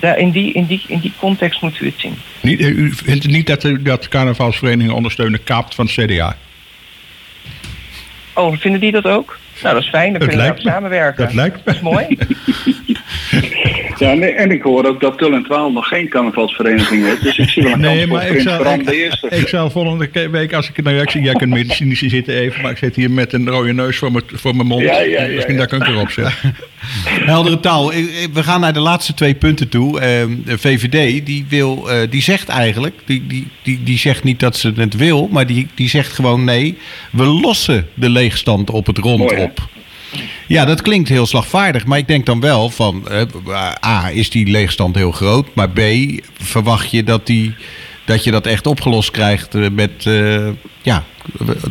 daar, 0.00 0.18
in, 0.18 0.30
die, 0.30 0.52
in, 0.52 0.66
die, 0.66 0.82
in 0.86 0.98
die 0.98 1.12
context 1.18 1.62
moet 1.62 1.80
u 1.80 1.86
het 1.86 1.94
zien. 1.96 2.14
Niet, 2.40 2.60
u 2.60 2.92
vindt 2.92 3.26
niet 3.26 3.46
dat, 3.46 3.68
dat 3.80 4.08
carnavalsverenigingen 4.08 4.94
ondersteunen 4.94 5.44
kaapt 5.44 5.74
van 5.74 5.86
het 5.86 5.94
CDA? 5.94 6.36
Oh, 8.34 8.56
vinden 8.56 8.80
die 8.80 8.92
dat 8.92 9.06
ook? 9.06 9.38
Nou, 9.62 9.74
dat 9.74 9.82
is 9.82 9.88
fijn. 9.88 10.12
Dan 10.12 10.28
kunnen 10.28 10.54
we 10.54 10.60
samenwerken. 10.60 11.24
Dat 11.24 11.34
lijkt 11.34 11.56
me. 11.56 11.62
Dat 11.64 11.74
is 11.74 11.80
mooi. 11.80 12.06
ja, 13.98 14.14
nee, 14.14 14.30
en 14.30 14.50
ik 14.50 14.62
hoor 14.62 14.86
ook 14.86 15.00
dat 15.00 15.18
Tul 15.18 15.32
en 15.32 15.44
Twaal 15.44 15.72
nog 15.72 15.88
geen 15.88 16.08
carnavalsvereniging 16.08 17.04
heeft. 17.04 17.22
Dus 17.22 17.38
ik 17.38 17.48
zie 17.48 17.62
wel 17.62 17.72
een 17.72 17.80
nee, 17.80 18.06
maar 18.06 18.28
ik 18.28 18.40
zal, 18.40 18.74
ik, 18.74 18.86
de 18.86 18.96
eerste. 19.04 19.28
Ik 19.28 19.48
zal 19.48 19.70
volgende 19.70 20.28
week, 20.30 20.52
als 20.52 20.68
ik... 20.68 20.82
Nou 20.82 20.96
ja, 20.96 21.02
ik 21.02 21.10
zie, 21.10 21.22
jij 21.22 21.34
kunt 21.34 21.50
medicinisch 21.60 21.98
zitten 21.98 22.34
even, 22.34 22.62
maar 22.62 22.70
ik 22.70 22.76
zit 22.76 22.96
hier 22.96 23.10
met 23.10 23.32
een 23.32 23.48
rode 23.48 23.72
neus 23.72 23.96
voor 23.96 24.12
mijn, 24.12 24.24
voor 24.32 24.56
mijn 24.56 24.68
mond. 24.68 24.82
Ja, 24.82 25.00
ja, 25.00 25.22
ja, 25.22 25.34
Misschien 25.34 25.56
dat 25.56 25.72
ik 25.72 25.80
een 25.80 25.86
keer 25.86 26.00
op 26.00 26.10
zet. 26.10 26.32
Heldere 27.34 27.60
taal. 27.60 27.92
We 28.32 28.42
gaan 28.42 28.60
naar 28.60 28.72
de 28.72 28.80
laatste 28.80 29.14
twee 29.14 29.34
punten 29.34 29.68
toe. 29.68 30.00
de 30.44 30.58
VVD, 30.58 31.26
die, 31.26 31.46
wil, 31.48 31.84
uh, 31.86 31.96
die 32.10 32.22
zegt 32.22 32.48
eigenlijk... 32.48 32.94
Die, 33.04 33.26
die, 33.26 33.48
die, 33.62 33.82
die 33.82 33.98
zegt 33.98 34.24
niet 34.24 34.40
dat 34.40 34.56
ze 34.56 34.72
het 34.76 34.96
wil, 34.96 35.28
maar 35.30 35.46
die, 35.46 35.66
die 35.74 35.88
zegt 35.88 36.12
gewoon 36.12 36.44
nee. 36.44 36.78
We 37.10 37.24
lossen 37.24 37.88
de 37.94 38.10
leegstand 38.10 38.70
op 38.70 38.86
het 38.86 38.98
rond 38.98 39.18
Mooi, 39.18 39.42
op. 39.42 39.68
Ja, 40.46 40.64
dat 40.64 40.82
klinkt 40.82 41.08
heel 41.08 41.26
slagvaardig. 41.26 41.86
Maar 41.86 41.98
ik 41.98 42.08
denk 42.08 42.26
dan 42.26 42.40
wel 42.40 42.70
van... 42.70 43.04
Uh, 43.10 43.72
A, 43.86 44.10
is 44.10 44.30
die 44.30 44.46
leegstand 44.46 44.94
heel 44.94 45.10
groot. 45.10 45.46
Maar 45.54 45.70
B, 45.70 45.80
verwacht 46.38 46.90
je 46.90 47.04
dat, 47.04 47.26
die, 47.26 47.54
dat 48.04 48.24
je 48.24 48.30
dat 48.30 48.46
echt 48.46 48.66
opgelost 48.66 49.10
krijgt 49.10 49.70
met... 49.72 50.04
Uh, 50.08 50.48
ja, 50.82 51.04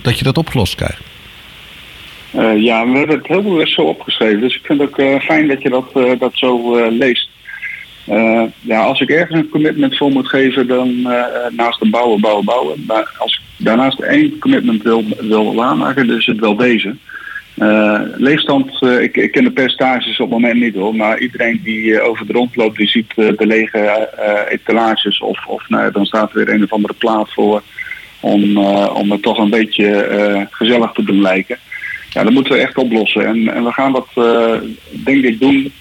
dat 0.01 0.17
je 0.17 0.23
dat 0.23 0.37
opgelost 0.37 0.75
krijgt. 0.75 1.01
Ja, 2.57 2.87
we 2.87 2.97
hebben 2.97 3.17
het 3.17 3.27
heel 3.27 3.43
bewust 3.43 3.73
zo 3.73 3.81
opgeschreven. 3.81 4.41
Dus 4.41 4.55
ik 4.55 4.65
vind 4.65 4.79
het 4.79 4.89
ook 4.89 5.21
fijn 5.21 5.47
dat 5.47 5.61
je 5.61 5.69
dat, 5.69 6.19
dat 6.19 6.31
zo 6.33 6.75
leest. 6.89 7.29
ja, 8.61 8.83
als 8.83 9.01
ik 9.01 9.09
ergens 9.09 9.39
een 9.39 9.49
commitment 9.49 9.97
voor 9.97 10.11
moet 10.11 10.27
geven, 10.27 10.67
dan 10.67 11.01
naast 11.49 11.79
de 11.79 11.89
bouwen, 11.89 12.21
bouwen, 12.21 12.45
bouwen. 12.45 12.83
Maar 12.87 13.13
als 13.17 13.33
ik 13.33 13.65
daarnaast 13.65 13.99
één 13.99 14.39
commitment 14.39 14.83
wil, 14.83 15.03
wil 15.19 15.55
waarmaken, 15.55 16.07
dus 16.07 16.25
het 16.25 16.39
wel 16.39 16.55
deze. 16.55 16.95
Uh, 17.57 18.01
leegstand, 18.15 18.81
uh, 18.81 19.01
ik, 19.01 19.17
ik, 19.17 19.31
ken 19.31 19.43
de 19.43 19.51
percentages 19.51 20.19
op 20.19 20.31
het 20.31 20.39
moment 20.39 20.59
niet 20.59 20.75
hoor, 20.75 20.95
maar 20.95 21.19
iedereen 21.19 21.61
die 21.63 21.83
uh, 21.83 22.03
over 22.03 22.27
de 22.27 22.33
rond 22.33 22.55
loopt, 22.55 22.77
die 22.77 22.87
ziet 22.87 23.15
de 23.15 23.35
lege 23.37 24.09
etalages 24.49 25.19
of, 25.19 25.45
of 25.45 25.69
nou, 25.69 25.91
dan 25.91 26.05
staat 26.05 26.29
er 26.31 26.45
weer 26.45 26.53
een 26.53 26.63
of 26.63 26.71
andere 26.71 26.93
plaat 26.93 27.33
voor 27.33 27.63
om, 28.19 28.57
om 28.87 29.11
het 29.11 29.21
toch 29.21 29.37
een 29.37 29.49
beetje 29.49 30.47
gezellig 30.51 30.91
te 30.91 31.03
doen 31.03 31.21
lijken. 31.21 31.57
Ja, 32.09 32.23
dat 32.23 32.33
moeten 32.33 32.53
we 32.53 32.59
echt 32.59 32.77
oplossen 32.77 33.25
en, 33.25 33.53
en 33.53 33.63
we 33.63 33.71
gaan 33.71 33.91
dat 33.91 34.07
denk 34.89 35.23
ik 35.23 35.39
doen 35.39 35.71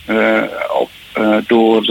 op, 0.81 0.91
door, 1.47 1.85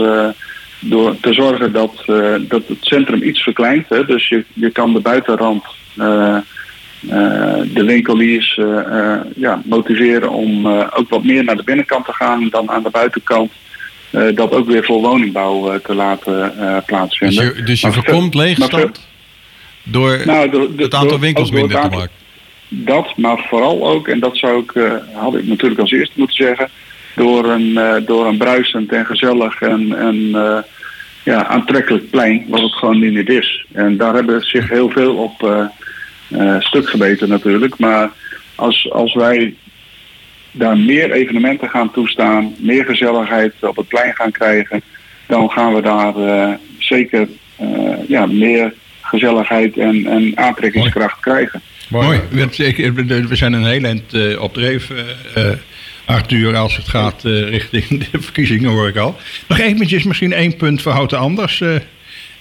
door 0.80 1.20
te 1.20 1.32
zorgen 1.32 1.72
dat, 1.72 2.04
dat 2.40 2.68
het 2.68 2.78
centrum 2.80 3.22
iets 3.22 3.42
verkleint. 3.42 3.88
Hè? 3.88 4.04
Dus 4.04 4.28
je, 4.28 4.44
je 4.52 4.70
kan 4.70 4.92
de 4.92 5.00
buitenrand 5.00 5.64
de 7.72 7.82
winkeliers 7.84 8.56
uh, 8.56 9.14
ja, 9.36 9.62
motiveren 9.64 10.30
om 10.30 10.66
ook 10.66 11.08
wat 11.08 11.24
meer 11.24 11.44
naar 11.44 11.56
de 11.56 11.64
binnenkant 11.64 12.04
te 12.04 12.12
gaan 12.12 12.48
dan 12.50 12.70
aan 12.70 12.82
de 12.82 12.90
buitenkant. 12.90 13.52
dat 14.10 14.52
ook 14.52 14.66
weer 14.66 14.84
voor 14.84 15.00
woningbouw 15.00 15.78
te 15.78 15.94
laten 15.94 16.52
plaatsvinden. 16.86 17.44
Dus 17.44 17.56
je, 17.56 17.62
dus 17.62 17.80
je 17.80 17.92
voorkomt 17.92 18.34
leegstand 18.34 19.08
door 19.82 20.22
nou, 20.24 20.70
het 20.76 20.94
aantal 20.94 21.18
winkels 21.18 21.50
minder 21.50 21.80
te 21.80 21.88
maken? 21.88 22.10
Dat, 22.68 23.16
maar 23.16 23.46
vooral 23.48 23.88
ook, 23.88 24.08
en 24.08 24.20
dat 24.20 24.36
zou 24.36 24.62
ik, 24.62 24.72
had 25.14 25.34
ik 25.34 25.46
natuurlijk 25.46 25.80
als 25.80 25.92
eerste 25.92 26.14
moeten 26.16 26.36
zeggen, 26.36 26.68
door 27.14 27.44
een, 27.44 28.02
door 28.06 28.26
een 28.26 28.38
bruisend 28.38 28.92
en 28.92 29.06
gezellig 29.06 29.60
en, 29.60 29.98
en 29.98 30.30
ja, 31.24 31.46
aantrekkelijk 31.46 32.10
plein, 32.10 32.44
wat 32.48 32.60
het 32.60 32.72
gewoon 32.72 33.00
niet 33.00 33.12
meer 33.12 33.30
is. 33.30 33.64
En 33.72 33.96
daar 33.96 34.14
hebben 34.14 34.40
zich 34.40 34.68
heel 34.68 34.90
veel 34.90 35.14
op 35.16 35.70
stuk 36.58 36.88
gebeten 36.88 37.28
natuurlijk. 37.28 37.78
Maar 37.78 38.10
als, 38.54 38.90
als 38.90 39.14
wij 39.14 39.54
daar 40.50 40.78
meer 40.78 41.12
evenementen 41.12 41.68
gaan 41.68 41.92
toestaan, 41.92 42.54
meer 42.58 42.84
gezelligheid 42.84 43.52
op 43.60 43.76
het 43.76 43.88
plein 43.88 44.14
gaan 44.14 44.30
krijgen, 44.30 44.82
dan 45.26 45.50
gaan 45.50 45.74
we 45.74 45.82
daar 45.82 46.16
uh, 46.16 46.54
zeker 46.78 47.28
uh, 47.60 47.68
ja, 48.08 48.26
meer 48.26 48.74
gezelligheid 49.00 49.78
en, 49.78 50.06
en 50.06 50.32
aantrekkingskracht 50.34 51.20
krijgen. 51.20 51.60
Mooi. 51.88 52.20
We 52.30 53.36
zijn 53.36 53.52
een 53.52 53.66
heel 53.66 53.84
eind 53.84 54.38
op 54.38 54.54
dreef, 54.54 54.90
Arthur, 56.04 56.56
als 56.56 56.76
het 56.76 56.88
gaat 56.88 57.22
richting 57.24 58.04
de 58.04 58.20
verkiezingen 58.28 58.70
hoor 58.70 58.88
ik 58.88 58.96
al. 58.96 59.16
Nog 59.48 59.58
eventjes 59.58 60.04
misschien 60.04 60.32
één 60.32 60.56
punt 60.56 60.82
voor 60.82 60.92
Houten 60.92 61.18
Anders 61.18 61.62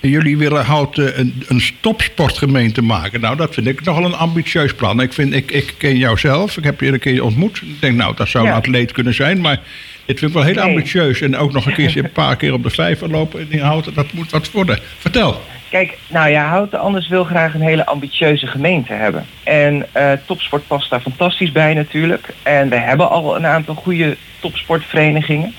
jullie 0.10 0.38
willen 0.38 0.66
Houten 0.66 1.20
een, 1.20 1.44
een 1.48 1.62
stopsportgemeente 1.62 2.82
maken. 2.82 3.22
Nou, 3.22 3.36
dat 3.36 3.54
vind 3.54 3.68
ik 3.68 3.84
nogal 3.84 4.06
een 4.06 4.16
ambitieus 4.16 4.74
plan. 4.74 5.02
Ik, 5.02 5.14
vind, 5.14 5.34
ik, 5.34 5.52
ik 5.52 5.74
ken 5.78 5.98
jou 5.98 6.18
zelf, 6.18 6.58
ik 6.58 6.64
heb 6.64 6.80
je 6.80 6.88
een 6.88 7.00
keer 7.00 7.24
ontmoet. 7.24 7.62
Ik 7.62 7.82
denk, 7.82 7.96
nou, 7.96 8.16
dat 8.16 8.28
zou 8.28 8.48
een 8.48 8.54
atleet 8.54 8.92
kunnen 8.92 9.14
zijn, 9.14 9.42
maar 9.42 9.60
dit 10.06 10.20
vind 10.20 10.32
ik 10.32 10.38
wel 10.38 10.46
heel 10.46 10.62
ambitieus. 10.62 11.22
En 11.22 11.38
ook 11.38 11.52
nog 11.52 11.66
een 11.66 11.74
keer 11.74 11.98
een 12.04 12.12
paar 12.12 12.36
keer 12.36 12.54
op 12.54 12.64
de 12.64 12.70
vijver 12.70 13.10
lopen 13.10 13.46
in 13.50 13.60
Houten, 13.60 13.94
dat 13.94 14.14
moet 14.14 14.32
wat 14.32 14.52
worden. 14.52 14.80
Vertel. 14.98 15.42
Kijk, 15.70 15.98
nou 16.08 16.30
ja, 16.30 16.48
Houten 16.48 16.80
Anders 16.80 17.08
wil 17.08 17.24
graag 17.24 17.54
een 17.54 17.62
hele 17.62 17.86
ambitieuze 17.86 18.48
gemeente 18.48 18.94
hebben. 18.94 19.26
En 19.44 19.86
uh, 19.98 20.12
topsport 20.26 20.68
past 20.68 20.90
daar 20.90 21.02
fantastisch 21.02 21.52
bij 21.52 21.74
natuurlijk. 21.74 22.34
En 22.44 22.70
we 22.70 22.76
hebben 22.76 23.10
al 23.10 23.36
een 23.36 23.46
aantal 23.46 23.76
goede 23.76 24.18
topsportverenigingen. 24.40 25.54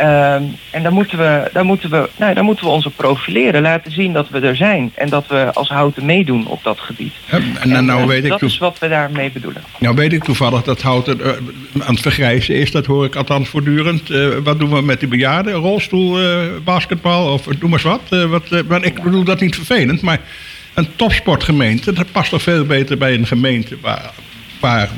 Um, 0.00 0.56
en 0.70 0.82
dan 0.82 0.92
moeten, 0.92 1.18
we, 1.18 1.50
dan, 1.52 1.66
moeten 1.66 1.90
we, 1.90 2.08
nou, 2.16 2.34
dan 2.34 2.44
moeten 2.44 2.64
we 2.64 2.70
ons 2.70 2.86
op 2.86 2.92
profileren, 2.96 3.62
laten 3.62 3.92
zien 3.92 4.12
dat 4.12 4.28
we 4.28 4.40
er 4.40 4.56
zijn. 4.56 4.92
En 4.94 5.08
dat 5.08 5.26
we 5.26 5.50
als 5.54 5.68
houten 5.68 6.04
meedoen 6.04 6.46
op 6.46 6.62
dat 6.62 6.80
gebied. 6.80 7.12
Ja, 7.30 7.36
en, 7.60 7.72
en, 7.72 7.84
nou, 7.84 8.06
weet 8.06 8.24
ik 8.24 8.30
dat 8.30 8.42
is 8.42 8.58
wat 8.58 8.78
we 8.78 8.88
daarmee 8.88 9.30
bedoelen. 9.30 9.62
Nou 9.78 9.94
weet 9.94 10.12
ik 10.12 10.24
toevallig 10.24 10.62
dat 10.62 10.82
houten 10.82 11.20
uh, 11.20 11.28
aan 11.86 11.94
het 11.94 12.00
vergrijzen 12.00 12.54
is. 12.54 12.70
Dat 12.70 12.86
hoor 12.86 13.04
ik 13.04 13.16
althans 13.16 13.48
voortdurend. 13.48 14.10
Uh, 14.10 14.36
wat 14.44 14.58
doen 14.58 14.74
we 14.74 14.82
met 14.82 15.00
die 15.00 15.08
bejaarden? 15.08 15.52
Rolstoel, 15.52 16.22
uh, 16.22 16.38
basketbal 16.64 17.32
of 17.32 17.42
doe 17.42 17.68
maar 17.68 17.84
eens 17.84 18.00
wat. 18.08 18.28
wat 18.28 18.68
maar 18.68 18.84
ik 18.84 19.02
bedoel 19.02 19.24
dat 19.24 19.40
niet 19.40 19.54
vervelend. 19.54 20.00
Maar 20.00 20.20
een 20.74 20.88
topsportgemeente, 20.96 21.92
dat 21.92 22.12
past 22.12 22.30
toch 22.30 22.42
veel 22.42 22.64
beter 22.64 22.98
bij 22.98 23.14
een 23.14 23.26
gemeente 23.26 23.76
waar, 23.80 24.10
waar 24.60 24.88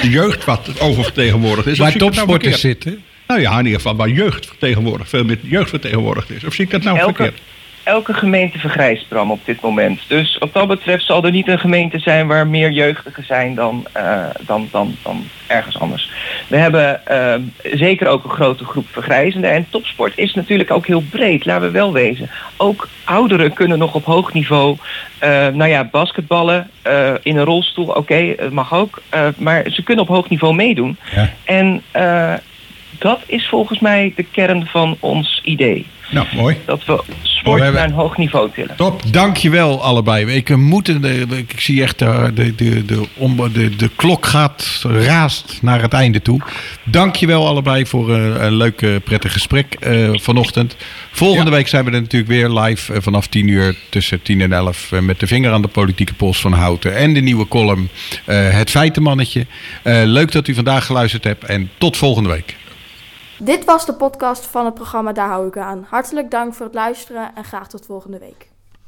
de 0.00 0.10
jeugd 0.10 0.44
wat 0.44 0.80
oververtegenwoordigd 0.80 1.66
is. 1.66 1.78
Waar 1.78 1.96
nou 1.96 1.98
topsporters 1.98 2.60
zitten? 2.60 3.02
Nou 3.28 3.40
ja, 3.40 3.58
in 3.58 3.64
ieder 3.64 3.80
geval 3.80 3.96
waar 3.96 4.08
jeugd 4.08 4.46
vertegenwoordigd, 4.46 5.10
veel 5.10 5.24
meer 5.24 5.38
jeugd 5.42 5.70
vertegenwoordigd 5.70 6.30
is. 6.30 6.44
Of 6.44 6.54
zie 6.54 6.64
ik 6.64 6.70
dat 6.70 6.82
nou 6.82 6.98
elke, 6.98 7.14
verkeerd? 7.14 7.42
elke 7.82 8.14
gemeente 8.14 8.58
vergrijst, 8.58 9.08
Bram, 9.08 9.30
op 9.30 9.40
dit 9.44 9.60
moment. 9.60 10.00
Dus 10.06 10.36
wat 10.38 10.52
dat 10.52 10.68
betreft 10.68 11.04
zal 11.04 11.24
er 11.24 11.30
niet 11.30 11.48
een 11.48 11.58
gemeente 11.58 11.98
zijn 11.98 12.26
waar 12.26 12.46
meer 12.46 12.70
jeugdigen 12.70 13.24
zijn 13.24 13.54
dan, 13.54 13.86
uh, 13.96 14.24
dan, 14.40 14.68
dan, 14.70 14.96
dan 15.02 15.24
ergens 15.46 15.78
anders. 15.78 16.10
We 16.46 16.56
hebben 16.56 17.00
uh, 17.10 17.34
zeker 17.74 18.06
ook 18.06 18.24
een 18.24 18.30
grote 18.30 18.64
groep 18.64 18.86
vergrijzenden. 18.90 19.50
En 19.50 19.66
topsport 19.70 20.12
is 20.18 20.34
natuurlijk 20.34 20.70
ook 20.70 20.86
heel 20.86 21.02
breed, 21.10 21.44
laten 21.44 21.66
we 21.66 21.70
wel 21.70 21.92
wezen. 21.92 22.30
Ook 22.56 22.88
ouderen 23.04 23.52
kunnen 23.52 23.78
nog 23.78 23.94
op 23.94 24.04
hoog 24.04 24.32
niveau, 24.32 24.76
uh, 25.24 25.28
nou 25.48 25.66
ja, 25.66 25.84
basketballen 25.84 26.70
in 27.22 27.36
een 27.36 27.44
rolstoel, 27.44 27.88
oké, 27.88 27.98
okay, 27.98 28.36
mag 28.50 28.74
ook. 28.74 29.02
maar 29.36 29.64
ze 29.70 29.82
kunnen 29.82 30.04
op 30.04 30.10
hoog 30.10 30.28
niveau 30.28 30.54
meedoen. 30.54 30.96
Ja. 31.14 31.30
En 31.44 31.82
dat 32.98 33.20
is 33.26 33.48
volgens 33.48 33.78
mij 33.78 34.12
de 34.16 34.22
kern 34.22 34.66
van 34.66 34.96
ons 35.00 35.40
idee. 35.44 35.86
Nou, 36.10 36.26
mooi. 36.34 36.56
Dat 36.64 36.84
we 36.84 37.02
sport 37.22 37.60
naar 37.60 37.84
een 37.84 37.92
hoog 37.92 38.16
niveau 38.16 38.50
tillen. 38.54 38.76
Top, 38.76 39.02
dankjewel 39.12 39.82
allebei. 39.82 40.26
Ik, 40.26 40.56
moeten, 40.56 41.04
ik 41.36 41.60
zie 41.60 41.82
echt 41.82 41.98
de, 41.98 42.30
de, 42.34 42.54
de, 42.54 42.84
de, 42.84 43.76
de, 43.76 43.90
klok 43.96 44.26
gaat, 44.26 44.80
raast 44.82 45.58
naar 45.62 45.82
het 45.82 45.92
einde 45.92 46.22
toe. 46.22 46.40
Dankjewel 46.84 47.46
allebei 47.46 47.86
voor 47.86 48.10
een, 48.10 48.44
een 48.44 48.54
leuk, 48.54 49.04
prettig 49.04 49.32
gesprek 49.32 49.76
vanochtend. 50.12 50.76
Volgende 51.10 51.50
week 51.50 51.68
zijn 51.68 51.84
we 51.84 51.90
er 51.90 52.00
natuurlijk 52.00 52.30
weer 52.30 52.48
live 52.48 53.02
vanaf 53.02 53.26
10 53.26 53.48
uur 53.48 53.76
tussen 53.88 54.22
10 54.22 54.40
en 54.40 54.52
11. 54.52 54.90
Uh, 54.92 55.00
met 55.00 55.20
de 55.20 55.26
vinger 55.26 55.52
aan 55.52 55.62
de 55.62 55.68
politieke 55.68 56.14
pols 56.14 56.40
van 56.40 56.52
Houten. 56.52 56.96
En 56.96 57.14
de 57.14 57.20
nieuwe 57.20 57.48
column 57.48 57.88
Het 58.24 58.70
Feitenmannetje. 58.70 59.46
leuk 59.84 60.32
dat 60.32 60.48
u 60.48 60.54
vandaag 60.54 60.86
geluisterd 60.86 61.24
hebt 61.24 61.44
en 61.44 61.70
tot 61.78 61.96
volgende 61.96 62.28
week. 62.28 62.56
Dit 63.40 63.64
was 63.64 63.86
de 63.86 63.94
podcast 63.94 64.46
van 64.46 64.64
het 64.64 64.74
programma 64.74 65.12
Daar 65.12 65.28
hou 65.28 65.46
ik 65.46 65.56
aan. 65.56 65.86
Hartelijk 65.88 66.30
dank 66.30 66.54
voor 66.54 66.66
het 66.66 66.74
luisteren 66.74 67.34
en 67.34 67.44
graag 67.44 67.68
tot 67.68 67.86
volgende 67.86 68.18
week. 68.18 68.47